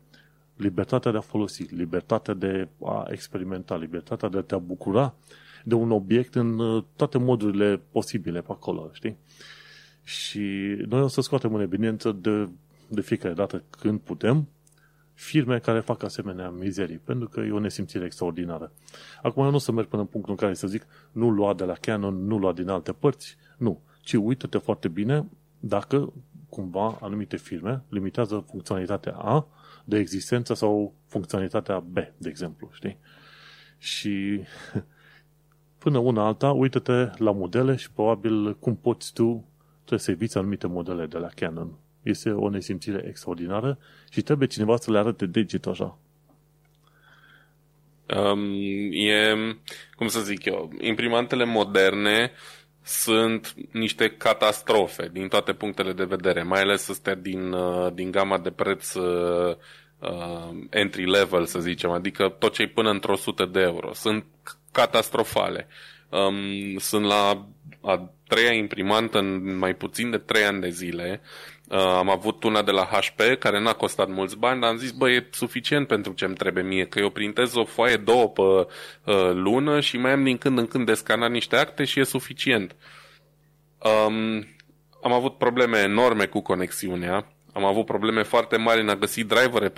libertatea 0.55 1.11
de 1.11 1.17
a 1.17 1.21
folosi, 1.21 1.63
libertatea 1.63 2.33
de 2.33 2.67
a 2.83 3.07
experimenta, 3.09 3.75
libertatea 3.75 4.29
de 4.29 4.37
a 4.37 4.41
te 4.41 4.55
bucura 4.55 5.15
de 5.63 5.73
un 5.73 5.91
obiect 5.91 6.35
în 6.35 6.59
uh, 6.59 6.83
toate 6.95 7.17
modurile 7.17 7.81
posibile 7.91 8.41
pe 8.41 8.51
acolo, 8.51 8.89
știi? 8.93 9.17
Și 10.03 10.39
noi 10.87 11.01
o 11.01 11.07
să 11.07 11.21
scoatem 11.21 11.53
în 11.53 11.61
evidență 11.61 12.11
de, 12.11 12.49
de 12.87 13.01
fiecare 13.01 13.33
dată 13.33 13.63
când 13.69 13.99
putem 13.99 14.47
firme 15.13 15.59
care 15.59 15.79
fac 15.79 16.03
asemenea 16.03 16.49
mizerii, 16.49 16.97
pentru 16.97 17.27
că 17.27 17.39
e 17.39 17.51
o 17.51 17.59
nesimțire 17.59 18.05
extraordinară. 18.05 18.71
Acum 19.21 19.43
eu 19.43 19.49
nu 19.49 19.55
o 19.55 19.59
să 19.59 19.71
merg 19.71 19.87
până 19.87 20.01
în 20.01 20.07
punctul 20.07 20.31
în 20.31 20.37
care 20.37 20.53
să 20.53 20.67
zic 20.67 20.85
nu 21.11 21.29
lua 21.29 21.53
de 21.53 21.63
la 21.63 21.73
Canon, 21.73 22.25
nu 22.25 22.37
lua 22.37 22.53
din 22.53 22.69
alte 22.69 22.91
părți, 22.91 23.37
nu, 23.57 23.81
ci 24.01 24.13
uită-te 24.13 24.57
foarte 24.57 24.87
bine 24.87 25.29
dacă 25.59 26.13
cumva 26.49 26.97
anumite 27.01 27.37
firme 27.37 27.83
limitează 27.89 28.45
funcționalitatea 28.49 29.13
A 29.13 29.47
de 29.85 29.97
existență 29.97 30.53
sau 30.53 30.93
funcționalitatea 31.07 31.79
B, 31.79 31.97
de 32.17 32.29
exemplu, 32.29 32.69
știi? 32.73 32.97
Și 33.77 34.41
până 35.83 35.97
una 35.97 36.25
alta, 36.25 36.51
uită-te 36.51 37.09
la 37.17 37.31
modele 37.31 37.75
și 37.75 37.91
probabil 37.91 38.55
cum 38.55 38.75
poți 38.75 39.13
tu 39.13 39.47
trebuie 39.75 39.99
să 39.99 40.11
eviți 40.11 40.37
anumite 40.37 40.67
modele 40.67 41.05
de 41.05 41.17
la 41.17 41.27
Canon. 41.35 41.77
Este 42.03 42.29
o 42.31 42.49
nesimțire 42.49 43.05
extraordinară 43.07 43.77
și 44.09 44.21
trebuie 44.21 44.47
cineva 44.47 44.77
să 44.77 44.91
le 44.91 44.97
arate 44.97 45.25
degetul 45.25 45.71
așa. 45.71 45.97
Um, 48.17 48.51
e, 48.91 49.35
cum 49.95 50.07
să 50.07 50.19
zic 50.19 50.45
eu, 50.45 50.71
imprimantele 50.79 51.45
moderne 51.45 52.31
sunt 52.83 53.53
niște 53.71 54.09
catastrofe 54.09 55.09
din 55.11 55.27
toate 55.27 55.53
punctele 55.53 55.93
de 55.93 56.03
vedere, 56.03 56.43
mai 56.43 56.61
ales 56.61 56.89
astea 56.89 57.15
din, 57.15 57.51
uh, 57.51 57.93
din 57.93 58.11
gama 58.11 58.37
de 58.37 58.51
preț 58.51 58.93
uh, 58.93 59.55
uh, 59.99 60.49
entry 60.69 61.09
level, 61.09 61.45
să 61.45 61.59
zicem, 61.59 61.89
adică 61.89 62.35
tot 62.39 62.53
ce 62.53 62.67
până 62.67 62.89
într-o 62.89 63.15
sută 63.15 63.45
de 63.45 63.59
euro. 63.59 63.93
Sunt 63.93 64.25
catastrofale. 64.71 65.67
Um, 66.09 66.77
sunt 66.77 67.05
la 67.05 67.47
a 67.81 68.09
treia 68.27 68.51
imprimantă 68.51 69.17
în 69.17 69.57
mai 69.57 69.73
puțin 69.75 70.09
de 70.09 70.17
trei 70.17 70.43
ani 70.43 70.61
de 70.61 70.69
zile. 70.69 71.21
Uh, 71.69 71.77
am 71.77 72.09
avut 72.09 72.43
una 72.43 72.61
de 72.61 72.71
la 72.71 72.83
HP 72.83 73.21
care 73.39 73.59
n-a 73.59 73.73
costat 73.73 74.07
mulți 74.07 74.37
bani, 74.37 74.61
dar 74.61 74.69
am 74.69 74.77
zis, 74.77 74.91
bă, 74.91 75.09
e 75.09 75.27
suficient 75.31 75.87
pentru 75.87 76.13
ce 76.13 76.25
îmi 76.25 76.35
trebuie 76.35 76.63
mie, 76.63 76.85
că 76.85 76.99
eu 76.99 77.09
printez 77.09 77.55
o 77.55 77.63
foaie, 77.63 77.95
două 77.95 78.27
pe 78.29 78.41
uh, 78.41 78.65
lună 79.33 79.79
și 79.79 79.97
mai 79.97 80.11
am 80.11 80.23
din 80.23 80.37
când 80.37 80.57
în 80.57 80.67
când 80.67 80.85
de 80.85 80.93
scanat 80.93 81.31
niște 81.31 81.55
acte 81.55 81.83
și 81.83 81.99
e 81.99 82.03
suficient. 82.03 82.75
Um, 83.77 84.47
am 85.01 85.11
avut 85.11 85.37
probleme 85.37 85.77
enorme 85.77 86.25
cu 86.25 86.41
conexiunea, 86.41 87.27
am 87.53 87.65
avut 87.65 87.85
probleme 87.85 88.23
foarte 88.23 88.57
mari 88.57 88.81
în 88.81 88.89
a 88.89 88.95
găsi 88.95 89.23
drivere 89.23 89.73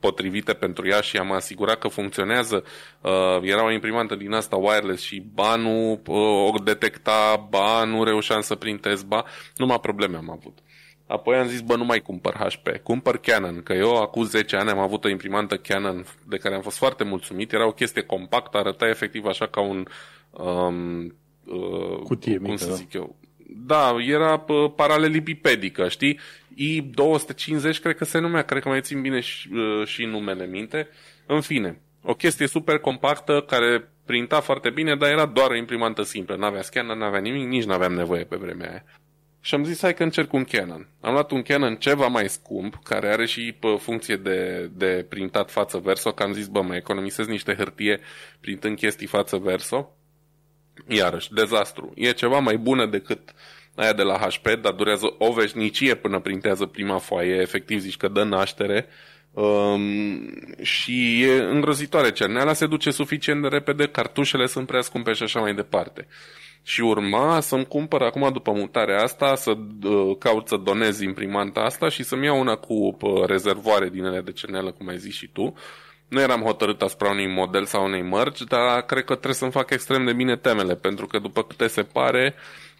potrivite 0.00 0.52
pentru 0.52 0.88
ea 0.88 1.00
și 1.00 1.16
am 1.16 1.32
asigurat 1.32 1.78
că 1.78 1.88
funcționează. 1.88 2.64
Uh, 3.00 3.38
era 3.42 3.64
o 3.64 3.72
imprimantă 3.72 4.14
din 4.14 4.32
asta 4.32 4.56
wireless 4.56 5.02
și 5.02 5.20
ba 5.34 5.56
nu 5.56 5.90
uh, 6.06 6.52
o 6.52 6.58
detecta, 6.64 7.46
ba 7.50 7.84
nu 7.84 8.04
reușeam 8.04 8.40
să 8.40 8.54
printez, 8.54 9.02
ba 9.02 9.24
numai 9.56 9.80
probleme 9.80 10.16
am 10.16 10.30
avut. 10.30 10.58
Apoi 11.06 11.36
am 11.36 11.46
zis, 11.46 11.60
bă, 11.60 11.76
nu 11.76 11.84
mai 11.84 12.00
cumpăr 12.00 12.34
HP, 12.34 12.68
cumpăr 12.82 13.16
Canon, 13.16 13.62
că 13.62 13.72
eu 13.72 13.96
acum 13.96 14.24
10 14.24 14.56
ani 14.56 14.70
am 14.70 14.78
avut 14.78 15.04
o 15.04 15.08
imprimantă 15.08 15.56
Canon 15.56 16.04
de 16.28 16.36
care 16.36 16.54
am 16.54 16.62
fost 16.62 16.76
foarte 16.76 17.04
mulțumit. 17.04 17.52
Era 17.52 17.66
o 17.66 17.72
chestie 17.72 18.02
compactă, 18.02 18.56
arăta 18.56 18.88
efectiv 18.88 19.24
așa 19.24 19.46
ca 19.46 19.60
un... 19.60 19.86
Um, 20.30 21.02
uh, 21.44 21.98
Cutie 22.02 22.36
cum 22.36 22.50
mică, 22.50 22.56
să 22.62 22.68
da. 22.68 22.74
zic 22.74 22.92
eu, 22.92 23.16
da, 23.46 23.96
era 24.00 24.44
uh, 24.48 24.72
paralelipipedică, 24.76 25.88
știi? 25.88 26.18
I250 26.54 27.80
cred 27.80 27.96
că 27.96 28.04
se 28.04 28.18
numea, 28.18 28.42
cred 28.42 28.62
că 28.62 28.68
mai 28.68 28.80
țin 28.80 29.00
bine 29.00 29.20
și, 29.20 29.48
uh, 29.52 29.86
și 29.86 30.04
numele 30.04 30.46
minte. 30.46 30.88
În 31.26 31.40
fine, 31.40 31.80
o 32.02 32.14
chestie 32.14 32.46
super 32.46 32.78
compactă 32.78 33.44
care 33.46 33.88
printa 34.04 34.40
foarte 34.40 34.70
bine, 34.70 34.96
dar 34.96 35.10
era 35.10 35.26
doar 35.26 35.50
o 35.50 35.56
imprimantă 35.56 36.02
simplă. 36.02 36.36
N-avea 36.36 36.62
scanner, 36.62 36.96
n-avea 36.96 37.20
nimic, 37.20 37.48
nici 37.48 37.64
n-aveam 37.64 37.92
nevoie 37.92 38.24
pe 38.24 38.36
vremea 38.36 38.70
aia. 38.70 38.84
Și 39.46 39.54
am 39.54 39.64
zis, 39.64 39.80
hai 39.80 39.94
că 39.94 40.02
încerc 40.02 40.32
un 40.32 40.44
Canon. 40.44 40.88
Am 41.00 41.12
luat 41.12 41.30
un 41.30 41.42
Canon 41.42 41.76
ceva 41.76 42.06
mai 42.06 42.28
scump, 42.28 42.78
care 42.82 43.08
are 43.08 43.26
și 43.26 43.54
pe 43.60 43.76
funcție 43.80 44.16
de, 44.16 44.70
de 44.74 45.06
printat 45.08 45.50
față 45.50 45.78
verso, 45.78 46.12
că 46.12 46.22
am 46.22 46.32
zis, 46.32 46.46
bă, 46.46 46.62
mai 46.62 46.76
economisez 46.76 47.26
niște 47.26 47.54
hârtie 47.54 48.00
printând 48.40 48.76
chestii 48.76 49.06
față 49.06 49.36
verso. 49.36 49.96
Iarăși, 50.88 51.32
dezastru. 51.32 51.92
E 51.94 52.12
ceva 52.12 52.38
mai 52.38 52.56
bună 52.56 52.86
decât 52.86 53.34
aia 53.74 53.92
de 53.92 54.02
la 54.02 54.18
HP, 54.18 54.48
dar 54.60 54.72
durează 54.72 55.14
o 55.18 55.32
veșnicie 55.32 55.94
până 55.94 56.20
printează 56.20 56.66
prima 56.66 56.98
foaie, 56.98 57.40
efectiv 57.40 57.80
zici 57.80 57.96
că 57.96 58.08
dă 58.08 58.22
naștere. 58.22 58.86
Um, 59.30 59.84
și 60.62 61.22
e 61.22 61.32
îngrozitoare 61.32 62.12
cerneala, 62.12 62.52
se 62.52 62.66
duce 62.66 62.90
suficient 62.90 63.42
de 63.42 63.48
repede, 63.48 63.86
cartușele 63.86 64.46
sunt 64.46 64.66
prea 64.66 64.80
scumpe 64.80 65.12
și 65.12 65.22
așa 65.22 65.40
mai 65.40 65.54
departe. 65.54 66.06
Și 66.66 66.80
urma 66.80 67.40
să-mi 67.40 67.66
cumpăr 67.66 68.02
acum 68.02 68.30
după 68.32 68.52
mutarea 68.52 69.02
asta, 69.02 69.34
să 69.34 69.56
uh, 69.82 70.16
caut 70.18 70.48
să 70.48 70.56
donez 70.56 71.00
imprimanta 71.00 71.60
asta 71.60 71.88
și 71.88 72.02
să-mi 72.02 72.24
iau 72.24 72.40
una 72.40 72.54
cu 72.54 72.74
uh, 72.74 73.24
rezervoare 73.26 73.88
din 73.88 74.04
ele 74.04 74.20
de 74.20 74.32
cerneală, 74.32 74.70
cum 74.70 74.88
ai 74.88 74.98
zis 74.98 75.14
și 75.14 75.28
tu. 75.28 75.54
Nu 76.08 76.20
eram 76.20 76.40
hotărât 76.40 76.82
asupra 76.82 77.10
unui 77.10 77.32
model 77.32 77.64
sau 77.64 77.84
unei 77.84 78.02
mărci, 78.02 78.42
dar 78.42 78.82
cred 78.82 79.04
că 79.04 79.12
trebuie 79.12 79.34
să-mi 79.34 79.50
fac 79.50 79.70
extrem 79.70 80.04
de 80.04 80.12
bine 80.12 80.36
temele, 80.36 80.74
pentru 80.74 81.06
că 81.06 81.18
după 81.18 81.42
câte 81.42 81.66
se 81.66 81.82
pare, 81.82 82.34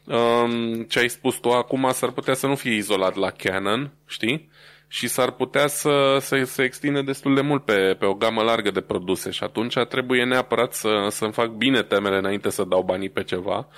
um, 0.04 0.82
ce 0.82 0.98
ai 0.98 1.08
spus 1.08 1.36
tu 1.36 1.50
acum 1.50 1.90
s-ar 1.92 2.10
putea 2.10 2.34
să 2.34 2.46
nu 2.46 2.54
fie 2.54 2.74
izolat 2.74 3.14
la 3.14 3.30
Canon, 3.30 3.92
știi? 4.06 4.50
Și 4.94 5.08
s-ar 5.08 5.30
putea 5.30 5.66
să 5.66 6.16
se 6.20 6.44
să 6.44 6.62
extinde 6.62 7.02
destul 7.02 7.34
de 7.34 7.40
mult 7.40 7.64
pe, 7.64 7.96
pe 7.98 8.06
o 8.06 8.14
gamă 8.14 8.42
largă 8.42 8.70
de 8.70 8.80
produse 8.80 9.30
și 9.30 9.44
atunci 9.44 9.74
trebuie 9.88 10.24
neapărat 10.24 10.72
să, 10.74 11.06
să-mi 11.10 11.32
fac 11.32 11.48
bine 11.48 11.82
temele 11.82 12.16
înainte 12.16 12.50
să 12.50 12.64
dau 12.64 12.82
banii 12.82 13.08
pe 13.08 13.22
ceva, 13.22 13.68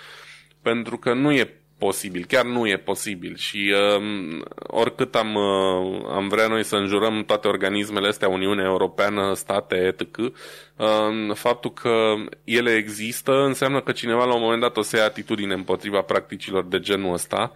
pentru 0.63 0.97
că 0.97 1.15
nu 1.15 1.33
e 1.33 1.61
posibil, 1.79 2.25
chiar 2.29 2.45
nu 2.45 2.67
e 2.67 2.77
posibil 2.77 3.37
și 3.37 3.75
uh, 3.75 4.41
oricât 4.57 5.15
am, 5.15 5.35
uh, 5.35 6.07
am 6.11 6.29
vrea 6.29 6.47
noi 6.47 6.65
să 6.65 6.77
înjurăm 6.77 7.25
toate 7.25 7.49
organismele 7.49 8.09
astea, 8.09 8.29
Uniunea 8.29 8.65
Europeană, 8.65 9.35
state, 9.35 9.77
etc., 9.77 10.17
uh, 10.19 11.35
faptul 11.35 11.73
că 11.73 12.15
ele 12.45 12.75
există 12.75 13.33
înseamnă 13.33 13.81
că 13.81 13.93
cineva 13.93 14.25
la 14.25 14.35
un 14.35 14.43
moment 14.43 14.61
dat 14.61 14.77
o 14.77 14.83
să 14.83 14.97
ia 14.97 15.05
atitudine 15.05 15.55
împotriva 15.55 16.01
practicilor 16.01 16.65
de 16.65 16.81
genul 16.81 17.13
ăsta 17.13 17.53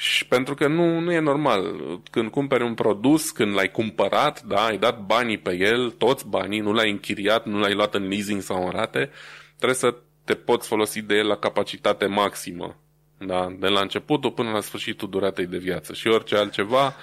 și 0.00 0.26
pentru 0.26 0.54
că 0.54 0.66
nu, 0.66 0.98
nu 0.98 1.12
e 1.12 1.18
normal. 1.18 1.76
Când 2.10 2.30
cumperi 2.30 2.62
un 2.62 2.74
produs, 2.74 3.30
când 3.30 3.54
l-ai 3.54 3.70
cumpărat, 3.70 4.42
da, 4.42 4.64
ai 4.64 4.78
dat 4.78 5.00
banii 5.00 5.38
pe 5.38 5.56
el, 5.56 5.90
toți 5.90 6.28
banii, 6.28 6.60
nu 6.60 6.72
l-ai 6.72 6.90
închiriat, 6.90 7.46
nu 7.46 7.58
l-ai 7.58 7.74
luat 7.74 7.94
în 7.94 8.08
leasing 8.08 8.40
sau 8.40 8.64
în 8.64 8.70
rate, 8.70 9.10
trebuie 9.56 9.78
să 9.78 9.94
te 10.24 10.34
poți 10.34 10.68
folosi 10.68 11.02
de 11.02 11.14
el 11.14 11.26
la 11.26 11.36
capacitate 11.36 12.06
maximă. 12.06 12.76
Da, 13.18 13.56
de 13.58 13.66
la 13.66 13.80
începutul 13.80 14.30
până 14.30 14.50
la 14.50 14.60
sfârșitul 14.60 15.10
duratei 15.10 15.46
de 15.46 15.58
viață. 15.58 15.92
Și 15.92 16.08
orice 16.08 16.36
altceva 16.36 16.94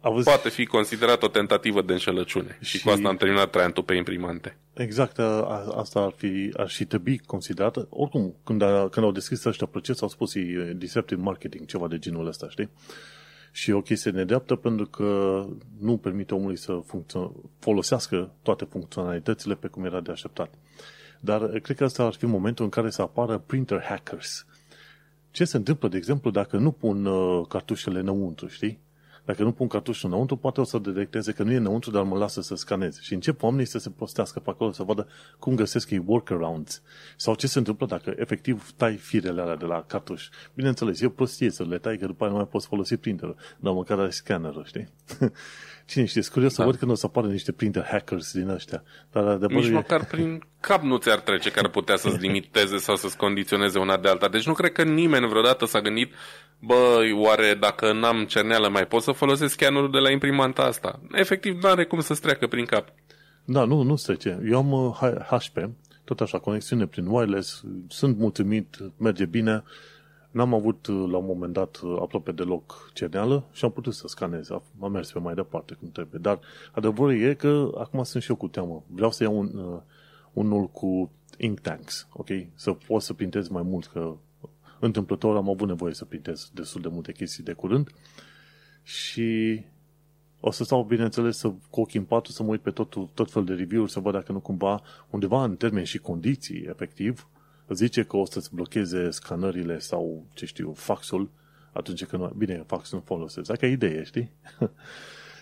Auzi... 0.00 0.24
poate 0.24 0.48
fi 0.48 0.66
considerat 0.66 1.22
o 1.22 1.28
tentativă 1.28 1.82
de 1.82 1.92
înșelăciune. 1.92 2.58
Și, 2.60 2.76
și 2.76 2.84
cu 2.84 2.90
asta 2.90 3.08
am 3.08 3.16
terminat 3.16 3.50
traiantul 3.50 3.82
pe 3.82 3.94
imprimante. 3.94 4.56
Exact, 4.74 5.18
a, 5.18 5.72
asta 5.76 6.00
ar 6.00 6.12
fi, 6.16 6.52
ar 6.56 6.68
și 6.68 6.84
trebui 6.84 7.18
considerată. 7.18 7.86
Oricum, 7.90 8.34
când, 8.44 8.62
a, 8.62 8.88
când 8.88 9.06
au 9.06 9.12
deschis 9.12 9.44
ăștia 9.44 9.66
proces, 9.66 10.02
au 10.02 10.08
spus 10.08 10.34
e 10.34 10.72
deceptive 10.76 11.20
marketing, 11.20 11.66
ceva 11.66 11.88
de 11.88 11.98
genul 11.98 12.26
ăsta, 12.26 12.48
știi? 12.48 12.70
Și 13.52 13.70
o 13.70 13.80
chestie 13.80 14.10
nedreaptă 14.10 14.54
pentru 14.54 14.86
că 14.86 15.44
nu 15.80 15.96
permite 15.96 16.34
omului 16.34 16.56
să 16.56 16.80
funcțio- 16.84 17.32
folosească 17.58 18.34
toate 18.42 18.64
funcționalitățile 18.64 19.54
pe 19.54 19.66
cum 19.66 19.84
era 19.84 20.00
de 20.00 20.10
așteptat. 20.10 20.54
Dar 21.20 21.48
cred 21.48 21.76
că 21.76 21.84
asta 21.84 22.04
ar 22.04 22.14
fi 22.14 22.26
momentul 22.26 22.64
în 22.64 22.70
care 22.70 22.90
să 22.90 23.02
apară 23.02 23.38
printer 23.38 23.82
hackers 23.82 24.46
ce 25.36 25.44
se 25.44 25.56
întâmplă, 25.56 25.88
de 25.88 25.96
exemplu, 25.96 26.30
dacă 26.30 26.56
nu 26.56 26.70
pun 26.70 27.04
uh, 27.04 27.46
cartușele 27.48 27.98
înăuntru, 27.98 28.46
știi? 28.46 28.78
Dacă 29.26 29.42
nu 29.42 29.52
pun 29.52 29.66
cartușul 29.66 30.08
înăuntru, 30.08 30.36
poate 30.36 30.60
o 30.60 30.64
să 30.64 30.78
detecteze 30.78 31.32
că 31.32 31.42
nu 31.42 31.52
e 31.52 31.56
înăuntru, 31.56 31.90
dar 31.90 32.02
mă 32.02 32.16
lasă 32.18 32.40
să 32.40 32.54
scaneze. 32.54 32.98
Și 33.02 33.14
încep 33.14 33.42
oamenii 33.42 33.66
să 33.66 33.78
se 33.78 33.90
prostească 33.90 34.40
pe 34.40 34.50
acolo, 34.50 34.72
să 34.72 34.82
vadă 34.82 35.08
cum 35.38 35.54
găsesc 35.54 35.90
ei 35.90 36.02
workarounds. 36.06 36.82
Sau 37.16 37.34
ce 37.34 37.46
se 37.46 37.58
întâmplă 37.58 37.86
dacă 37.86 38.14
efectiv 38.16 38.72
tai 38.76 38.96
firele 38.96 39.40
alea 39.40 39.56
de 39.56 39.64
la 39.64 39.84
cartuș. 39.86 40.28
Bineînțeles, 40.54 41.00
e 41.00 41.06
o 41.06 41.08
prostie 41.08 41.50
să 41.50 41.64
le 41.64 41.78
tai, 41.78 41.96
că 41.96 42.06
după 42.06 42.22
aia 42.24 42.32
nu 42.32 42.38
mai 42.38 42.48
poți 42.48 42.66
folosi 42.66 42.96
printerul, 42.96 43.36
dar 43.58 43.72
măcar 43.72 43.98
ai 43.98 44.12
scannerul, 44.12 44.64
știi? 44.64 44.88
Cine 45.86 46.04
știe, 46.04 46.22
curios 46.32 46.56
da. 46.56 46.62
să 46.62 46.68
văd 46.68 46.78
când 46.78 46.90
o 46.90 46.94
să 46.94 47.06
apară 47.06 47.26
niște 47.26 47.52
printer 47.52 47.84
hackers 47.84 48.32
din 48.32 48.48
ăștia. 48.48 48.82
Dar 49.12 49.36
de 49.36 49.46
Nici 49.46 49.70
măcar 49.70 50.04
prin 50.04 50.42
cap 50.66 50.82
nu 50.82 50.96
ți-ar 50.96 51.20
trece 51.20 51.50
care 51.50 51.68
putea 51.68 51.96
să-ți 51.96 52.18
limiteze 52.18 52.76
sau 52.76 52.96
să-ți 52.96 53.16
condiționeze 53.16 53.78
una 53.78 53.96
de 53.96 54.08
alta. 54.08 54.28
Deci 54.28 54.46
nu 54.46 54.52
cred 54.52 54.72
că 54.72 54.82
nimeni 54.82 55.28
vreodată 55.28 55.64
s-a 55.64 55.80
gândit 55.80 56.12
bă, 56.58 57.00
oare 57.14 57.56
dacă 57.60 57.92
n-am 57.92 58.24
cerneală 58.24 58.68
mai 58.68 58.86
pot 58.86 59.02
să 59.02 59.12
folosesc 59.12 59.52
scannerul 59.52 59.90
de 59.90 59.98
la 59.98 60.10
imprimanta 60.10 60.62
asta? 60.62 61.00
Efectiv, 61.12 61.62
nu 61.62 61.68
are 61.68 61.84
cum 61.84 62.00
să-ți 62.00 62.20
treacă 62.20 62.46
prin 62.46 62.64
cap. 62.64 62.88
Da, 63.44 63.64
nu, 63.64 63.82
nu 63.82 63.94
trece. 63.94 64.40
Eu 64.50 64.58
am 64.58 64.96
HP, 65.28 65.56
uh, 65.56 65.64
tot 66.04 66.20
așa, 66.20 66.38
conexiune 66.38 66.86
prin 66.86 67.06
wireless, 67.06 67.64
sunt 67.88 68.18
mulțumit, 68.18 68.76
merge 68.96 69.24
bine, 69.24 69.62
N-am 70.36 70.54
avut 70.54 70.86
uh, 70.86 71.08
la 71.10 71.16
un 71.16 71.24
moment 71.26 71.52
dat 71.52 71.80
uh, 71.84 71.96
aproape 72.00 72.32
deloc 72.32 72.90
cerneală 72.92 73.44
și 73.52 73.64
am 73.64 73.70
putut 73.70 73.94
să 73.94 74.06
scanez. 74.06 74.50
Am 74.80 74.92
mers 74.92 75.12
pe 75.12 75.18
mai 75.18 75.34
departe 75.34 75.74
cum 75.74 75.90
trebuie. 75.90 76.20
Dar 76.22 76.40
adevărul 76.72 77.20
e 77.20 77.34
că 77.34 77.70
acum 77.78 78.02
sunt 78.02 78.22
și 78.22 78.30
eu 78.30 78.36
cu 78.36 78.48
teamă. 78.48 78.84
Vreau 78.86 79.10
să 79.10 79.22
iau 79.22 79.38
un, 79.38 79.50
uh, 79.54 79.80
unul 80.36 80.68
cu 80.68 81.10
ink 81.38 81.60
tanks, 81.60 82.08
ok? 82.12 82.28
Să 82.54 82.72
pot 82.72 83.02
să 83.02 83.12
pintez 83.12 83.48
mai 83.48 83.62
mult, 83.62 83.86
că 83.86 84.16
întâmplător 84.80 85.36
am 85.36 85.48
avut 85.48 85.68
nevoie 85.68 85.94
să 85.94 86.04
pintez 86.04 86.50
destul 86.54 86.80
de 86.80 86.88
multe 86.88 87.12
chestii 87.12 87.44
de 87.44 87.52
curând 87.52 87.90
și 88.82 89.60
o 90.40 90.50
să 90.50 90.64
stau, 90.64 90.84
bineînțeles, 90.84 91.36
să, 91.36 91.52
cu 91.70 91.80
ochii 91.80 91.98
în 91.98 92.04
patru 92.04 92.32
să 92.32 92.42
mă 92.42 92.48
uit 92.48 92.60
pe 92.60 92.70
tot, 92.70 93.14
tot 93.14 93.30
fel 93.30 93.44
de 93.44 93.54
review-uri, 93.54 93.90
să 93.90 94.00
văd 94.00 94.12
dacă 94.12 94.32
nu 94.32 94.40
cumva 94.40 94.82
undeva 95.10 95.44
în 95.44 95.56
termeni 95.56 95.86
și 95.86 95.98
condiții, 95.98 96.64
efectiv, 96.68 97.28
zice 97.68 98.02
că 98.02 98.16
o 98.16 98.24
să-ți 98.24 98.54
blocheze 98.54 99.10
scanările 99.10 99.78
sau, 99.78 100.26
ce 100.34 100.46
știu, 100.46 100.72
faxul 100.72 101.30
atunci 101.72 102.04
când 102.04 102.22
nu... 102.22 102.28
Bine, 102.28 102.64
faxul 102.66 102.98
nu 102.98 103.04
folosesc. 103.04 103.48
Dacă 103.48 103.66
idee, 103.66 104.02
știi? 104.02 104.30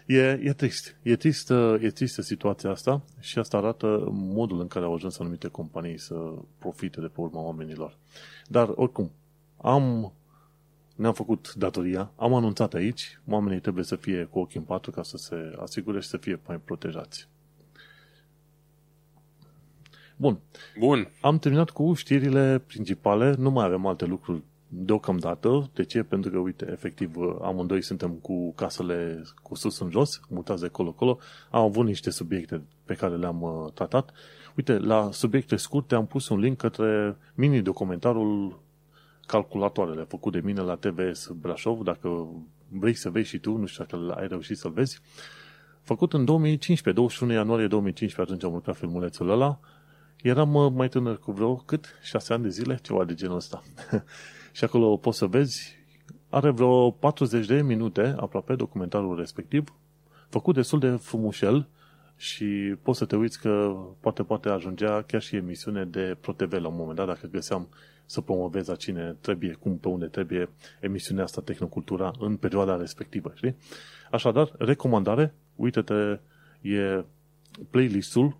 e, 0.07 0.41
e 0.43 0.53
trist. 0.53 0.97
E 1.03 1.17
tristă, 1.17 1.79
e 1.81 1.91
tristă 1.91 2.23
situația 2.23 2.71
asta 2.71 3.03
și 3.21 3.39
asta 3.39 3.57
arată 3.57 4.09
modul 4.11 4.61
în 4.61 4.67
care 4.67 4.85
au 4.85 4.95
ajuns 4.95 5.19
anumite 5.19 5.49
companii 5.49 5.99
să 5.99 6.15
profite 6.59 7.01
de 7.01 7.07
pe 7.07 7.21
urma 7.21 7.41
oamenilor. 7.41 7.97
Dar, 8.49 8.73
oricum, 8.75 9.11
am 9.57 10.13
ne-am 10.95 11.13
făcut 11.13 11.55
datoria, 11.55 12.13
am 12.17 12.35
anunțat 12.35 12.75
aici, 12.75 13.21
oamenii 13.29 13.61
trebuie 13.61 13.85
să 13.85 13.97
fie 13.97 14.25
cu 14.25 14.39
ochii 14.39 14.59
în 14.59 14.65
patru 14.65 14.91
ca 14.91 15.03
să 15.03 15.17
se 15.17 15.37
asigure 15.61 16.01
și 16.01 16.09
să 16.09 16.17
fie 16.17 16.41
mai 16.47 16.61
protejați. 16.65 17.29
Bun. 20.17 20.41
Bun. 20.79 21.11
Am 21.21 21.39
terminat 21.39 21.71
cu 21.71 21.95
știrile 21.95 22.59
principale, 22.67 23.35
nu 23.39 23.51
mai 23.51 23.65
avem 23.65 23.87
alte 23.87 24.05
lucruri 24.05 24.43
deocamdată. 24.69 25.71
De 25.75 25.85
ce? 25.85 26.03
Pentru 26.03 26.31
că, 26.31 26.39
uite, 26.39 26.69
efectiv, 26.71 27.15
amândoi 27.43 27.83
suntem 27.83 28.11
cu 28.11 28.53
casele 28.53 29.23
cu 29.43 29.55
sus 29.55 29.79
în 29.79 29.91
jos, 29.91 30.21
mutați 30.29 30.61
de 30.61 30.67
acolo-acolo. 30.67 31.19
Am 31.51 31.63
avut 31.63 31.87
niște 31.87 32.11
subiecte 32.11 32.63
pe 32.85 32.95
care 32.95 33.17
le-am 33.17 33.43
uh, 33.43 33.73
tratat. 33.73 34.13
Uite, 34.57 34.79
la 34.79 35.09
subiecte 35.13 35.57
scurte 35.57 35.95
am 35.95 36.07
pus 36.07 36.29
un 36.29 36.39
link 36.39 36.57
către 36.57 37.17
mini-documentarul 37.35 38.63
calculatoarele 39.27 40.03
făcut 40.03 40.33
de 40.33 40.41
mine 40.41 40.61
la 40.61 40.75
TVS 40.75 41.29
Brașov, 41.29 41.83
dacă 41.83 42.29
vrei 42.69 42.95
să 42.95 43.11
vezi 43.11 43.29
și 43.29 43.39
tu, 43.39 43.57
nu 43.57 43.67
știu 43.67 43.85
dacă 43.85 44.15
ai 44.21 44.27
reușit 44.27 44.57
să-l 44.57 44.71
vezi, 44.71 45.01
făcut 45.81 46.13
în 46.13 46.25
2015, 46.25 47.03
21 47.03 47.33
ianuarie 47.33 47.67
2015, 47.67 48.21
atunci 48.21 48.51
am 48.51 48.57
lucrat 48.57 48.77
filmulețul 48.77 49.31
ăla, 49.31 49.61
Eram 50.25 50.75
mai 50.75 50.89
tânăr 50.89 51.19
cu 51.19 51.33
vreo 51.33 51.55
cât? 51.57 51.99
Șase 52.03 52.33
ani 52.33 52.43
de 52.43 52.49
zile? 52.49 52.79
Ceva 52.83 53.05
de 53.05 53.15
genul 53.15 53.37
ăsta. 53.37 53.63
și 54.55 54.65
acolo 54.65 54.97
poți 54.97 55.19
să 55.19 55.27
vezi, 55.27 55.77
are 56.29 56.51
vreo 56.51 56.91
40 56.91 57.47
de 57.47 57.63
minute 57.63 58.15
aproape 58.19 58.55
documentarul 58.55 59.17
respectiv, 59.17 59.75
făcut 60.29 60.55
destul 60.55 60.79
de 60.79 60.91
frumușel 60.91 61.69
și 62.17 62.77
poți 62.83 62.99
să 62.99 63.05
te 63.05 63.17
uiți 63.17 63.41
că 63.41 63.77
poate 64.01 64.23
poate 64.23 64.49
ajungea 64.49 65.03
chiar 65.03 65.23
și 65.23 65.37
emisiune 65.37 65.85
de 65.85 66.17
ProTV 66.21 66.53
la 66.53 66.69
un 66.69 66.77
moment 66.77 66.97
dat, 66.97 67.07
dacă 67.07 67.27
găseam 67.27 67.69
să 68.07 68.21
promovezi 68.21 68.71
a 68.71 68.75
cine 68.75 69.17
trebuie, 69.21 69.53
cum 69.53 69.79
pe 69.79 69.89
unde 69.89 70.07
trebuie 70.07 70.49
emisiunea 70.81 71.25
asta 71.25 71.41
Tehnocultura 71.41 72.13
în 72.19 72.37
perioada 72.37 72.77
respectivă, 72.77 73.33
știi? 73.35 73.57
Așadar, 74.11 74.53
recomandare, 74.59 75.35
uite-te, 75.57 76.19
e 76.61 77.05
playlistul 77.71 78.37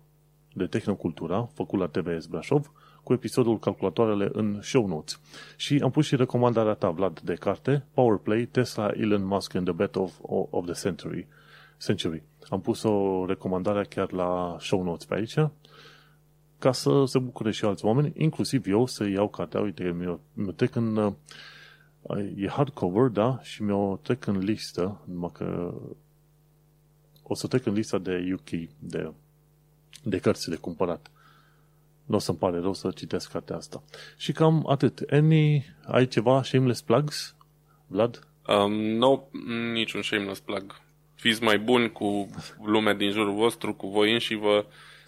de 0.53 0.65
Tehnocultura, 0.65 1.49
făcut 1.53 1.79
la 1.79 1.87
TVS 1.87 2.25
Brașov, 2.25 2.71
cu 3.05 3.13
episodul 3.13 3.59
Calculatoarele 3.59 4.29
în 4.33 4.59
show 4.61 4.87
notes. 4.87 5.19
Și 5.55 5.79
am 5.83 5.91
pus 5.91 6.05
și 6.05 6.15
recomandarea 6.15 6.73
ta, 6.73 6.89
Vlad, 6.89 7.19
de 7.19 7.33
carte, 7.33 7.85
Powerplay, 7.93 8.45
Tesla, 8.51 8.91
Elon 8.93 9.25
Musk 9.25 9.55
and 9.55 9.65
the 9.65 9.75
Bet 9.75 9.95
of, 9.95 10.13
of 10.49 10.65
the 10.65 10.73
Century. 10.73 11.27
Century. 11.77 12.23
Am 12.49 12.61
pus 12.61 12.83
o 12.83 13.25
recomandare 13.25 13.83
chiar 13.83 14.11
la 14.11 14.57
show 14.59 14.83
notes 14.83 15.05
pe 15.05 15.15
aici, 15.15 15.35
ca 16.59 16.71
să 16.71 17.03
se 17.05 17.19
bucure 17.19 17.51
și 17.51 17.65
alți 17.65 17.85
oameni, 17.85 18.13
inclusiv 18.17 18.67
eu, 18.67 18.85
să 18.85 19.07
iau 19.07 19.27
cartea. 19.27 19.61
Uite, 19.61 19.95
mi-o, 19.97 20.19
mi 20.33 20.53
trec 20.53 20.75
în... 20.75 20.95
Uh, 20.95 21.13
e 22.37 22.47
hardcover, 22.47 23.07
da? 23.07 23.39
Și 23.41 23.63
mi-o 23.63 23.95
trec 23.95 24.25
în 24.25 24.37
listă, 24.37 25.01
numai 25.05 25.31
că 25.33 25.73
o 27.23 27.35
să 27.35 27.47
trec 27.47 27.65
în 27.65 27.73
lista 27.73 27.97
de 27.97 28.33
UK, 28.33 28.69
de 28.79 29.11
de 30.05 30.19
cărți 30.19 30.49
de 30.49 30.55
cumpărat. 30.55 31.11
Nu 32.05 32.15
o 32.15 32.19
să-mi 32.19 32.37
pare 32.37 32.59
rău 32.59 32.73
să 32.73 32.91
citesc 32.95 33.31
cartea 33.31 33.55
asta. 33.55 33.83
Și 34.17 34.31
cam 34.31 34.65
atât. 34.69 34.99
Any, 35.09 35.65
ai 35.85 36.07
ceva 36.07 36.43
shameless 36.43 36.81
plugs, 36.81 37.35
Vlad? 37.87 38.27
Um, 38.47 38.73
nu, 38.73 38.97
no, 38.97 39.39
niciun 39.73 40.01
shameless 40.01 40.39
plug. 40.39 40.81
Fiți 41.15 41.43
mai 41.43 41.59
buni 41.59 41.91
cu 41.91 42.29
lumea 42.65 42.93
din 42.93 43.11
jurul 43.11 43.33
vostru, 43.33 43.73
cu 43.73 43.87
voi 43.87 44.19
și 44.19 44.35
vă 44.35 44.65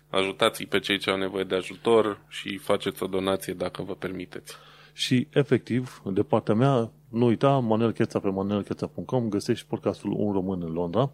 ajutați 0.09 0.63
pe 0.63 0.79
cei 0.79 0.97
ce 0.97 1.09
au 1.09 1.17
nevoie 1.17 1.43
de 1.43 1.55
ajutor 1.55 2.21
și 2.27 2.57
faceți 2.57 3.03
o 3.03 3.07
donație 3.07 3.53
dacă 3.53 3.81
vă 3.81 3.95
permiteți. 3.95 4.55
Și, 4.93 5.27
efectiv, 5.31 6.01
de 6.05 6.23
partea 6.23 6.53
mea, 6.53 6.91
nu 7.09 7.25
uita, 7.25 7.49
Manuel 7.49 7.91
Cheța 7.91 8.19
pe 8.19 8.29
manuelcheța.com 8.29 9.29
găsești 9.29 9.67
podcastul 9.67 10.13
Un 10.17 10.31
Român 10.31 10.61
în 10.61 10.71
Londra 10.71 11.11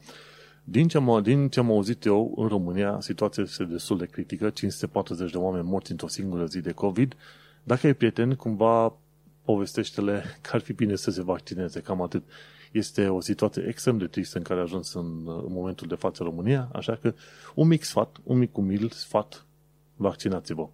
din 0.63 0.87
ce, 0.87 0.97
am, 0.97 1.21
din 1.23 1.49
ce 1.49 1.59
am 1.59 1.71
auzit 1.71 2.05
eu, 2.05 2.33
în 2.35 2.47
România, 2.47 2.97
situația 2.99 3.43
este 3.43 3.63
destul 3.63 3.97
de 3.97 4.05
critică, 4.05 4.49
540 4.49 5.31
de 5.31 5.37
oameni 5.37 5.67
morți 5.67 5.91
într-o 5.91 6.07
singură 6.07 6.45
zi 6.45 6.61
de 6.61 6.71
COVID. 6.71 7.15
Dacă 7.63 7.87
ai 7.87 7.93
prieten, 7.93 8.35
cumva 8.35 8.93
povestește-le 9.43 10.23
că 10.41 10.49
ar 10.53 10.61
fi 10.61 10.73
bine 10.73 10.95
să 10.95 11.11
se 11.11 11.21
vaccineze, 11.21 11.79
cam 11.79 12.01
atât. 12.01 12.23
Este 12.71 13.07
o 13.07 13.19
situație 13.19 13.65
extrem 13.67 13.97
de 13.97 14.07
tristă 14.07 14.37
în 14.37 14.43
care 14.43 14.59
a 14.59 14.63
ajuns 14.63 14.93
în, 14.93 15.23
în 15.25 15.51
momentul 15.53 15.87
de 15.87 15.95
față 15.95 16.23
România, 16.23 16.69
așa 16.73 16.95
că 16.95 17.13
un 17.55 17.67
mic 17.67 17.83
sfat, 17.83 18.17
un 18.23 18.37
mic 18.37 18.57
umil 18.57 18.89
sfat, 18.89 19.45
vaccinați-vă. 19.95 20.67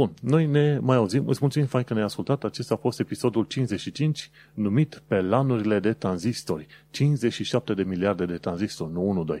Bun, 0.00 0.14
noi 0.20 0.46
ne 0.46 0.78
mai 0.78 0.96
auzim. 0.96 1.28
Îți 1.28 1.38
mulțumim 1.40 1.66
fain 1.66 1.84
că 1.84 1.92
ne-ai 1.92 2.04
ascultat. 2.04 2.44
Acesta 2.44 2.74
a 2.74 2.76
fost 2.76 3.00
episodul 3.00 3.44
55, 3.44 4.30
numit 4.54 5.02
pe 5.06 5.20
lanurile 5.20 5.80
de 5.80 5.92
tranzistori. 5.92 6.66
57 6.90 7.74
de 7.74 7.82
miliarde 7.82 8.24
de 8.26 8.36
tranzistori, 8.36 8.92
nu 8.92 9.26
1-2. 9.38 9.40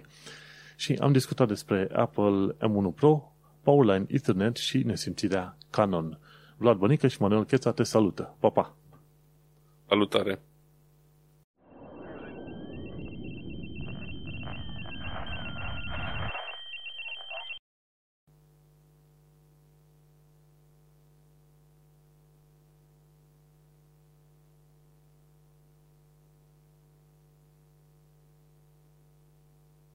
Și 0.76 0.92
am 1.00 1.12
discutat 1.12 1.48
despre 1.48 1.88
Apple 1.92 2.56
M1 2.58 2.94
Pro, 2.94 3.32
Powerline 3.62 4.06
Ethernet 4.08 4.56
și 4.56 4.78
nesimțirea 4.78 5.56
Canon. 5.70 6.18
Vlad 6.56 6.76
Bănică 6.76 7.06
și 7.08 7.20
Manuel 7.20 7.44
Cheța 7.44 7.72
te 7.72 7.82
salută. 7.82 8.36
Pa, 8.38 8.48
pa! 8.48 8.76
Salutare! 9.88 10.42